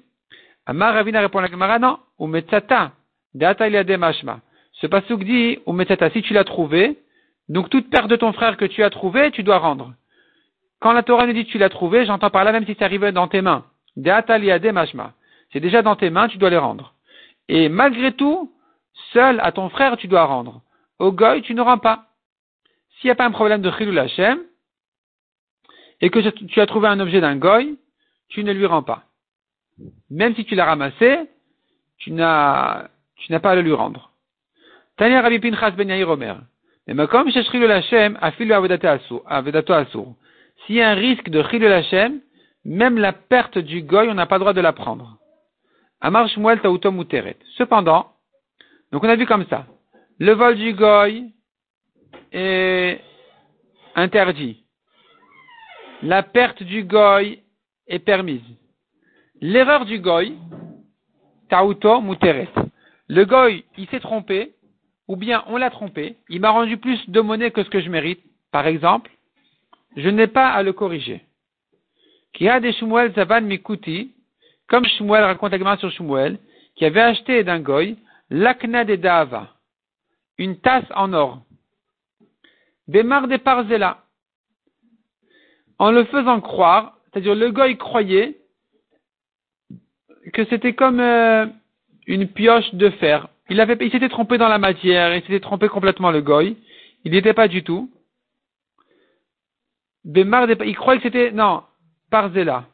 Amar 0.67 0.95
Ravina 0.95 1.21
répond 1.21 1.39
à 1.39 1.43
la 1.43 1.49
Gemara, 1.49 1.79
non, 1.79 1.99
ou 2.19 2.27
metzata, 2.27 2.93
mashma. 3.35 4.41
Ce 4.73 4.87
pasouk 4.87 5.23
dit, 5.23 5.59
ou 5.65 5.73
metzata, 5.73 6.11
si 6.11 6.23
tu 6.23 6.35
l'as 6.35 6.45
trouvé, 6.45 6.99
donc 7.49 7.71
toute 7.71 7.89
perte 7.89 8.09
de 8.09 8.17
ton 8.17 8.33
frère 8.33 8.57
que 8.57 8.65
tu 8.65 8.83
as 8.83 8.91
trouvé, 8.91 9.31
tu 9.31 9.43
dois 9.43 9.59
rendre. 9.59 9.93
Quand 10.81 10.93
la 10.93 11.03
Torah 11.03 11.27
nous 11.27 11.33
dit 11.33 11.47
tu 11.47 11.59
l'as 11.59 11.69
trouvé, 11.69 12.05
j'entends 12.07 12.31
par 12.31 12.45
là 12.45 12.53
même 12.53 12.67
si 12.67 12.75
ça 12.75 12.85
arrive 12.85 13.07
dans 13.07 13.29
tes 13.29 13.43
mains. 13.43 13.65
C'est 13.97 15.61
déjà 15.61 15.83
dans 15.83 15.97
tes 15.97 16.11
mains, 16.11 16.29
tu 16.29 16.39
dois 16.39 16.51
les 16.51 16.59
rendre. 16.59 16.95
Et 17.49 17.69
malgré 17.69 18.13
tout, 18.13 18.53
seul 19.13 19.41
à 19.41 19.53
ton 19.53 19.69
frère 19.69 19.97
tu 19.97 20.09
dois 20.09 20.25
rendre. 20.25 20.61
Au 20.99 21.13
goy, 21.13 21.43
tu 21.43 21.55
ne 21.55 21.63
rends 21.63 21.79
pas. 21.79 22.07
S'il 22.99 23.09
n'y 23.09 23.13
a 23.13 23.15
pas 23.15 23.27
un 23.27 23.31
problème 23.31 23.63
de 23.63 23.71
chilul 23.71 23.99
Hashem, 23.99 24.41
et 26.01 26.11
que 26.11 26.19
tu 26.19 26.61
as 26.61 26.67
trouvé 26.67 26.89
un 26.89 27.01
objet 27.01 27.21
d'un 27.21 27.37
goy, 27.37 27.79
tu 28.29 28.45
ne 28.45 28.53
lui 28.53 28.67
rends 28.67 28.83
pas. 28.83 29.05
Même 30.11 30.35
si 30.35 30.45
tu 30.45 30.55
l'as 30.55 30.65
ramassé, 30.65 31.21
tu 31.99 32.13
n'as, 32.13 32.89
pas 33.43 33.51
à 33.51 33.55
le 33.55 33.63
lui 33.63 33.73
rendre. 33.73 34.11
Tanya 34.97 35.23
Rabbi 35.23 35.39
Pinchas 35.39 35.73
ben 35.73 35.89
Yair 35.89 36.09
Omer. 36.09 36.39
Mais 36.87 37.07
comme 37.07 37.29
Hashem, 37.29 38.19
asur. 38.21 39.23
S'il 40.67 40.77
y 40.77 40.83
a 40.83 40.91
un 40.91 40.95
risque 40.95 41.29
de 41.29 41.43
chilul 41.45 41.73
Hashem, 41.73 42.21
même 42.65 42.99
la 42.99 43.13
perte 43.13 43.59
du 43.59 43.83
goy, 43.83 44.09
on 44.09 44.15
n'a 44.15 44.27
pas 44.27 44.37
le 44.37 44.41
droit 44.41 44.53
de 44.53 44.61
la 44.61 44.73
prendre. 44.73 45.19
Amar 46.01 46.29
Shmuel 46.29 46.61
Tautom. 46.61 47.05
Cependant, 47.57 48.11
donc 48.91 49.05
on 49.05 49.09
a 49.09 49.17
vu 49.17 49.27
comme 49.27 49.47
ça. 49.47 49.67
Le 50.19 50.33
vol 50.33 50.57
du 50.57 50.75
goy 50.75 51.33
est 52.33 53.01
interdit. 53.95 54.65
La 56.03 56.23
perte 56.23 56.63
du 56.63 56.83
goy 56.83 57.41
est 57.87 57.99
permise. 58.01 58.43
L'erreur 59.41 59.85
du 59.85 60.01
goy, 60.01 60.37
Tauto 61.49 62.01
Muteret. 62.01 62.49
Le 63.09 63.25
goy, 63.25 63.65
il 63.79 63.87
s'est 63.89 64.01
trompé, 64.01 64.55
ou 65.07 65.17
bien 65.17 65.45
on 65.47 65.59
l'a 65.59 65.71
trompé, 65.71 66.17
il 66.29 66.41
m'a 66.41 66.51
rendu 66.51 66.77
plus 66.77 67.09
de 67.09 67.21
monnaie 67.21 67.53
que 67.53 67.63
ce 67.63 67.71
que 67.71 67.81
je 67.81 67.89
mérite, 67.89 68.25
par 68.51 68.67
exemple, 68.67 69.11
je 69.97 70.09
n'ai 70.09 70.27
pas 70.27 70.51
à 70.51 70.63
le 70.63 70.73
corriger. 70.73 71.23
Qui 72.35 72.49
a 72.49 72.61
des 72.61 72.73
Shmuel 72.73 73.15
Zavan 73.15 73.41
Mikuti, 73.41 74.13
comme 74.69 74.85
Shmuel 74.85 75.25
raconte 75.25 75.53
la 75.53 75.77
sur 75.79 75.91
Shmuel, 75.91 76.39
qui 76.75 76.85
avait 76.85 77.01
acheté 77.01 77.43
d'un 77.45 77.61
goy 77.61 77.97
l'akna 78.31 78.85
de 78.85 78.97
Dava, 78.97 79.49
une 80.39 80.59
tasse 80.59 80.85
en 80.95 81.13
or. 81.13 81.43
Bémar 82.89 83.27
de 83.27 83.37
Parzela, 83.37 84.03
en 85.79 85.91
le 85.91 86.05
faisant 86.05 86.41
croire, 86.41 86.99
c'est-à-dire 87.11 87.35
le 87.35 87.51
goy 87.51 87.77
croyait 87.77 88.37
que 90.33 90.45
c'était 90.47 90.75
comme 90.75 91.01
euh, 91.01 91.47
une 92.07 92.29
pioche 92.29 92.75
de 92.75 92.91
fer. 92.91 93.29
Il 93.49 93.61
avait, 93.61 93.77
il 93.81 93.91
s'était 93.91 94.09
trompé 94.09 94.39
dans 94.39 94.49
la 94.49 94.59
matière, 94.59 95.15
il 95.15 95.23
s'était 95.23 95.41
trompé 95.41 95.69
complètement 95.69 96.11
le 96.11 96.21
goy. 96.21 96.57
Il 97.05 97.13
n'y 97.13 97.19
était 97.19 97.35
pas 97.35 97.49
du 97.49 97.63
tout. 97.63 97.91
Il 100.15 100.77
croyait 100.77 101.01
que 101.01 101.09
c'était, 101.09 101.33
non, 101.33 101.63
Parzela. 102.11 102.65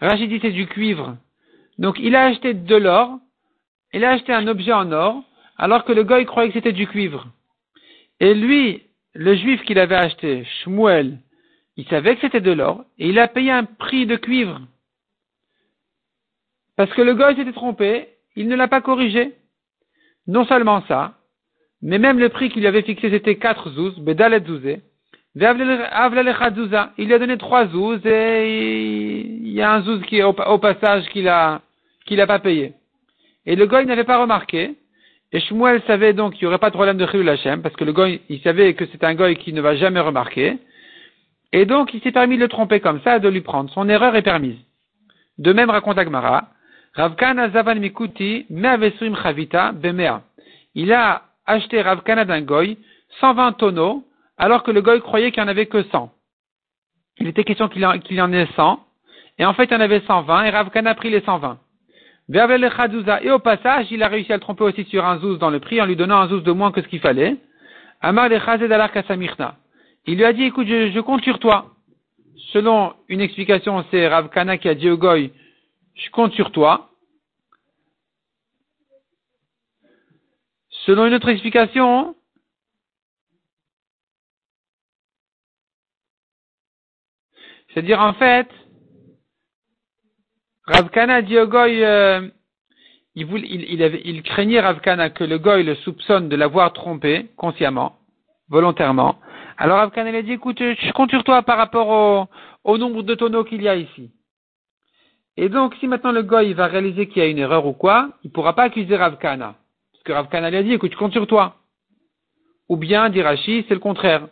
Rachid 0.00 0.28
dit 0.28 0.40
c'est 0.42 0.50
du 0.50 0.66
cuivre. 0.66 1.16
Donc 1.78 1.98
il 1.98 2.14
a 2.14 2.24
acheté 2.26 2.54
de 2.54 2.76
l'or, 2.76 3.18
il 3.92 4.04
a 4.04 4.10
acheté 4.10 4.32
un 4.32 4.46
objet 4.46 4.72
en 4.72 4.92
or, 4.92 5.22
alors 5.56 5.84
que 5.84 5.92
le 5.92 6.04
goy 6.04 6.26
croyait 6.26 6.48
que 6.48 6.54
c'était 6.54 6.72
du 6.72 6.86
cuivre. 6.86 7.26
Et 8.20 8.34
lui, 8.34 8.82
le 9.14 9.34
juif 9.34 9.62
qu'il 9.62 9.78
avait 9.78 9.96
acheté, 9.96 10.44
Shmuel, 10.44 11.18
il 11.76 11.86
savait 11.86 12.16
que 12.16 12.20
c'était 12.20 12.40
de 12.40 12.52
l'or, 12.52 12.84
et 12.98 13.08
il 13.08 13.18
a 13.18 13.28
payé 13.28 13.50
un 13.50 13.64
prix 13.64 14.06
de 14.06 14.16
cuivre. 14.16 14.60
Parce 16.76 16.92
que 16.92 17.02
le 17.02 17.14
goy 17.14 17.34
s'était 17.36 17.52
trompé, 17.52 18.08
il 18.36 18.48
ne 18.48 18.56
l'a 18.56 18.68
pas 18.68 18.80
corrigé. 18.80 19.34
Non 20.26 20.44
seulement 20.44 20.82
ça, 20.86 21.14
mais 21.80 21.98
même 21.98 22.18
le 22.18 22.28
prix 22.28 22.50
qu'il 22.50 22.60
lui 22.60 22.68
avait 22.68 22.82
fixé, 22.82 23.10
c'était 23.10 23.36
quatre 23.36 23.70
zouz, 23.70 23.98
bedalet 23.98 24.44
zouzé. 24.44 24.82
Il 25.34 25.40
lui 25.40 27.14
a 27.14 27.18
donné 27.18 27.38
trois 27.38 27.66
zouz 27.68 28.00
et 28.04 29.20
il 29.20 29.52
y 29.52 29.62
a 29.62 29.72
un 29.72 29.82
zouz 29.82 30.02
qui 30.02 30.18
est 30.18 30.22
au, 30.22 30.58
passage 30.58 31.08
qu'il 31.08 31.26
a, 31.28 31.62
qu'il 32.04 32.18
n'a 32.18 32.26
pas 32.26 32.38
payé. 32.38 32.74
Et 33.46 33.56
le 33.56 33.66
goy 33.66 33.86
n'avait 33.86 34.04
pas 34.04 34.18
remarqué. 34.18 34.74
Et 35.32 35.40
Shmuel 35.40 35.80
savait 35.86 36.12
donc 36.12 36.34
qu'il 36.34 36.42
n'y 36.42 36.48
aurait 36.48 36.58
pas 36.58 36.68
de 36.68 36.74
problème 36.74 36.98
de 36.98 37.06
Chilul 37.06 37.30
Hashem, 37.30 37.62
parce 37.62 37.74
que 37.74 37.84
le 37.84 37.94
goy, 37.94 38.20
il 38.28 38.40
savait 38.42 38.74
que 38.74 38.84
c'est 38.92 39.02
un 39.02 39.14
goy 39.14 39.36
qui 39.36 39.54
ne 39.54 39.62
va 39.62 39.74
jamais 39.76 40.00
remarquer. 40.00 40.58
Et 41.54 41.64
donc, 41.64 41.94
il 41.94 42.02
s'est 42.02 42.12
permis 42.12 42.36
de 42.36 42.42
le 42.42 42.48
tromper 42.48 42.80
comme 42.80 43.00
ça, 43.00 43.18
de 43.18 43.28
lui 43.28 43.40
prendre. 43.40 43.70
Son 43.70 43.88
erreur 43.88 44.14
est 44.14 44.22
permise. 44.22 44.58
De 45.38 45.54
même, 45.54 45.70
raconte 45.70 45.96
Agmara, 45.96 46.48
Ravkana 46.94 47.48
Zavan 47.50 47.76
Mikuti, 47.76 48.44
Me'avesrim 48.50 49.16
Chavita, 49.16 49.72
Bemea. 49.72 50.22
Il 50.74 50.92
a 50.92 51.22
acheté 51.46 51.80
Ravkana 51.80 52.26
d'un 52.26 52.42
goy, 52.42 52.76
120 53.20 53.52
tonneaux, 53.52 54.04
alors 54.42 54.64
que 54.64 54.72
le 54.72 54.82
goy 54.82 55.00
croyait 55.00 55.30
qu'il 55.30 55.40
n'y 55.40 55.46
en 55.46 55.52
avait 55.52 55.66
que 55.66 55.84
100. 55.84 56.10
Il 57.18 57.28
était 57.28 57.44
question 57.44 57.68
qu'il 57.68 57.82
y 57.82 58.20
en 58.20 58.32
ait 58.32 58.48
100, 58.56 58.84
et 59.38 59.44
en 59.46 59.54
fait, 59.54 59.66
il 59.66 59.70
y 59.70 59.76
en 59.76 59.80
avait 59.80 60.00
120, 60.00 60.44
et 60.44 60.50
Ravkana 60.50 60.90
a 60.90 60.94
pris 60.96 61.10
les 61.10 61.20
120. 61.20 61.60
Et 63.22 63.30
au 63.30 63.38
passage, 63.38 63.86
il 63.92 64.02
a 64.02 64.08
réussi 64.08 64.32
à 64.32 64.36
le 64.36 64.40
tromper 64.40 64.64
aussi 64.64 64.84
sur 64.86 65.04
un 65.04 65.18
zouz 65.18 65.38
dans 65.38 65.50
le 65.50 65.60
prix 65.60 65.80
en 65.80 65.86
lui 65.86 65.94
donnant 65.94 66.18
un 66.18 66.26
zouz 66.26 66.42
de 66.42 66.50
moins 66.50 66.72
que 66.72 66.82
ce 66.82 66.88
qu'il 66.88 66.98
fallait. 66.98 67.36
Amar 68.00 68.28
Il 70.06 70.16
lui 70.16 70.24
a 70.24 70.32
dit, 70.32 70.42
écoute, 70.42 70.66
je, 70.66 71.00
compte 71.00 71.22
sur 71.22 71.38
toi. 71.38 71.66
Selon 72.52 72.94
une 73.08 73.20
explication, 73.20 73.84
c'est 73.92 74.08
Rav 74.08 74.28
Kana 74.28 74.58
qui 74.58 74.68
a 74.68 74.74
dit 74.74 74.90
au 74.90 74.96
goy, 74.96 75.30
je 75.94 76.10
compte 76.10 76.32
sur 76.32 76.50
toi. 76.50 76.88
Selon 80.84 81.06
une 81.06 81.14
autre 81.14 81.28
explication, 81.28 82.16
c'est-à-dire 87.72 88.00
en 88.00 88.12
fait, 88.14 88.48
Ravkana 90.66 91.22
dit 91.22 91.38
au 91.38 91.46
goy, 91.46 91.82
euh, 91.84 92.28
il, 93.14 94.22
craignait 94.22 94.60
Ravkana 94.60 95.10
que 95.10 95.24
le 95.24 95.38
goy 95.38 95.62
le 95.62 95.74
soupçonne 95.76 96.28
de 96.28 96.36
l'avoir 96.36 96.72
trompé 96.72 97.30
consciemment, 97.36 97.96
volontairement. 98.48 99.16
Alors 99.56 99.78
Ravkana 99.78 100.10
lui 100.10 100.18
a 100.18 100.22
dit, 100.22 100.32
écoute, 100.32 100.58
je 100.58 100.92
compte 100.92 101.10
sur 101.10 101.24
toi 101.24 101.42
par 101.42 101.56
rapport 101.56 102.28
au, 102.64 102.78
nombre 102.78 103.02
de 103.02 103.14
tonneaux 103.14 103.44
qu'il 103.44 103.62
y 103.62 103.68
a 103.68 103.76
ici. 103.76 104.10
Et 105.36 105.48
donc, 105.48 105.74
si 105.80 105.88
maintenant 105.88 106.12
le 106.12 106.22
goy 106.22 106.52
va 106.52 106.66
réaliser 106.66 107.08
qu'il 107.08 107.22
y 107.22 107.24
a 107.24 107.28
une 107.28 107.38
erreur 107.38 107.66
ou 107.66 107.72
quoi, 107.72 108.10
il 108.22 108.28
ne 108.28 108.32
pourra 108.32 108.54
pas 108.54 108.64
accuser 108.64 108.96
Ravkana. 108.96 109.54
Parce 109.92 110.04
que 110.04 110.12
Ravkana 110.12 110.50
lui 110.50 110.58
a 110.58 110.62
dit, 110.62 110.72
écoute, 110.74 110.92
je 110.92 110.98
compte 110.98 111.12
sur 111.12 111.26
toi. 111.26 111.56
Ou 112.68 112.76
bien, 112.76 113.08
dit 113.08 113.22
Rashi, 113.22 113.64
c'est 113.66 113.74
le 113.74 113.80
contraire. 113.80 114.28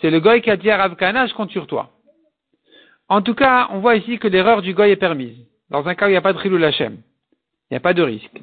C'est 0.00 0.10
le 0.10 0.20
goy 0.20 0.40
qui 0.40 0.50
a 0.50 0.56
dit 0.56 0.70
à 0.70 0.78
Ravkana, 0.78 1.26
je 1.26 1.34
compte 1.34 1.50
sur 1.50 1.66
toi. 1.66 1.90
En 3.08 3.22
tout 3.22 3.34
cas, 3.34 3.68
on 3.70 3.80
voit 3.80 3.96
ici 3.96 4.18
que 4.18 4.28
l'erreur 4.28 4.62
du 4.62 4.74
goy 4.74 4.90
est 4.90 4.96
permise. 4.96 5.36
Dans 5.70 5.86
un 5.86 5.94
cas 5.94 6.06
où 6.06 6.08
il 6.08 6.12
n'y 6.12 6.18
a 6.18 6.22
pas 6.22 6.32
de 6.32 6.40
Chilul 6.40 6.62
Hashem. 6.64 6.94
Il 6.94 7.72
n'y 7.72 7.76
a 7.76 7.80
pas 7.80 7.94
de 7.94 8.02
risque. 8.02 8.40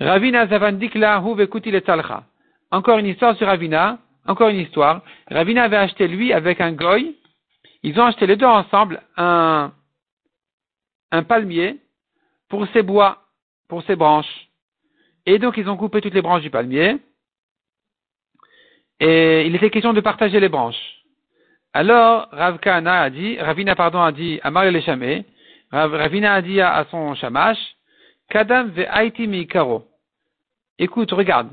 Ravina 0.00 0.46
Zavandikla 0.46 1.22
Huvekuti 1.24 1.70
le 1.70 1.82
Encore 2.70 2.98
une 2.98 3.06
histoire 3.06 3.36
sur 3.36 3.46
Ravina. 3.46 3.98
Encore 4.26 4.48
une 4.48 4.58
histoire. 4.58 5.02
Ravina 5.30 5.64
avait 5.64 5.76
acheté 5.76 6.08
lui 6.08 6.32
avec 6.32 6.60
un 6.60 6.72
goy. 6.72 7.16
Ils 7.82 7.98
ont 7.98 8.04
acheté 8.04 8.26
les 8.26 8.36
deux 8.36 8.46
ensemble 8.46 9.02
un, 9.16 9.72
un 11.12 11.22
palmier 11.22 11.78
pour 12.48 12.66
ses 12.68 12.82
bois, 12.82 13.22
pour 13.68 13.82
ses 13.84 13.96
branches. 13.96 14.48
Et 15.26 15.38
donc 15.38 15.56
ils 15.56 15.68
ont 15.68 15.76
coupé 15.76 16.00
toutes 16.00 16.14
les 16.14 16.22
branches 16.22 16.42
du 16.42 16.50
palmier. 16.50 16.98
Et 18.98 19.46
il 19.46 19.54
était 19.54 19.70
question 19.70 19.92
de 19.92 20.00
partager 20.00 20.40
les 20.40 20.48
branches. 20.48 20.99
Alors 21.72 22.28
Ravkana 22.32 23.02
a 23.02 23.10
dit, 23.10 23.38
Ravina 23.38 23.76
pardon 23.76 24.02
a 24.02 24.10
dit 24.12 24.40
à 24.42 24.50
Marie 24.50 25.24
Ravina 25.70 26.34
a 26.34 26.42
dit 26.42 26.60
à 26.60 26.84
son 26.90 27.14
shamash, 27.14 27.58
Kadam 28.28 28.70
ve 28.70 29.26
mi 29.26 29.46
karo. 29.46 29.84
Écoute, 30.78 31.12
regarde. 31.12 31.50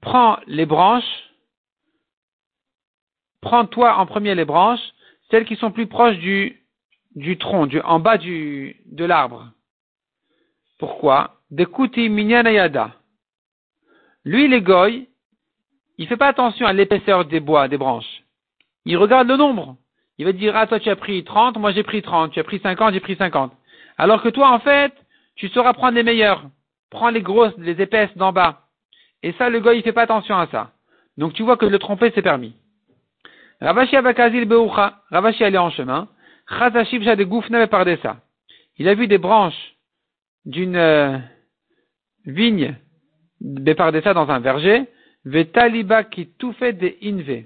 Prends 0.00 0.38
les 0.46 0.66
branches. 0.66 1.30
Prends 3.40 3.66
toi 3.66 3.96
en 3.96 4.06
premier 4.06 4.34
les 4.34 4.44
branches, 4.44 4.92
celles 5.30 5.44
qui 5.44 5.56
sont 5.56 5.72
plus 5.72 5.86
proches 5.86 6.18
du, 6.18 6.62
du 7.16 7.36
tronc, 7.36 7.66
du, 7.66 7.80
en 7.80 7.98
bas 7.98 8.16
du, 8.16 8.76
de 8.86 9.04
l'arbre. 9.04 9.50
Pourquoi? 10.78 11.40
Dekuti 11.50 12.08
minyanayada. 12.08 12.92
Lui, 14.24 14.46
les 14.48 14.62
goy, 14.62 15.08
il 15.98 16.06
fait 16.06 16.16
pas 16.16 16.28
attention 16.28 16.66
à 16.66 16.72
l'épaisseur 16.72 17.24
des 17.24 17.40
bois, 17.40 17.68
des 17.68 17.78
branches. 17.78 18.21
Il 18.84 18.96
regarde 18.96 19.28
le 19.28 19.36
nombre. 19.36 19.76
Il 20.18 20.26
va 20.26 20.32
dire, 20.32 20.56
ah, 20.56 20.66
toi, 20.66 20.80
tu 20.80 20.90
as 20.90 20.96
pris 20.96 21.24
30, 21.24 21.56
moi, 21.58 21.72
j'ai 21.72 21.82
pris 21.82 22.02
30. 22.02 22.32
Tu 22.32 22.40
as 22.40 22.44
pris 22.44 22.58
50, 22.58 22.94
j'ai 22.94 23.00
pris 23.00 23.16
50. 23.16 23.52
Alors 23.98 24.22
que 24.22 24.28
toi, 24.28 24.50
en 24.50 24.58
fait, 24.60 24.92
tu 25.36 25.48
sauras 25.48 25.72
prendre 25.72 25.94
les 25.94 26.02
meilleurs. 26.02 26.44
Prends 26.90 27.10
les 27.10 27.22
grosses, 27.22 27.56
les 27.58 27.80
épaisses 27.80 28.16
d'en 28.16 28.32
bas. 28.32 28.62
Et 29.22 29.32
ça, 29.32 29.48
le 29.48 29.60
goy, 29.60 29.78
il 29.78 29.82
fait 29.82 29.92
pas 29.92 30.02
attention 30.02 30.36
à 30.36 30.46
ça. 30.48 30.72
Donc, 31.16 31.32
tu 31.32 31.42
vois 31.42 31.56
que 31.56 31.66
le 31.66 31.78
tromper, 31.78 32.12
c'est 32.14 32.22
permis. 32.22 32.54
Ravashi 33.60 33.96
Abakazil 33.96 34.44
Beucha. 34.44 35.00
Ravashi 35.10 35.44
allait 35.44 35.58
en 35.58 35.70
chemin. 35.70 36.08
Chazashibja 36.48 37.16
de 37.16 37.24
Goufne 37.24 37.66
ça. 38.02 38.16
Il 38.78 38.88
a 38.88 38.94
vu 38.94 39.06
des 39.06 39.18
branches 39.18 39.74
d'une 40.44 40.76
euh, 40.76 41.18
vigne 42.26 42.76
Bepardessa 43.40 44.14
dans 44.14 44.30
un 44.30 44.40
verger. 44.40 44.86
Vetaliba 45.24 46.04
qui 46.04 46.26
tout 46.26 46.54
des 46.60 46.98
inve. 47.02 47.44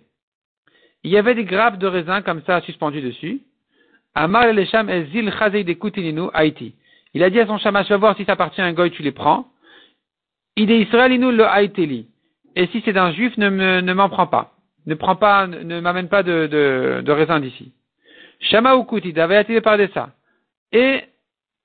Il 1.06 1.12
y 1.12 1.16
avait 1.16 1.36
des 1.36 1.44
grappes 1.44 1.78
de 1.78 1.86
raisin 1.86 2.20
comme 2.20 2.42
ça 2.42 2.60
suspendues 2.62 3.00
dessus. 3.00 3.40
Amar 4.14 4.52
de 4.52 6.30
Haïti. 6.34 6.74
Il 7.14 7.22
a 7.22 7.30
dit 7.30 7.40
à 7.40 7.46
son 7.46 7.58
chamash, 7.58 7.88
va 7.88 7.96
voir 7.96 8.16
si 8.16 8.24
ça 8.24 8.32
appartient 8.32 8.60
à 8.60 8.64
un 8.64 8.72
goy, 8.72 8.90
tu 8.90 9.02
les 9.02 9.12
prends. 9.12 9.46
Ide 10.56 10.70
Israelinu 10.70 11.30
le 11.30 11.46
Haïteli. 11.46 12.08
Et 12.56 12.66
si 12.66 12.82
c'est 12.84 12.92
d'un 12.92 13.12
juif, 13.12 13.38
ne 13.38 13.92
m'en 13.92 14.08
prends 14.08 14.26
pas 14.26 14.56
ne 14.86 14.94
prends 14.94 15.16
pas, 15.16 15.46
ne 15.46 15.80
m'amène 15.80 16.08
pas 16.08 16.22
de, 16.22 17.04
raisin 17.08 17.40
d'ici. 17.40 17.72
Shama 18.40 18.74
il 19.04 19.20
avait 19.20 19.36
attiré 19.36 19.60
par 19.60 19.78
ça. 19.92 20.10
Et 20.72 21.02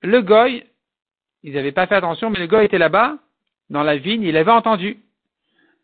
le 0.02 0.22
goy, 0.22 0.64
ils 1.42 1.54
n'avaient 1.54 1.72
pas 1.72 1.86
fait 1.86 1.94
attention, 1.94 2.30
mais 2.30 2.38
le 2.38 2.46
goy 2.46 2.64
était 2.64 2.78
là-bas, 2.78 3.18
dans 3.70 3.82
la 3.82 3.96
vigne, 3.96 4.22
il 4.22 4.36
avait 4.36 4.50
entendu. 4.50 4.98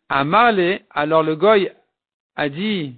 Marley, 0.09 0.83
alors 0.91 1.23
le 1.23 1.35
goy 1.35 1.69
a 2.35 2.49
dit, 2.49 2.95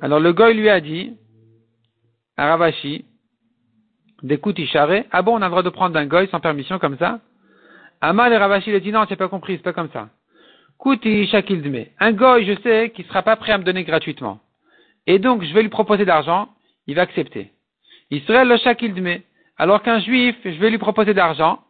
alors 0.00 0.20
le 0.20 0.32
goy 0.32 0.54
lui 0.54 0.68
a 0.68 0.80
dit, 0.80 1.16
à 2.36 2.48
Ravashi, 2.48 3.04
des 4.22 4.40
charré, 4.66 5.06
ah 5.10 5.22
bon, 5.22 5.38
on 5.38 5.42
a 5.42 5.46
le 5.46 5.50
droit 5.50 5.62
de 5.62 5.70
prendre 5.70 5.94
d'un 5.94 6.06
goy 6.06 6.28
sans 6.28 6.40
permission 6.40 6.78
comme 6.78 6.98
ça? 6.98 7.20
Amal 8.00 8.32
et 8.32 8.36
Ravashi 8.36 8.70
lui 8.70 8.80
dit 8.80 8.92
non, 8.92 9.06
tu 9.06 9.16
pas 9.16 9.28
compris, 9.28 9.56
c'est 9.56 9.62
pas 9.62 9.72
comme 9.72 9.90
ça. 9.92 10.08
Kouti 10.78 11.28
Un 11.98 12.12
goy, 12.12 12.44
je 12.44 12.60
sais 12.62 12.90
qu'il 12.90 13.04
ne 13.04 13.08
sera 13.08 13.22
pas 13.22 13.36
prêt 13.36 13.52
à 13.52 13.58
me 13.58 13.64
donner 13.64 13.84
gratuitement. 13.84 14.40
Et 15.06 15.18
donc, 15.18 15.42
je 15.42 15.52
vais 15.52 15.62
lui 15.62 15.68
proposer 15.68 16.04
d'argent, 16.04 16.48
il 16.86 16.94
va 16.94 17.02
accepter. 17.02 17.50
Israël 18.10 18.46
le 18.46 18.56
shakildme. 18.56 19.20
Alors 19.56 19.82
qu'un 19.82 19.98
juif, 19.98 20.36
je 20.44 20.50
vais 20.50 20.70
lui 20.70 20.78
proposer 20.78 21.14
d'argent, 21.14 21.60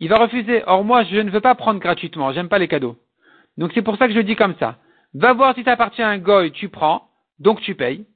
il 0.00 0.08
va 0.08 0.18
refuser. 0.18 0.64
Or, 0.66 0.82
moi, 0.82 1.04
je 1.04 1.18
ne 1.18 1.30
veux 1.30 1.40
pas 1.40 1.54
prendre 1.54 1.78
gratuitement, 1.78 2.32
j'aime 2.32 2.48
pas 2.48 2.58
les 2.58 2.66
cadeaux. 2.66 2.96
Donc, 3.56 3.70
c'est 3.74 3.82
pour 3.82 3.96
ça 3.96 4.08
que 4.08 4.14
je 4.14 4.20
dis 4.20 4.34
comme 4.34 4.56
ça. 4.58 4.78
Va 5.14 5.32
voir 5.32 5.54
si 5.54 5.62
ça 5.62 5.72
appartient 5.72 6.02
à 6.02 6.08
un 6.08 6.18
goy, 6.18 6.50
tu 6.50 6.68
prends, 6.68 7.09
donc 7.40 7.60
tu 7.62 7.74
payes. 7.74 8.06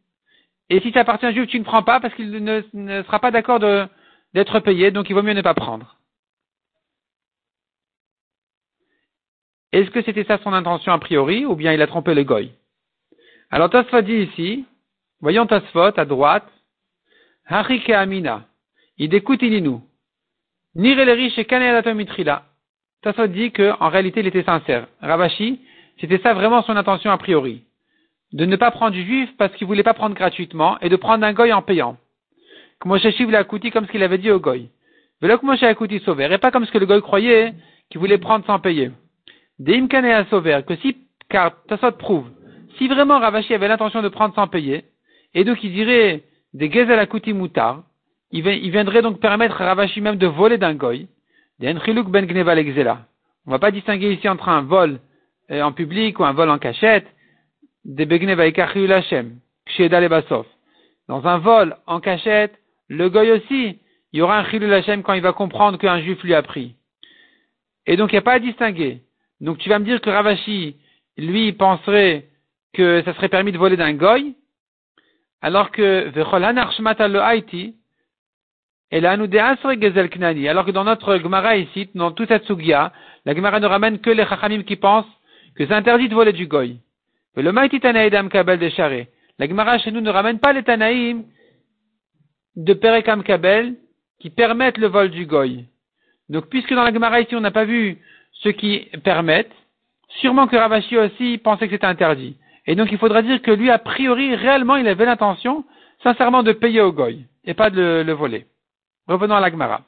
Et 0.70 0.81
si 0.81 0.93
ça 0.93 1.01
appartient 1.01 1.27
à 1.27 1.31
un 1.31 1.33
juif, 1.33 1.49
tu 1.49 1.59
ne 1.59 1.64
prends 1.64 1.83
pas 1.83 2.01
parce 2.01 2.14
qu'il 2.14 2.31
ne, 2.31 2.62
sera 3.03 3.18
pas 3.18 3.31
d'accord 3.31 3.59
d'être 3.59 4.61
payé, 4.61 4.91
donc 4.91 5.11
il 5.11 5.14
vaut 5.14 5.22
mieux 5.22 5.33
ne 5.33 5.43
pas 5.43 5.55
prendre. 5.55 5.97
Est-ce 9.72 9.91
que 9.91 10.03
c'était 10.03 10.25
ça 10.25 10.39
son 10.39 10.53
intention 10.53 10.93
a 10.93 10.99
priori, 10.99 11.45
ou 11.45 11.57
bien 11.57 11.72
il 11.72 11.83
a 11.83 11.87
trompé 11.87 12.14
le 12.14 12.22
goy? 12.22 12.53
Alors 13.51 13.70
Tasfot 13.70 14.03
dit 14.03 14.29
ici, 14.31 14.64
voyons 15.20 15.47
Tasfot 15.47 15.99
à 15.99 16.05
droite, 16.05 16.49
Hachike 17.47 17.91
Amina, 17.91 18.47
idekutininu, 18.99 19.81
Nireleri 20.77 21.33
mitrila. 21.95 22.45
Tasfot 23.03 23.27
dit 23.27 23.53
qu'en 23.53 23.89
réalité 23.89 24.20
il 24.20 24.27
était 24.27 24.45
sincère. 24.45 24.87
Ravashi, 25.01 25.61
c'était 26.01 26.18
ça 26.18 26.35
vraiment 26.35 26.62
son 26.62 26.77
intention 26.77 27.11
a 27.11 27.18
priori. 27.18 27.64
De 28.35 28.45
ne 28.45 28.57
pas 28.57 28.72
prendre 28.72 28.91
du 28.91 29.05
juif 29.05 29.30
parce 29.39 29.55
qu'il 29.55 29.66
voulait 29.66 29.85
pas 29.85 29.95
prendre 29.95 30.14
gratuitement 30.14 30.76
et 30.80 30.89
de 30.89 30.97
prendre 30.97 31.24
un 31.24 31.32
goy 31.32 31.53
en 31.53 31.62
payant. 31.62 31.97
Comme 32.80 32.99
ce 32.99 33.91
qu'il 33.91 34.03
avait 34.03 34.18
dit 34.18 34.30
au 34.32 34.41
goy. 34.41 34.68
Velo 35.22 35.39
sauvé. 36.05 36.28
Et 36.30 36.39
pas 36.39 36.51
comme 36.51 36.66
ce 36.66 36.72
que 36.72 36.78
le 36.78 36.87
goy 36.87 37.01
croyait 37.01 37.55
qu'il 37.89 38.01
voulait 38.01 38.18
prendre 38.18 38.45
sans 38.45 38.59
payer. 38.59 38.91
Deimkane 39.61 40.07
à 40.07 40.24
sauver, 40.26 40.61
que 40.66 40.74
si, 40.76 40.97
car 41.28 41.53
Tassot 41.68 41.93
prouve, 41.93 42.28
si 42.76 42.89
vraiment 42.89 43.20
Ravashi 43.20 43.55
avait 43.55 43.68
l'intention 43.68 44.03
de 44.03 44.09
prendre 44.09 44.35
sans 44.35 44.49
payer, 44.49 44.85
et 45.32 45.45
donc 45.45 45.62
il 45.62 45.72
dirait 45.72 46.24
des 46.53 46.70
Gezel 46.70 46.99
Akuti 46.99 47.32
Moutar, 47.32 47.85
il, 48.32 48.43
viendrait 48.43 49.03
donc 49.03 49.20
permettre 49.20 49.62
à 49.62 49.66
Ravashi 49.66 50.01
même 50.01 50.16
de 50.16 50.26
voler 50.26 50.59
d'un 50.59 50.74
goy, 50.74 51.07
ben 51.61 51.78
On 53.47 53.51
va 53.51 53.59
pas 53.61 53.70
distinguer 53.70 54.12
ici 54.12 54.28
entre 54.28 54.49
un 54.49 54.62
vol 54.62 54.99
euh, 55.53 55.62
en 55.62 55.70
public 55.70 56.18
ou 56.18 56.24
un 56.24 56.32
vol 56.32 56.51
en 56.51 56.59
cachette, 56.59 57.07
Dans 61.09 61.26
un 61.26 61.39
vol 61.39 61.76
en 61.87 62.01
cachette, 62.01 62.59
le 62.89 63.09
goy 63.09 63.30
aussi, 63.30 63.78
il 64.12 64.18
y 64.18 64.22
aura 64.22 64.39
un 64.39 64.45
Chilul 64.51 64.72
Hashem 64.72 65.03
quand 65.03 65.12
il 65.12 65.22
va 65.22 65.32
comprendre 65.32 65.78
qu'un 65.78 66.01
juif 66.01 66.22
lui 66.22 66.35
a 66.35 66.43
pris. 66.43 66.76
Et 67.87 67.97
donc 67.97 68.12
il 68.12 68.14
n'y 68.14 68.20
a 68.20 68.22
pas 68.22 68.35
à 68.35 68.39
distinguer. 68.39 69.03
Donc 69.41 69.59
tu 69.59 69.68
vas 69.68 69.78
me 69.78 69.85
dire 69.85 70.01
que 70.01 70.09
Ravashi, 70.11 70.76
lui, 71.16 71.53
penserait 71.53 72.28
que 72.72 73.03
ça 73.05 73.14
serait 73.14 73.28
permis 73.28 73.53
de 73.53 73.59
voler 73.59 73.76
d'un 73.76 73.93
goy, 73.93 74.35
alors 75.43 75.70
que 75.70 76.11
alors 80.49 80.64
que 80.64 80.70
dans 80.70 80.85
notre 80.85 81.18
Gemara 81.18 81.57
ici, 81.57 81.91
dans 81.95 82.12
toute 82.12 82.28
cette 82.28 82.45
sugia, 82.45 82.93
la 83.24 83.35
Gemara 83.35 83.61
ne 83.61 83.66
ramène 83.66 83.99
que 83.99 84.11
les 84.11 84.24
Chachamim 84.24 84.62
qui 84.62 84.76
pensent 84.76 85.07
que 85.57 85.66
c'est 85.66 85.74
interdit 85.74 86.09
de 86.09 86.14
voler 86.14 86.32
du 86.32 86.47
goy. 86.47 86.78
Le 87.37 87.53
Maïti 87.53 87.80
Tanaïdam 87.80 88.28
Kabel 88.28 88.59
de 88.59 88.68
Charé. 88.68 89.09
La 89.39 89.49
Gemara 89.49 89.78
chez 89.78 89.91
nous 89.91 90.01
ne 90.01 90.11
ramène 90.11 90.39
pas 90.39 90.53
les 90.53 90.62
Tanaïm 90.62 91.24
de 92.57 92.74
Perekam 92.74 93.22
Kabel 93.22 93.74
qui 94.20 94.30
permettent 94.30 94.78
le 94.78 94.87
vol 94.87 95.11
du 95.11 95.26
goy. 95.26 95.64
Donc 96.28 96.49
puisque 96.49 96.72
dans 96.72 96.85
la 96.85 96.93
Gemara 96.93 97.20
ici 97.20 97.35
on 97.35 97.41
n'a 97.41 97.51
pas 97.51 97.64
vu 97.64 97.99
ce 98.43 98.49
qui 98.51 98.89
permettent, 99.03 99.55
sûrement 100.20 100.47
que 100.47 100.57
Ravashi 100.57 100.97
aussi 100.97 101.39
pensait 101.39 101.66
que 101.66 101.74
c'était 101.74 101.87
interdit. 101.87 102.37
Et 102.66 102.74
donc 102.74 102.91
il 102.93 102.99
faudra 102.99 103.22
dire 103.22 103.43
que 103.43 103.51
lui, 103.51 103.70
a 103.70 103.78
priori, 103.78 104.35
réellement, 104.35 104.76
il 104.76 104.89
avait 104.89 105.05
l'intention, 105.05 105.64
sincèrement, 106.03 106.43
de 106.43 106.53
payer 106.53 106.80
au 106.80 106.93
goy, 106.93 107.26
et 107.45 107.55
pas 107.55 107.70
de 107.70 108.03
le, 108.05 108.12
voler. 108.12 108.47
Revenons 109.07 109.35
à 109.35 109.41
l'Agmara. 109.41 109.82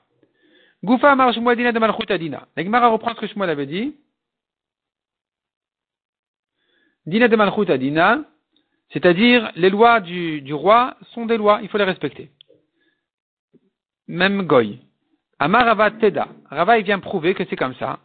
Goufa 0.85 1.15
marche 1.15 1.37
de 1.37 1.79
malchut 1.79 2.11
adina. 2.11 2.47
L'Agmara 2.57 2.89
reprend 2.89 3.15
ce 3.15 3.21
que 3.21 3.27
Shmuel 3.27 3.51
avait 3.51 3.67
dit. 3.67 3.95
Dina 7.07 7.29
de 7.29 7.37
malchut 7.37 7.71
adina, 7.71 8.21
c'est-à-dire 8.93 9.51
les 9.57 9.71
lois 9.71 10.01
du, 10.01 10.53
roi 10.53 10.97
sont 11.13 11.27
des 11.27 11.37
lois, 11.37 11.61
il 11.63 11.69
faut 11.69 11.79
les 11.79 11.85
respecter. 11.85 12.31
Même 14.09 14.43
goy. 14.43 14.79
Amar 15.39 15.67
Rava 15.67 15.91
Teda. 15.91 16.29
Rava, 16.51 16.81
vient 16.81 16.99
prouver 16.99 17.35
que 17.35 17.45
c'est 17.49 17.57
comme 17.57 17.75
ça 17.75 18.01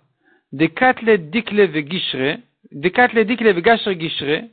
des 0.52 0.70
katle 0.70 1.30
dikle 1.32 1.68
gishre, 1.88 2.40
des 2.72 2.92
katle 2.92 3.26
dikle 3.26 3.62
gashre 3.62 3.94
gishre, 3.94 4.50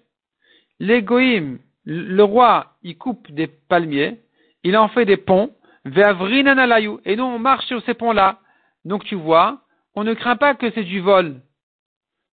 l'égoïm, 0.78 1.58
le 1.84 2.22
roi, 2.22 2.74
il 2.82 2.96
coupe 2.96 3.30
des 3.32 3.46
palmiers, 3.46 4.20
il 4.62 4.76
en 4.76 4.88
fait 4.88 5.04
des 5.04 5.16
ponts, 5.16 5.50
et 5.84 7.16
nous 7.16 7.24
on 7.24 7.38
marche 7.38 7.66
sur 7.66 7.82
ces 7.84 7.94
ponts-là. 7.94 8.40
Donc 8.84 9.04
tu 9.04 9.14
vois, 9.14 9.62
on 9.94 10.04
ne 10.04 10.14
craint 10.14 10.36
pas 10.36 10.54
que 10.54 10.70
c'est 10.72 10.84
du 10.84 11.00
vol. 11.00 11.40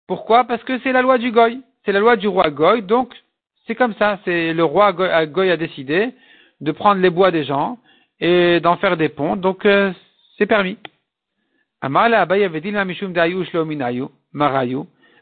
Pourquoi? 0.07 0.45
Parce 0.45 0.63
que 0.65 0.79
c'est 0.81 0.93
la 0.93 1.03
loi 1.03 1.19
du 1.19 1.31
goy, 1.31 1.63
c'est 1.85 1.93
la 1.93 2.01
loi 2.01 2.17
du 2.17 2.29
roi 2.29 2.51
goy, 2.51 2.83
donc 2.83 3.15
c'est 3.67 3.75
comme 3.75 3.95
ça, 3.95 4.19
c'est 4.25 4.53
le 4.53 4.65
roi 4.65 4.93
goy, 4.93 5.51
a 5.51 5.57
décidé 5.57 6.11
de 6.61 6.73
prendre 6.73 7.01
les 7.01 7.11
bois 7.11 7.31
des 7.31 7.45
gens 7.45 7.79
et 8.21 8.61
d'en 8.61 8.77
faire 8.77 8.97
des 8.97 9.09
ponts, 9.09 9.37
donc 9.37 9.67
euh, 9.67 9.93
c'est 10.39 10.47
permis. 10.47 10.79
Amala 11.81 12.23
Abaye 12.23 12.45
avait 12.45 12.61
dit 12.63 12.71
la 12.71 12.85
mishum. 12.85 13.13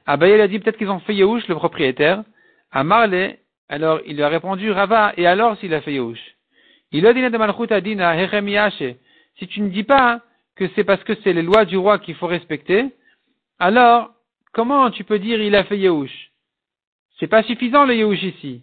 Abaye 0.07 0.41
a 0.41 0.49
dit 0.49 0.59
peut-être 0.59 0.77
qu'ils 0.77 0.91
ont 0.91 1.01
fait 1.01 1.15
Yehush, 1.15 1.49
le 1.49 1.57
propriétaire. 1.57 2.23
Amarle, 2.71 3.35
alors 3.69 4.01
il 4.07 4.17
lui 4.17 4.23
a 4.23 4.29
répondu 4.29 4.71
Rava, 4.71 5.13
et 5.17 5.27
alors 5.27 5.57
s'il 5.59 5.75
a 5.75 5.81
fait 5.81 5.93
Yehush? 5.93 6.21
Il 6.93 7.07
a 7.07 7.13
dit 7.13 7.23
de 7.23 7.37
Malchut 7.37 7.73
Adina, 7.73 8.15
Si 8.71 9.49
tu 9.49 9.61
ne 9.61 9.69
dis 9.71 9.83
pas 9.83 10.21
que 10.57 10.69
c'est 10.75 10.85
parce 10.85 11.03
que 11.05 11.15
c'est 11.23 11.33
les 11.33 11.43
lois 11.43 11.65
du 11.65 11.77
roi 11.77 11.99
qu'il 11.99 12.15
faut 12.15 12.27
respecter, 12.27 12.87
alors 13.59 14.11
comment 14.53 14.91
tu 14.91 15.05
peux 15.05 15.19
dire 15.19 15.41
il 15.41 15.57
a 15.57 15.65
fait 15.65 15.79
Yehush? 15.79 16.32
C'est 17.19 17.27
pas 17.27 17.43
suffisant 17.43 17.85
le 17.85 17.95
Yehush 17.95 18.23
ici. 18.23 18.63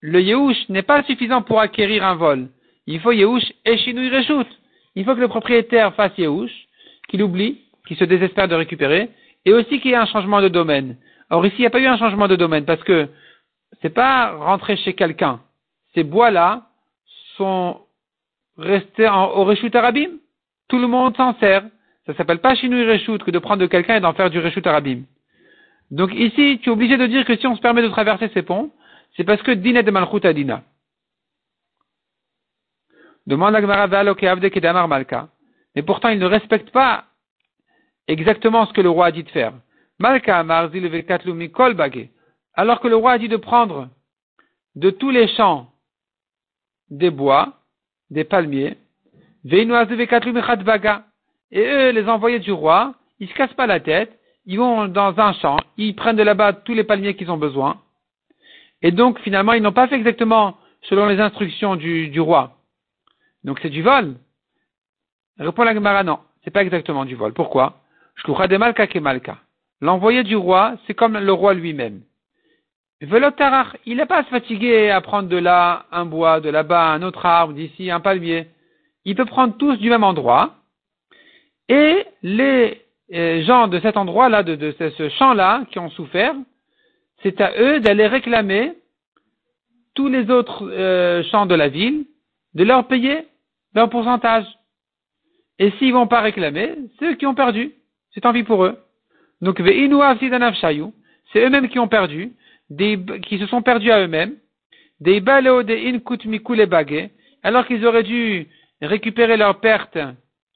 Le 0.00 0.20
Yehush 0.20 0.68
n'est 0.68 0.82
pas 0.82 1.02
suffisant 1.04 1.42
pour 1.42 1.60
acquérir 1.60 2.04
un 2.04 2.14
vol. 2.14 2.48
Il 2.86 3.00
faut 3.00 3.12
Yehush 3.12 3.52
et 3.64 3.78
Shinui 3.78 4.10
Reshut. 4.10 4.48
Il 4.94 5.04
faut 5.04 5.14
que 5.14 5.20
le 5.20 5.28
propriétaire 5.28 5.94
fasse 5.94 6.16
Yehush 6.18 6.52
qu'il 7.08 7.22
oublie, 7.22 7.60
qu'il 7.86 7.96
se 7.96 8.04
désespère 8.04 8.48
de 8.48 8.54
récupérer, 8.54 9.10
et 9.44 9.52
aussi 9.52 9.80
qu'il 9.80 9.90
y 9.90 9.94
ait 9.94 9.96
un 9.96 10.06
changement 10.06 10.40
de 10.40 10.48
domaine. 10.48 10.96
Or 11.30 11.44
ici, 11.46 11.56
il 11.58 11.62
n'y 11.62 11.66
a 11.66 11.70
pas 11.70 11.80
eu 11.80 11.86
un 11.86 11.98
changement 11.98 12.28
de 12.28 12.36
domaine 12.36 12.64
parce 12.64 12.82
que 12.84 13.08
c'est 13.80 13.90
pas 13.90 14.32
rentrer 14.36 14.76
chez 14.76 14.94
quelqu'un, 14.94 15.40
ces 15.94 16.04
bois-là 16.04 16.68
sont 17.36 17.80
restés 18.56 19.08
en, 19.08 19.30
au 19.30 19.44
Reshut 19.44 19.74
Arabim. 19.74 20.10
Tout 20.68 20.78
le 20.78 20.86
monde 20.86 21.16
s'en 21.16 21.34
sert. 21.38 21.64
Ça 22.06 22.14
s'appelle 22.14 22.40
pas 22.40 22.54
Shinui 22.54 22.84
Reshut 22.84 23.22
que 23.22 23.30
de 23.30 23.38
prendre 23.38 23.62
de 23.62 23.66
quelqu'un 23.66 23.96
et 23.96 24.00
d'en 24.00 24.12
faire 24.12 24.30
du 24.30 24.38
Reshut 24.38 24.66
Arabim. 24.66 25.02
Donc 25.92 26.12
ici, 26.14 26.58
tu 26.62 26.70
es 26.70 26.72
obligé 26.72 26.96
de 26.96 27.06
dire 27.06 27.26
que 27.26 27.36
si 27.36 27.46
on 27.46 27.54
se 27.54 27.60
permet 27.60 27.82
de 27.82 27.88
traverser 27.88 28.30
ces 28.32 28.42
ponts, 28.42 28.70
c'est 29.14 29.24
parce 29.24 29.42
que 29.42 29.52
Dina 29.52 29.82
de 29.82 29.90
Malchut 29.90 30.26
Adina. 30.26 30.62
Demande 33.26 33.54
à 33.54 34.86
Malka. 34.86 35.28
Mais 35.76 35.82
pourtant, 35.82 36.08
il 36.08 36.18
ne 36.18 36.24
respecte 36.26 36.70
pas 36.70 37.04
exactement 38.08 38.64
ce 38.66 38.72
que 38.72 38.80
le 38.80 38.88
roi 38.88 39.06
a 39.06 39.12
dit 39.12 39.22
de 39.22 39.28
faire. 39.28 39.52
Malka 39.98 40.38
Alors 42.54 42.80
que 42.80 42.88
le 42.88 42.96
roi 42.96 43.12
a 43.12 43.18
dit 43.18 43.28
de 43.28 43.36
prendre 43.36 43.90
de 44.74 44.88
tous 44.88 45.10
les 45.10 45.28
champs 45.28 45.70
des 46.88 47.10
bois, 47.10 47.60
des 48.10 48.24
palmiers, 48.24 48.78
et 49.44 49.60
eux, 51.60 51.90
les 51.90 52.08
envoyés 52.08 52.38
du 52.38 52.52
roi, 52.52 52.94
ils 53.20 53.28
se 53.28 53.34
cassent 53.34 53.52
pas 53.54 53.66
la 53.66 53.80
tête, 53.80 54.18
ils 54.46 54.58
vont 54.58 54.88
dans 54.88 55.18
un 55.18 55.32
champ, 55.34 55.58
ils 55.76 55.94
prennent 55.94 56.16
de 56.16 56.22
là-bas 56.22 56.52
tous 56.52 56.74
les 56.74 56.84
palmiers 56.84 57.14
qu'ils 57.14 57.30
ont 57.30 57.36
besoin, 57.36 57.80
et 58.82 58.90
donc 58.90 59.18
finalement 59.20 59.52
ils 59.52 59.62
n'ont 59.62 59.72
pas 59.72 59.88
fait 59.88 59.96
exactement 59.96 60.56
selon 60.82 61.06
les 61.06 61.20
instructions 61.20 61.76
du, 61.76 62.20
roi. 62.20 62.56
Donc 63.44 63.58
c'est 63.62 63.70
du 63.70 63.82
vol. 63.82 64.16
Répond 65.38 65.62
la 65.62 65.74
Gemara, 65.74 66.02
non, 66.02 66.18
c'est 66.44 66.50
pas 66.50 66.62
exactement 66.62 67.04
du 67.04 67.14
vol. 67.14 67.32
Pourquoi? 67.32 67.80
L'envoyé 69.80 70.22
du 70.22 70.36
roi, 70.36 70.74
c'est 70.86 70.94
comme 70.94 71.18
le 71.18 71.32
roi 71.32 71.54
lui-même. 71.54 72.02
Velotarach, 73.00 73.76
il 73.84 73.96
n'est 73.96 74.06
pas 74.06 74.18
à 74.18 74.24
se 74.24 74.28
fatiguer 74.28 74.90
à 74.90 75.00
prendre 75.00 75.28
de 75.28 75.36
là 75.36 75.86
un 75.90 76.04
bois, 76.04 76.40
de 76.40 76.50
là-bas 76.50 76.92
un 76.92 77.02
autre 77.02 77.26
arbre, 77.26 77.52
d'ici 77.52 77.90
un 77.90 77.98
palmier. 77.98 78.48
Il 79.04 79.16
peut 79.16 79.24
prendre 79.24 79.56
tous 79.56 79.76
du 79.76 79.90
même 79.90 80.04
endroit. 80.04 80.54
Et 81.68 82.06
les 82.22 82.81
gens 83.42 83.68
de 83.68 83.78
cet 83.80 83.96
endroit-là, 83.96 84.42
de, 84.42 84.74
ce 84.78 85.08
champ-là, 85.10 85.64
qui 85.70 85.78
ont 85.78 85.90
souffert, 85.90 86.34
c'est 87.22 87.40
à 87.40 87.52
eux 87.58 87.80
d'aller 87.80 88.06
réclamer 88.06 88.72
tous 89.94 90.08
les 90.08 90.30
autres 90.30 90.68
euh, 90.70 91.22
champs 91.24 91.46
de 91.46 91.54
la 91.54 91.68
ville, 91.68 92.06
de 92.54 92.64
leur 92.64 92.86
payer 92.86 93.26
leur 93.74 93.90
pourcentage. 93.90 94.46
Et 95.58 95.70
s'ils 95.72 95.92
vont 95.92 96.06
pas 96.06 96.20
réclamer, 96.20 96.74
c'est 96.98 97.12
eux 97.12 97.14
qui 97.14 97.26
ont 97.26 97.34
perdu. 97.34 97.72
C'est 98.12 98.20
tant 98.20 98.32
pis 98.32 98.42
pour 98.42 98.64
eux. 98.64 98.78
Donc, 99.40 99.58
c'est 99.58 101.44
eux-mêmes 101.44 101.68
qui 101.68 101.78
ont 101.78 101.88
perdu, 101.88 102.32
qui 102.78 103.38
se 103.38 103.46
sont 103.46 103.62
perdus 103.62 103.90
à 103.90 104.00
eux-mêmes, 104.00 104.34
des 105.00 105.20
baleo 105.20 105.62
des 105.62 105.88
inkut 105.88 106.18
alors 107.42 107.66
qu'ils 107.66 107.84
auraient 107.86 108.02
dû 108.02 108.46
récupérer 108.80 109.36
leurs 109.36 109.58
pertes 109.60 109.98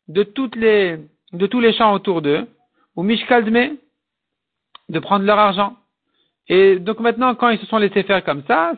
de 0.09 0.23
toutes 0.23 0.55
les, 0.55 0.99
de 1.33 1.47
tous 1.47 1.61
les 1.61 1.73
champs 1.73 1.93
autour 1.93 2.23
d'eux, 2.23 2.47
ou 2.95 3.03
mishkaldme, 3.03 3.77
de 4.89 4.99
prendre 4.99 5.25
leur 5.25 5.39
argent. 5.39 5.77
Et 6.49 6.79
donc 6.79 7.01
maintenant, 7.01 7.35
quand 7.35 7.49
ils 7.49 7.59
se 7.59 7.67
sont 7.67 7.79
laissés 7.79 8.05
faire 8.05 8.25
comme 8.25 8.45
ça, 8.45 8.73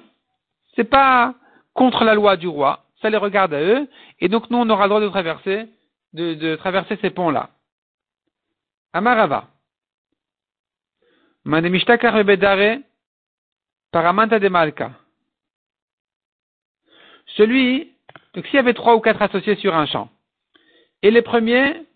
c'est 0.74 0.88
pas 0.88 1.34
contre 1.74 2.04
la 2.04 2.14
loi 2.14 2.36
du 2.36 2.48
roi, 2.48 2.84
ça 3.00 3.10
les 3.10 3.16
regarde 3.16 3.54
à 3.54 3.60
eux, 3.60 3.88
et 4.20 4.28
donc 4.28 4.50
nous 4.50 4.58
on 4.58 4.70
aura 4.70 4.84
le 4.84 4.88
droit 4.88 5.00
de 5.00 5.08
traverser, 5.08 5.66
de, 6.12 6.34
de 6.34 6.56
traverser 6.56 6.98
ces 7.00 7.10
ponts-là. 7.10 7.50
Amarava. 8.92 9.48
Paramanta 13.90 14.38
de 14.38 14.48
Malka. 14.48 14.92
Celui, 17.36 17.92
donc 18.34 18.46
s'il 18.46 18.56
y 18.56 18.58
avait 18.58 18.74
trois 18.74 18.96
ou 18.96 19.00
quatre 19.00 19.22
associés 19.22 19.56
sur 19.56 19.74
un 19.74 19.86
champ, 19.86 20.10
et 21.02 21.10
les 21.10 21.22
premiers, 21.22 21.86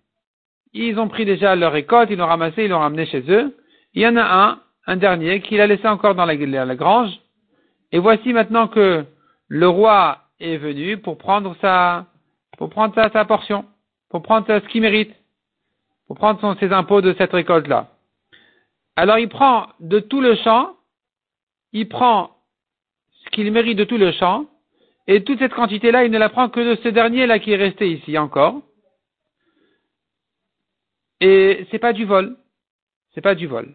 ils 0.75 0.99
ont 0.99 1.09
pris 1.09 1.25
déjà 1.25 1.55
leur 1.55 1.73
récolte, 1.73 2.11
ils 2.11 2.19
l'ont 2.19 2.27
ramassé, 2.27 2.65
ils 2.65 2.71
l'ont 2.71 2.79
ramené 2.79 3.07
chez 3.07 3.25
eux. 3.29 3.57
Il 3.95 4.03
y 4.03 4.07
en 4.07 4.17
a 4.17 4.23
un, 4.23 4.61
un 4.87 4.97
dernier, 4.97 5.41
qui 5.41 5.57
l'a 5.57 5.67
laissé 5.67 5.87
encore 5.87 6.15
dans 6.15 6.25
la, 6.25 6.77
grange. 6.77 7.11
Et 7.93 7.99
voici 7.99 8.33
maintenant 8.33 8.69
que 8.69 9.05
le 9.49 9.69
roi 9.69 10.19
est 10.41 10.57
venu 10.57 10.97
pour 10.97 11.19
prendre 11.19 11.55
sa, 11.61 12.07
pour 12.57 12.71
prendre 12.71 12.95
sa, 12.95 13.11
sa 13.11 13.25
portion, 13.25 13.65
pour 14.09 14.23
prendre 14.23 14.47
ce 14.47 14.69
qu'il 14.69 14.81
mérite, 14.83 15.15
pour 16.07 16.17
prendre 16.17 16.41
son, 16.41 16.57
ses 16.57 16.73
impôts 16.73 17.03
de 17.03 17.15
cette 17.19 17.33
récolte-là. 17.33 17.89
Alors 18.97 19.19
il 19.19 19.29
prend 19.29 19.67
de 19.81 20.01
tout 20.01 20.21
le 20.21 20.37
champ 20.37 20.75
il 21.73 21.89
prend 21.89 22.31
ce 23.25 23.31
qu'il 23.31 23.51
mérite 23.51 23.79
de 23.79 23.85
tout 23.85 23.99
le 23.99 24.13
champ, 24.13 24.47
et 25.07 25.25
toute 25.25 25.39
cette 25.39 25.55
quantité-là, 25.55 26.05
il 26.05 26.11
ne 26.11 26.19
la 26.19 26.29
prend 26.29 26.49
que 26.49 26.61
de 26.61 26.81
ce 26.83 26.89
dernier-là 26.89 27.39
qui 27.39 27.53
est 27.53 27.57
resté 27.57 27.91
ici 27.91 28.17
encore. 28.19 28.61
Et 31.23 31.69
c'est 31.71 31.79
pas 31.79 31.93
du 31.93 32.05
vol. 32.05 32.37
C'est 33.15 33.21
pas 33.21 33.37
du 33.37 33.47
vol. 33.47 33.69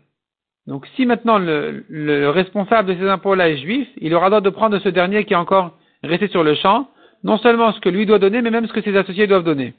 Donc 0.67 0.85
si 0.95 1.05
maintenant 1.05 1.39
le, 1.39 2.29
responsable 2.29 2.93
de 2.93 2.99
ces 2.99 3.07
impôts-là 3.07 3.49
est 3.49 3.57
juif, 3.57 3.87
il 4.01 4.13
aura 4.13 4.29
droit 4.29 4.41
de 4.41 4.49
prendre 4.49 4.77
de 4.77 4.83
ce 4.83 4.89
dernier 4.89 5.23
qui 5.23 5.33
est 5.33 5.37
encore 5.37 5.77
resté 6.03 6.27
sur 6.27 6.43
le 6.43 6.55
champ, 6.55 6.91
non 7.23 7.37
seulement 7.37 7.71
ce 7.71 7.79
que 7.79 7.87
lui 7.87 8.05
doit 8.05 8.19
donner, 8.19 8.41
mais 8.41 8.51
même 8.51 8.67
ce 8.67 8.73
que 8.73 8.81
ses 8.81 8.97
associés 8.97 9.27
doivent 9.27 9.45
donner. 9.45 9.73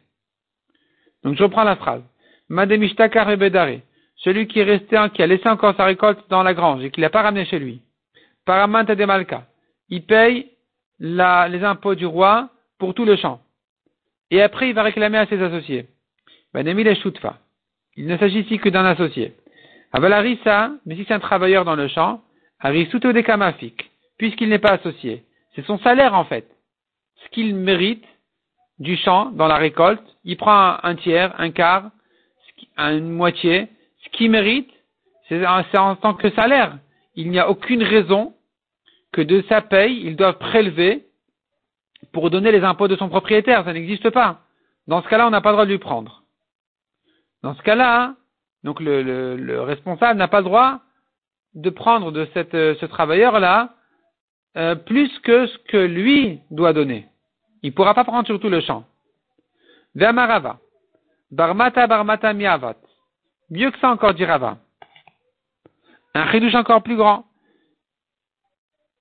Donc 1.24 1.36
je 1.36 1.42
reprends 1.42 1.64
la 1.64 1.76
phrase. 1.76 2.00
Mademishtakar 2.48 3.28
celui 4.16 4.46
qui 4.48 4.60
est 4.60 4.64
resté, 4.64 4.96
qui 5.12 5.22
a 5.22 5.26
laissé 5.26 5.46
encore 5.50 5.76
sa 5.76 5.84
récolte 5.84 6.24
dans 6.30 6.42
la 6.42 6.54
grange 6.54 6.82
et 6.82 6.90
qui 6.90 7.02
l'a 7.02 7.10
pas 7.10 7.22
ramené 7.22 7.44
chez 7.44 7.58
lui. 7.58 7.82
Paramanta 8.46 8.94
de 8.94 9.04
Malka. 9.04 9.44
Il 9.90 10.06
paye 10.06 10.50
les 11.00 11.64
impôts 11.64 11.94
du 11.94 12.06
roi 12.06 12.48
pour 12.78 12.94
tout 12.94 13.04
le 13.04 13.16
champ. 13.16 13.42
Et 14.30 14.40
après, 14.40 14.70
il 14.70 14.74
va 14.74 14.84
réclamer 14.84 15.18
à 15.18 15.26
ses 15.26 15.42
associés. 15.42 15.86
Ben, 16.54 16.66
il 17.98 18.06
ne 18.06 18.16
s'agit 18.16 18.40
ici 18.40 18.58
que 18.58 18.68
d'un 18.68 18.84
associé. 18.84 19.34
Avalarissa, 19.92 20.70
mais 20.86 20.94
si 20.94 21.04
c'est 21.04 21.14
un 21.14 21.18
travailleur 21.18 21.64
dans 21.64 21.74
le 21.74 21.88
champ, 21.88 22.20
Arisuto 22.60 23.12
de 23.12 23.20
Kamafik, 23.20 23.90
puisqu'il 24.18 24.50
n'est 24.50 24.60
pas 24.60 24.74
associé. 24.74 25.24
C'est 25.54 25.66
son 25.66 25.78
salaire, 25.80 26.14
en 26.14 26.24
fait. 26.24 26.46
Ce 27.16 27.28
qu'il 27.30 27.56
mérite 27.56 28.04
du 28.78 28.96
champ 28.96 29.32
dans 29.32 29.48
la 29.48 29.56
récolte, 29.56 30.04
il 30.24 30.36
prend 30.36 30.76
un 30.80 30.94
tiers, 30.94 31.34
un 31.38 31.50
quart, 31.50 31.90
une 32.76 33.10
moitié. 33.10 33.66
Ce 34.04 34.08
qu'il 34.10 34.30
mérite, 34.30 34.70
c'est 35.28 35.44
en 35.44 35.96
tant 35.96 36.14
que 36.14 36.30
salaire. 36.30 36.78
Il 37.16 37.30
n'y 37.30 37.40
a 37.40 37.50
aucune 37.50 37.82
raison 37.82 38.32
que 39.12 39.22
de 39.22 39.42
sa 39.48 39.60
paye, 39.60 40.02
ils 40.04 40.14
doivent 40.14 40.38
prélever 40.38 41.04
pour 42.12 42.30
donner 42.30 42.52
les 42.52 42.62
impôts 42.62 42.86
de 42.86 42.94
son 42.94 43.08
propriétaire. 43.08 43.64
Ça 43.64 43.72
n'existe 43.72 44.10
pas. 44.10 44.42
Dans 44.86 45.02
ce 45.02 45.08
cas-là, 45.08 45.26
on 45.26 45.30
n'a 45.30 45.40
pas 45.40 45.50
le 45.50 45.54
droit 45.54 45.66
de 45.66 45.72
lui 45.72 45.78
prendre. 45.78 46.17
Dans 47.42 47.54
ce 47.54 47.62
cas-là, 47.62 48.14
donc 48.64 48.80
le, 48.80 49.60
responsable 49.60 50.18
n'a 50.18 50.28
pas 50.28 50.38
le 50.38 50.44
droit 50.44 50.80
de 51.54 51.70
prendre 51.70 52.12
de 52.12 52.28
cette, 52.34 52.52
ce 52.52 52.86
travailleur-là 52.86 53.74
euh, 54.56 54.74
plus 54.74 55.10
que 55.20 55.46
ce 55.46 55.58
que 55.68 55.76
lui 55.76 56.40
doit 56.50 56.72
donner. 56.72 57.06
Il 57.62 57.70
ne 57.70 57.74
pourra 57.74 57.94
pas 57.94 58.04
prendre 58.04 58.26
sur 58.26 58.40
tout 58.40 58.48
le 58.48 58.60
champ. 58.60 58.84
Ve'amarava. 59.94 60.58
Barmata 61.30 61.86
barmata 61.86 62.32
miavat. 62.32 62.76
Mieux 63.50 63.70
que 63.70 63.78
ça 63.78 63.90
encore, 63.90 64.14
dit 64.14 64.24
Rava. 64.24 64.58
Un 66.14 66.30
chidouche 66.30 66.54
encore 66.54 66.82
plus 66.82 66.96
grand 66.96 67.28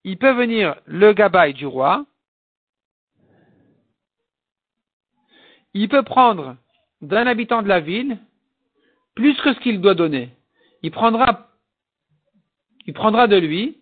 il 0.07 0.17
peut 0.17 0.31
venir 0.31 0.79
le 0.85 1.11
gabaï 1.11 1.53
du 1.53 1.65
roi, 1.65 2.05
il 5.73 5.89
peut 5.89 6.03
prendre 6.03 6.55
d'un 7.01 7.27
habitant 7.27 7.61
de 7.61 7.67
la 7.67 7.81
ville 7.81 8.17
plus 9.17 9.35
que 9.41 9.51
ce 9.53 9.59
qu'il 9.59 9.81
doit 9.81 9.95
donner. 9.95 10.29
Il 10.83 10.91
prendra, 10.91 11.47
il 12.85 12.93
prendra 12.93 13.25
de 13.27 13.35
lui 13.35 13.77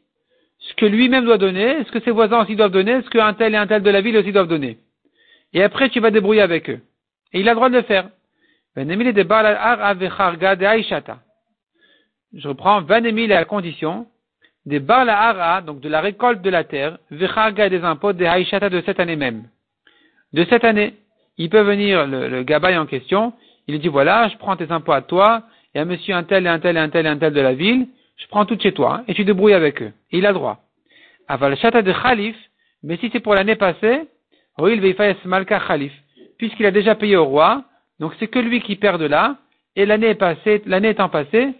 ce 0.60 0.74
que 0.76 0.86
lui-même 0.86 1.26
doit 1.26 1.38
donner, 1.38 1.84
ce 1.84 1.92
que 1.92 2.00
ses 2.00 2.12
voisins 2.12 2.42
aussi 2.42 2.56
doivent 2.56 2.72
donner, 2.72 3.02
ce 3.02 3.10
qu'un 3.10 3.34
tel 3.34 3.54
et 3.54 3.58
un 3.58 3.68
tel 3.68 3.84
de 3.84 3.90
la 3.90 4.00
ville 4.00 4.16
aussi 4.18 4.32
doivent 4.32 4.48
donner. 4.48 4.78
Et 5.52 5.62
après, 5.62 5.90
tu 5.90 6.00
vas 6.00 6.10
débrouiller 6.10 6.42
avec 6.42 6.70
eux. 6.70 6.80
Et 7.34 7.42
il 7.42 7.50
a 7.50 7.52
le 7.52 7.56
droit 7.56 7.70
de 7.70 7.76
le 7.76 7.82
faire. 7.82 8.10
Je 12.34 12.48
reprends, 12.48 12.82
Vanemil 12.82 13.34
à 13.34 13.44
condition 13.44 14.08
des 14.66 14.80
Bar 14.80 15.64
donc 15.64 15.82
de 15.82 15.90
la 15.90 16.00
récolte 16.00 16.42
de 16.42 16.50
la 16.50 16.64
terre, 16.64 16.98
Vecharga 17.12 17.68
des 17.68 17.84
impôts 17.84 18.14
des 18.14 18.26
Haïchata 18.26 18.70
de 18.70 18.82
cette 18.86 19.02
année 19.02 19.18
même. 19.18 19.50
De 20.32 20.46
cette 20.46 20.64
année, 20.64 20.94
il 21.38 21.50
peut 21.50 21.62
venir 21.62 22.08
le, 22.08 22.30
le 22.30 22.80
en 22.80 22.86
question, 22.86 23.34
il 23.68 23.80
dit 23.80 23.88
voilà, 23.88 24.28
je 24.30 24.38
prends 24.38 24.56
tes 24.56 24.72
impôts 24.72 24.94
à 24.94 25.02
toi, 25.02 25.44
et 25.74 25.80
à 25.80 25.86
monsieur 25.86 26.14
un 26.16 26.24
tel 26.24 26.46
et 26.46 26.50
un 26.50 26.60
tel 26.60 26.78
et 26.78 26.80
un 26.80 26.90
tel 26.90 27.06
et 27.06 27.10
un 27.10 27.18
tel 27.18 27.34
de 27.34 27.42
la 27.42 27.54
ville, 27.54 27.88
je 28.18 28.28
prends 28.28 28.46
tout 28.46 28.58
chez 28.60 28.74
toi, 28.74 29.04
et 29.08 29.14
tu 29.14 29.26
débrouilles 29.26 29.54
avec 29.54 29.82
eux. 29.82 29.92
Et 30.12 30.20
il 30.20 30.26
a 30.26 30.34
droit. 30.34 30.60
Aval 31.28 31.58
chata 31.58 31.82
de 31.82 31.92
Khalif, 31.92 32.36
mais 32.84 32.98
si 32.98 33.10
c'est 33.12 33.20
pour 33.20 33.36
l'année 33.36 33.56
passée, 33.56 34.08
il 34.60 34.80
veifayes 34.80 35.16
malka 35.26 35.60
Khalif, 35.60 35.94
puisqu'il 36.38 36.66
a 36.66 36.72
déjà 36.72 36.96
payé 36.96 37.18
au 37.18 37.26
roi, 37.26 37.64
donc 38.00 38.14
c'est 38.20 38.28
que 38.28 38.40
lui 38.40 38.62
qui 38.62 38.76
perd 38.76 39.02
de 39.02 39.06
là, 39.06 39.38
et 39.76 39.86
l'année 39.86 40.16
passée, 40.16 40.62
l'année 40.66 40.90
étant 40.90 41.10
passée, 41.10 41.54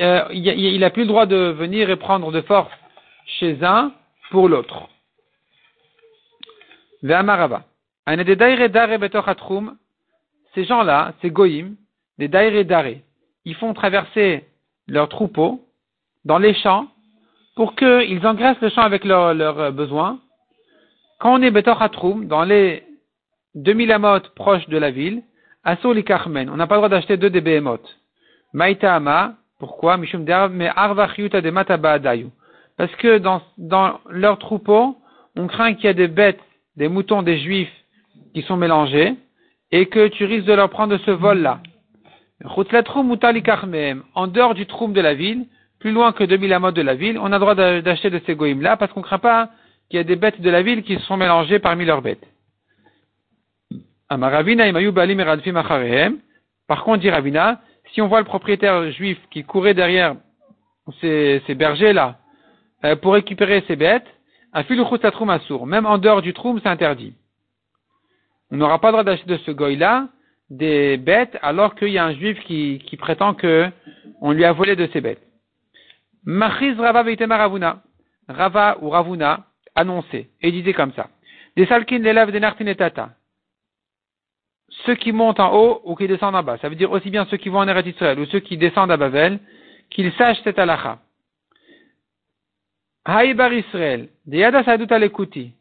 euh, 0.00 0.24
il 0.32 0.80
n'a 0.80 0.90
plus 0.90 1.02
le 1.02 1.08
droit 1.08 1.26
de 1.26 1.36
venir 1.36 1.88
et 1.88 1.96
prendre 1.96 2.32
de 2.32 2.40
force 2.42 2.72
chez 3.38 3.62
un 3.62 3.92
pour 4.30 4.48
l'autre. 4.48 4.88
Ces 10.54 10.64
gens-là, 10.64 11.14
ces 11.20 11.30
goïm, 11.30 11.76
des 12.18 12.28
daire 12.28 12.64
dare, 12.64 12.84
ils 13.44 13.54
font 13.56 13.74
traverser 13.74 14.44
leurs 14.86 15.08
troupeaux 15.08 15.60
dans 16.24 16.38
les 16.38 16.54
champs 16.54 16.86
pour 17.56 17.74
qu'ils 17.74 18.26
engraissent 18.26 18.60
le 18.60 18.70
champ 18.70 18.82
avec 18.82 19.04
leurs 19.04 19.34
leur 19.34 19.72
besoins. 19.72 20.18
Quand 21.18 21.38
on 21.38 21.42
est 21.42 21.50
betor 21.50 21.82
dans 22.24 22.44
les 22.44 22.84
2000 23.54 23.92
amotes 23.92 24.28
proches 24.34 24.68
de 24.68 24.78
la 24.78 24.90
ville, 24.90 25.22
Asur 25.64 25.94
Carmen, 26.04 26.50
on 26.50 26.56
n'a 26.56 26.66
pas 26.66 26.74
le 26.74 26.80
droit 26.80 26.88
d'acheter 26.88 27.16
deux 27.16 27.30
des 27.30 27.40
behemoth. 27.40 27.98
Maïta 28.52 29.00
pourquoi? 29.58 29.96
Mishum 29.96 30.24
de 30.24 32.30
Parce 32.76 32.94
que 32.96 33.18
dans, 33.18 33.40
dans 33.56 34.00
leur 34.10 34.38
troupeau, 34.38 34.96
on 35.36 35.46
craint 35.46 35.74
qu'il 35.74 35.84
y 35.84 35.88
a 35.88 35.94
des 35.94 36.08
bêtes, 36.08 36.40
des 36.76 36.88
moutons, 36.88 37.22
des 37.22 37.38
juifs 37.38 37.72
qui 38.34 38.42
sont 38.42 38.56
mélangés, 38.56 39.14
et 39.74 39.86
que 39.86 40.06
tu 40.06 40.24
risques 40.24 40.46
de 40.46 40.52
leur 40.52 40.70
prendre 40.70 40.96
ce 40.98 41.10
vol-là. 41.10 41.58
En 44.14 44.26
dehors 44.28 44.54
du 44.54 44.66
troum 44.66 44.92
de 44.92 45.00
la 45.00 45.14
ville, 45.14 45.46
plus 45.80 45.90
loin 45.90 46.12
que 46.12 46.22
2000 46.22 46.52
amots 46.52 46.70
de 46.70 46.80
la 46.80 46.94
ville, 46.94 47.18
on 47.18 47.32
a 47.32 47.38
le 47.38 47.40
droit 47.40 47.56
d'acheter 47.56 48.08
de 48.08 48.20
ces 48.24 48.36
goïms-là, 48.36 48.76
parce 48.76 48.92
qu'on 48.92 49.00
ne 49.00 49.04
craint 49.04 49.18
pas 49.18 49.50
qu'il 49.90 49.96
y 49.96 50.00
ait 50.00 50.04
des 50.04 50.14
bêtes 50.14 50.40
de 50.40 50.48
la 50.48 50.62
ville 50.62 50.84
qui 50.84 50.96
sont 51.00 51.16
mélangées 51.16 51.58
parmi 51.58 51.84
leurs 51.84 52.02
bêtes. 52.02 52.24
Par 56.68 56.84
contre, 56.84 57.00
dit 57.00 57.10
Ravina, 57.10 57.60
si 57.92 58.00
on 58.00 58.06
voit 58.06 58.20
le 58.20 58.26
propriétaire 58.26 58.92
juif 58.92 59.18
qui 59.32 59.42
courait 59.42 59.74
derrière 59.74 60.14
ces, 61.00 61.42
bergers-là 61.48 62.18
euh, 62.84 62.94
pour 62.94 63.14
récupérer 63.14 63.64
ses 63.66 63.74
bêtes, 63.74 64.06
même 65.66 65.86
en 65.86 65.98
dehors 65.98 66.22
du 66.22 66.32
troum, 66.32 66.60
c'est 66.62 66.68
interdit. 66.68 67.14
On 68.54 68.58
n'aura 68.58 68.78
pas 68.78 68.88
le 68.88 68.92
droit 68.92 69.02
d'acheter 69.02 69.26
de 69.26 69.36
ce 69.38 69.50
goy-là 69.50 70.06
des 70.48 70.96
bêtes 70.96 71.36
alors 71.42 71.74
qu'il 71.74 71.88
y 71.88 71.98
a 71.98 72.04
un 72.04 72.14
juif 72.14 72.38
qui, 72.44 72.96
prétend 72.96 73.34
que 73.34 73.68
on 74.20 74.30
lui 74.30 74.44
a 74.44 74.52
volé 74.52 74.76
de 74.76 74.86
ses 74.92 75.00
bêtes. 75.00 75.20
Machiz 76.24 76.78
Rava 76.78 77.02
Ravuna. 77.02 77.82
Rava 78.28 78.78
ou 78.80 78.90
Ravuna 78.90 79.46
annonçait 79.74 80.28
et 80.40 80.52
disait 80.52 80.72
comme 80.72 80.92
ça. 80.92 81.08
Des 81.56 81.66
salkin 81.66 81.98
l'élève 81.98 82.30
des 82.30 82.38
nartinetata 82.38 83.10
ceux 84.86 84.94
qui 84.94 85.10
montent 85.10 85.40
en 85.40 85.52
haut 85.52 85.80
ou 85.84 85.96
qui 85.96 86.06
descendent 86.06 86.36
en 86.36 86.44
bas. 86.44 86.58
Ça 86.58 86.68
veut 86.68 86.76
dire 86.76 86.92
aussi 86.92 87.10
bien 87.10 87.26
ceux 87.26 87.36
qui 87.36 87.48
vont 87.48 87.58
en 87.58 87.66
Eretz 87.66 87.88
Israël 87.88 88.20
ou 88.20 88.26
ceux 88.26 88.40
qui 88.40 88.56
descendent 88.56 88.92
à 88.92 88.96
Babel, 88.96 89.40
qu'ils 89.90 90.12
sachent 90.12 90.42
cette 90.44 90.60
halakha. 90.60 91.00
Haïbar 93.04 93.52
Israël, 93.52 94.08
alekuti, 94.26 95.52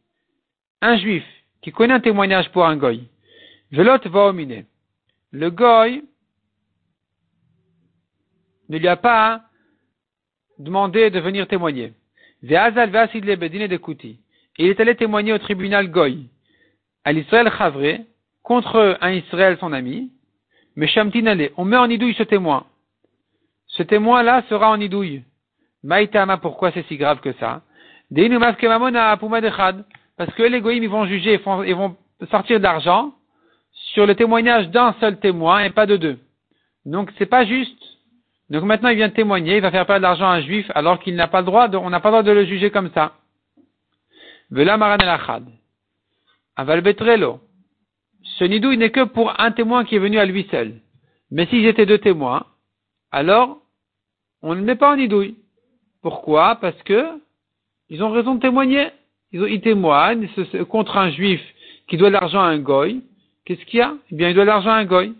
un 0.81 0.97
juif 0.97 1.23
qui 1.63 1.71
connaît 1.71 1.93
un 1.93 1.99
témoignage 2.01 2.51
pour 2.51 2.65
un 2.65 2.75
goy. 2.75 3.07
Velot 3.71 3.97
va 4.05 4.31
Le 5.31 5.49
goy 5.49 6.03
ne 8.69 8.77
lui 8.77 8.87
a 8.87 8.97
pas 8.97 9.41
demandé 10.59 11.09
de 11.09 11.19
venir 11.19 11.47
témoigner. 11.47 11.93
Ve'azal 12.43 12.89
ve'asid 12.89 13.23
le 13.23 13.35
bedine 13.35 13.67
de 13.67 13.75
Et 13.75 14.19
il 14.59 14.67
est 14.67 14.79
allé 14.79 14.95
témoigner 14.95 15.33
au 15.33 15.37
tribunal 15.37 15.89
goy. 15.89 16.27
À 17.05 17.13
l'Israël 17.13 17.51
Chavre, 17.57 17.99
contre 18.43 18.97
un 19.01 19.11
Israël, 19.11 19.57
son 19.59 19.71
ami, 19.71 20.11
mais 20.75 20.87
Shamtin 20.87 21.37
on 21.55 21.65
met 21.65 21.77
en 21.77 21.89
idouille 21.89 22.13
ce 22.15 22.23
témoin. 22.23 22.65
Ce 23.67 23.83
témoin-là 23.83 24.43
sera 24.49 24.69
en 24.69 24.79
idouille. 24.79 25.23
Maïtama, 25.81 26.37
pourquoi 26.37 26.71
c'est 26.71 26.85
si 26.87 26.97
grave 26.97 27.21
que 27.21 27.33
ça? 27.33 27.61
Parce 30.23 30.37
que 30.37 30.43
les 30.43 30.61
goïms, 30.61 30.81
ils 30.81 30.89
vont 30.89 31.05
juger, 31.05 31.37
ils 31.67 31.75
vont 31.75 31.97
sortir 32.31 32.57
d'argent 32.57 33.13
sur 33.73 34.05
le 34.05 34.15
témoignage 34.15 34.69
d'un 34.69 34.95
seul 35.01 35.19
témoin 35.19 35.65
et 35.65 35.69
pas 35.69 35.85
de 35.85 35.97
deux. 35.97 36.17
Donc 36.85 37.11
c'est 37.17 37.25
pas 37.25 37.43
juste. 37.43 37.77
Donc 38.49 38.63
maintenant 38.63 38.87
il 38.87 38.95
vient 38.95 39.09
de 39.09 39.13
témoigner, 39.13 39.57
il 39.57 39.61
va 39.61 39.69
faire 39.69 39.85
perdre 39.85 39.99
de 39.99 40.03
l'argent 40.03 40.29
à 40.29 40.35
un 40.35 40.41
juif 40.41 40.71
alors 40.75 40.99
qu'il 40.99 41.15
n'a 41.15 41.27
pas 41.27 41.41
le 41.41 41.45
droit, 41.45 41.67
de, 41.67 41.75
on 41.75 41.89
n'a 41.89 41.99
pas 41.99 42.07
le 42.07 42.13
droit 42.13 42.23
de 42.23 42.31
le 42.31 42.45
juger 42.45 42.71
comme 42.71 42.89
ça. 42.91 43.15
Vela 44.49 44.77
maran 44.77 44.95
el 45.01 45.43
Aval 46.55 46.83
ce 48.37 48.45
nidouille 48.45 48.77
n'est 48.77 48.91
que 48.91 49.03
pour 49.03 49.37
un 49.41 49.51
témoin 49.51 49.83
qui 49.83 49.95
est 49.95 49.99
venu 49.99 50.19
à 50.19 50.25
lui 50.25 50.47
seul. 50.49 50.75
Mais 51.31 51.47
s'ils 51.47 51.65
étaient 51.65 51.85
deux 51.85 51.97
témoins, 51.97 52.45
alors 53.11 53.57
on 54.41 54.55
ne 54.55 54.61
met 54.61 54.77
pas 54.77 54.93
en 54.93 54.95
nidouille. 54.95 55.35
Pourquoi? 56.01 56.55
Parce 56.61 56.81
que 56.83 57.19
ils 57.89 58.01
ont 58.01 58.11
raison 58.11 58.35
de 58.35 58.39
témoigner. 58.39 58.89
Ils, 59.33 59.61
témoignent 59.61 60.29
contre 60.69 60.97
un 60.97 61.09
juif 61.11 61.41
qui 61.87 61.97
doit 61.97 62.11
l'argent 62.11 62.41
à 62.41 62.47
un 62.47 62.59
goy. 62.59 63.01
Qu'est-ce 63.45 63.65
qu'il 63.65 63.79
y 63.79 63.81
a? 63.81 63.95
Eh 64.11 64.15
bien, 64.15 64.29
il 64.29 64.35
doit 64.35 64.45
l'argent 64.45 64.69
à 64.69 64.75
un 64.75 64.85
goy. 64.85 65.13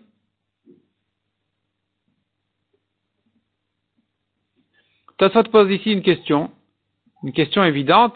Tassot 5.18 5.44
pose 5.44 5.70
ici 5.70 5.92
une 5.92 6.02
question, 6.02 6.50
une 7.22 7.32
question 7.32 7.62
évidente. 7.64 8.14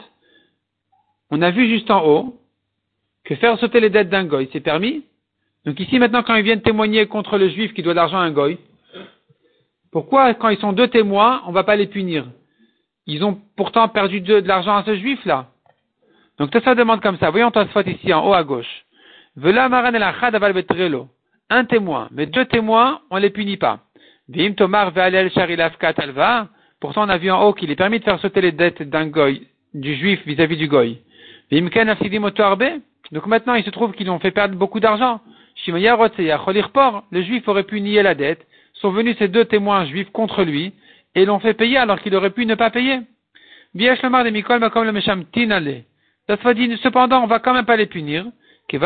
On 1.30 1.42
a 1.42 1.50
vu 1.50 1.68
juste 1.68 1.90
en 1.90 2.04
haut 2.04 2.40
que 3.24 3.34
faire 3.36 3.58
sauter 3.58 3.80
les 3.80 3.90
dettes 3.90 4.08
d'un 4.08 4.24
goy, 4.24 4.48
c'est 4.52 4.60
permis. 4.60 5.04
Donc 5.64 5.78
ici 5.80 5.98
maintenant 5.98 6.22
quand 6.22 6.34
ils 6.34 6.44
viennent 6.44 6.62
témoigner 6.62 7.06
contre 7.06 7.38
le 7.38 7.50
juif 7.50 7.74
qui 7.74 7.82
doit 7.82 7.94
l'argent 7.94 8.18
à 8.18 8.22
un 8.22 8.30
goy, 8.30 8.58
pourquoi 9.92 10.34
quand 10.34 10.48
ils 10.48 10.58
sont 10.58 10.72
deux 10.72 10.88
témoins, 10.88 11.42
on 11.46 11.50
ne 11.50 11.54
va 11.54 11.64
pas 11.64 11.76
les 11.76 11.86
punir? 11.86 12.26
Ils 13.06 13.24
ont 13.24 13.40
pourtant 13.56 13.88
perdu 13.88 14.20
de, 14.20 14.36
l'argent 14.36 14.76
à 14.76 14.84
ce 14.84 14.96
juif-là. 14.96 15.50
Donc 16.38 16.52
ça 16.64 16.74
demande 16.74 17.00
comme 17.00 17.18
ça. 17.18 17.30
Voyons 17.30 17.50
Tosfot 17.50 17.82
ici 17.82 18.12
en 18.12 18.26
haut 18.26 18.34
à 18.34 18.44
gauche. 18.44 18.84
Un 21.50 21.64
témoin, 21.64 22.08
mais 22.10 22.26
deux 22.26 22.44
témoins, 22.44 23.00
on 23.10 23.16
les 23.16 23.30
punit 23.30 23.56
pas. 23.56 23.80
Pourtant, 26.80 27.06
on 27.06 27.08
a 27.08 27.16
vu 27.18 27.30
en 27.30 27.42
haut 27.42 27.54
qu'il 27.54 27.70
est 27.70 27.76
permis 27.76 27.98
de 27.98 28.04
faire 28.04 28.20
sauter 28.20 28.40
les 28.40 28.52
dettes 28.52 28.82
d'un 28.82 29.06
goy, 29.06 29.46
du 29.74 29.96
juif 29.96 30.20
vis-à-vis 30.26 30.56
du 30.56 30.68
goy. 30.68 30.98
Donc 31.50 33.26
maintenant, 33.26 33.54
il 33.54 33.64
se 33.64 33.70
trouve 33.70 33.92
qu'ils 33.92 34.10
ont 34.10 34.18
fait 34.18 34.30
perdre 34.30 34.54
beaucoup 34.54 34.80
d'argent. 34.80 35.20
Le 35.66 37.22
juif 37.22 37.48
aurait 37.48 37.62
pu 37.64 37.80
nier 37.80 38.02
la 38.02 38.14
dette. 38.14 38.46
Sont 38.74 38.90
venus 38.90 39.16
ces 39.18 39.28
deux 39.28 39.46
témoins 39.46 39.86
juifs 39.86 40.10
contre 40.10 40.44
lui 40.44 40.72
et 41.14 41.24
l'ont 41.24 41.40
fait 41.40 41.54
payer 41.54 41.78
alors 41.78 42.00
qu'il 42.00 42.14
aurait 42.14 42.30
pu 42.30 42.44
ne 42.46 42.54
pas 42.54 42.70
payer. 42.70 43.00
Cependant, 46.28 47.22
on 47.22 47.26
va 47.26 47.38
quand 47.38 47.54
même 47.54 47.64
pas 47.64 47.76
les 47.76 47.86
punir. 47.86 48.26
C'est 48.70 48.78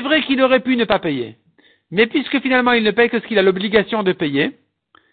vrai 0.00 0.22
qu'il 0.22 0.42
aurait 0.42 0.60
pu 0.60 0.76
ne 0.76 0.84
pas 0.84 0.98
payer. 0.98 1.36
Mais 1.90 2.06
puisque 2.06 2.40
finalement 2.40 2.72
il 2.72 2.82
ne 2.82 2.90
paye 2.90 3.10
que 3.10 3.20
ce 3.20 3.26
qu'il 3.26 3.38
a 3.38 3.42
l'obligation 3.42 4.02
de 4.02 4.12
payer, 4.12 4.58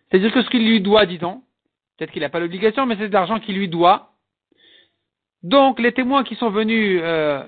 c'est-à-dire 0.09 0.31
que 0.31 0.41
ce 0.41 0.49
qu'il 0.49 0.65
lui 0.65 0.81
doit, 0.81 1.05
dit-on, 1.05 1.41
peut-être 1.97 2.11
qu'il 2.11 2.21
n'a 2.21 2.29
pas 2.29 2.39
l'obligation, 2.39 2.85
mais 2.85 2.95
c'est 2.97 3.09
de 3.09 3.13
l'argent 3.13 3.39
qu'il 3.39 3.57
lui 3.57 3.67
doit, 3.67 4.15
donc, 5.45 5.79
les 5.79 5.91
témoins 5.91 6.23
qui 6.23 6.33
sont 6.35 6.49
venus 6.49 6.99
euh, 7.03 7.43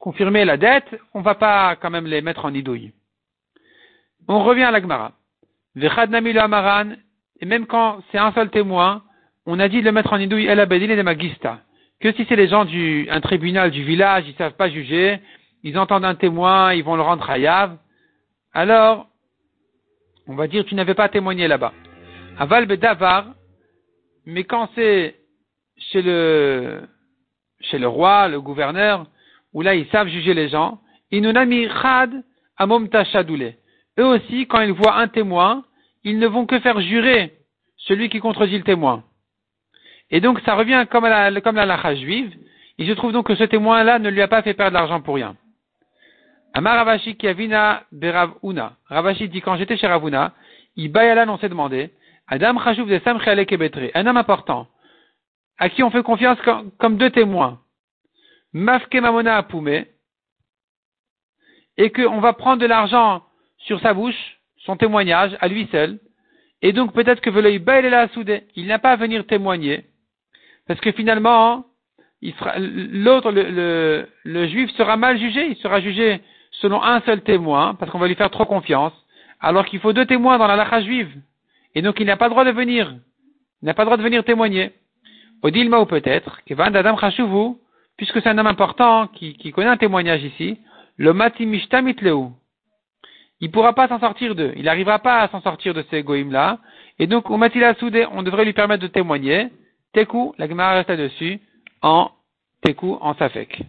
confirmer 0.00 0.44
la 0.44 0.56
dette, 0.56 1.00
on 1.14 1.20
ne 1.20 1.24
va 1.24 1.36
pas 1.36 1.76
quand 1.76 1.90
même 1.90 2.06
les 2.08 2.20
mettre 2.20 2.44
en 2.44 2.52
idouille. 2.52 2.92
On 4.26 4.42
revient 4.42 4.64
à 4.64 4.72
l'Agmara. 4.72 5.12
Amaran, 5.80 6.96
et 7.40 7.46
même 7.46 7.66
quand 7.66 8.02
c'est 8.10 8.18
un 8.18 8.32
seul 8.32 8.50
témoin, 8.50 9.04
on 9.46 9.58
a 9.60 9.68
dit 9.68 9.80
de 9.80 9.84
le 9.84 9.92
mettre 9.92 10.12
en 10.12 10.18
idouille 10.18 10.46
El 10.46 10.60
Abedin 10.60 10.90
et 10.90 10.96
de 10.96 11.02
Magista. 11.02 11.60
Que 12.00 12.12
si 12.12 12.26
c'est 12.28 12.36
les 12.36 12.48
gens 12.48 12.64
du, 12.64 13.06
un 13.10 13.20
tribunal 13.20 13.70
du 13.70 13.84
village, 13.84 14.24
ils 14.26 14.34
savent 14.34 14.54
pas 14.54 14.68
juger, 14.68 15.20
ils 15.62 15.78
entendent 15.78 16.04
un 16.04 16.14
témoin, 16.14 16.74
ils 16.74 16.84
vont 16.84 16.96
le 16.96 17.02
rendre 17.02 17.28
hayav, 17.30 17.76
alors, 18.56 19.08
on 20.26 20.34
va 20.34 20.46
dire, 20.46 20.64
tu 20.64 20.74
n'avais 20.74 20.94
pas 20.94 21.10
témoigné 21.10 21.46
là-bas. 21.46 21.74
Aval 22.38 22.64
Bedavar, 22.64 23.34
mais 24.24 24.44
quand 24.44 24.70
c'est 24.74 25.14
chez 25.76 26.00
le, 26.00 26.80
chez 27.60 27.78
le 27.78 27.86
roi, 27.86 28.28
le 28.28 28.40
gouverneur, 28.40 29.06
où 29.52 29.60
là 29.60 29.74
ils 29.74 29.86
savent 29.88 30.08
juger 30.08 30.32
les 30.32 30.48
gens, 30.48 30.80
inunami 31.12 31.68
chad 31.82 32.10
amom 32.56 32.88
Eux 33.98 34.06
aussi, 34.06 34.46
quand 34.46 34.60
ils 34.62 34.72
voient 34.72 34.96
un 34.96 35.08
témoin, 35.08 35.64
ils 36.02 36.18
ne 36.18 36.26
vont 36.26 36.46
que 36.46 36.58
faire 36.60 36.80
jurer 36.80 37.34
celui 37.76 38.08
qui 38.08 38.20
contredit 38.20 38.56
le 38.56 38.64
témoin. 38.64 39.04
Et 40.10 40.20
donc 40.20 40.40
ça 40.40 40.54
revient 40.54 40.86
comme 40.90 41.04
la, 41.04 41.40
comme 41.40 41.56
la 41.56 41.66
lacha 41.66 41.94
juive. 41.94 42.34
Il 42.78 42.88
se 42.88 42.92
trouve 42.92 43.12
donc 43.12 43.26
que 43.26 43.34
ce 43.34 43.44
témoin-là 43.44 43.98
ne 43.98 44.10
lui 44.10 44.22
a 44.22 44.28
pas 44.28 44.42
fait 44.42 44.54
perdre 44.54 44.74
l'argent 44.74 45.00
pour 45.00 45.16
rien. 45.16 45.36
Amar 46.54 46.76
Ravashi 46.76 47.16
Kiavina 47.16 47.84
Beravuna. 47.92 48.76
Ravashi 48.86 49.28
dit 49.28 49.40
quand 49.40 49.56
j'étais 49.56 49.76
chez 49.76 49.86
Ravuna, 49.86 50.32
Ibayalan 50.76 51.28
on 51.28 51.38
s'est 51.38 51.48
demandé, 51.48 51.90
Adam 52.28 52.54
de 52.54 53.98
un 53.98 54.06
homme 54.06 54.16
important, 54.16 54.66
à 55.58 55.68
qui 55.68 55.82
on 55.82 55.90
fait 55.90 56.02
confiance 56.02 56.38
comme, 56.78 56.96
deux 56.96 57.10
témoins, 57.10 57.60
Mafke 58.52 58.94
Mamona 58.94 59.36
Apoumé, 59.36 59.86
et 61.76 61.90
qu'on 61.90 62.20
va 62.20 62.32
prendre 62.32 62.60
de 62.60 62.66
l'argent 62.66 63.22
sur 63.58 63.80
sa 63.80 63.94
bouche, 63.94 64.38
son 64.58 64.76
témoignage, 64.76 65.36
à 65.40 65.48
lui 65.48 65.68
seul, 65.70 65.98
et 66.62 66.72
donc 66.72 66.92
peut-être 66.92 67.20
que 67.20 67.30
Veloï 67.30 67.58
là 67.88 68.08
soudé, 68.08 68.44
il 68.56 68.66
n'a 68.66 68.78
pas 68.78 68.92
à 68.92 68.96
venir 68.96 69.26
témoigner, 69.26 69.84
parce 70.66 70.80
que 70.80 70.92
finalement, 70.92 71.64
l'autre, 72.22 73.30
le, 73.30 74.08
le, 74.24 74.46
juif 74.48 74.70
sera 74.72 74.96
mal 74.96 75.18
jugé, 75.18 75.48
il 75.50 75.56
sera 75.56 75.80
jugé 75.80 76.20
selon 76.52 76.82
un 76.82 77.00
seul 77.02 77.20
témoin, 77.22 77.74
parce 77.74 77.90
qu'on 77.90 77.98
va 77.98 78.08
lui 78.08 78.14
faire 78.14 78.30
trop 78.30 78.46
confiance, 78.46 78.92
alors 79.40 79.66
qu'il 79.66 79.80
faut 79.80 79.92
deux 79.92 80.06
témoins 80.06 80.38
dans 80.38 80.46
la 80.46 80.56
lacha 80.56 80.82
juive. 80.82 81.10
Et 81.74 81.82
donc 81.82 82.00
il 82.00 82.06
n'a 82.06 82.16
pas 82.16 82.26
le 82.26 82.30
droit 82.30 82.44
de 82.44 82.50
venir. 82.50 82.94
Il 83.62 83.66
n'a 83.66 83.74
pas 83.74 83.82
le 83.82 83.86
droit 83.86 83.96
de 83.96 84.02
venir 84.02 84.24
témoigner. 84.24 84.72
Odilma 85.42 85.78
ou 85.80 85.86
peut-être, 85.86 86.40
que 86.46 86.54
Van 86.54 86.64
Adam 86.64 86.96
puisque 87.96 88.20
c'est 88.20 88.28
un 88.28 88.38
homme 88.38 88.46
important 88.46 89.06
qui, 89.08 89.52
connaît 89.52 89.68
un 89.68 89.76
témoignage 89.76 90.22
ici, 90.22 90.58
le 90.96 91.12
Matimishtamitleou. 91.12 92.32
Il 93.40 93.48
ne 93.48 93.52
pourra 93.52 93.74
pas 93.74 93.88
s'en 93.88 94.00
sortir 94.00 94.34
d'eux. 94.34 94.52
Il 94.56 94.64
n'arrivera 94.64 94.98
pas 94.98 95.20
à 95.20 95.28
s'en 95.28 95.42
sortir 95.42 95.74
de 95.74 95.84
ces 95.90 96.02
goïms-là. 96.02 96.58
Et 96.98 97.06
donc, 97.06 97.30
au 97.30 97.36
Matila 97.36 97.74
Soudé, 97.74 98.06
on 98.12 98.22
devrait 98.22 98.46
lui 98.46 98.54
permettre 98.54 98.82
de 98.82 98.88
témoigner. 98.88 99.48
Tekou, 99.96 100.34
la 100.36 100.46
Gemara 100.46 100.74
reste 100.74 100.90
là-dessus, 100.90 101.40
en 101.80 102.10
Tekou, 102.60 102.98
en 103.00 103.14
Safek. 103.14 103.62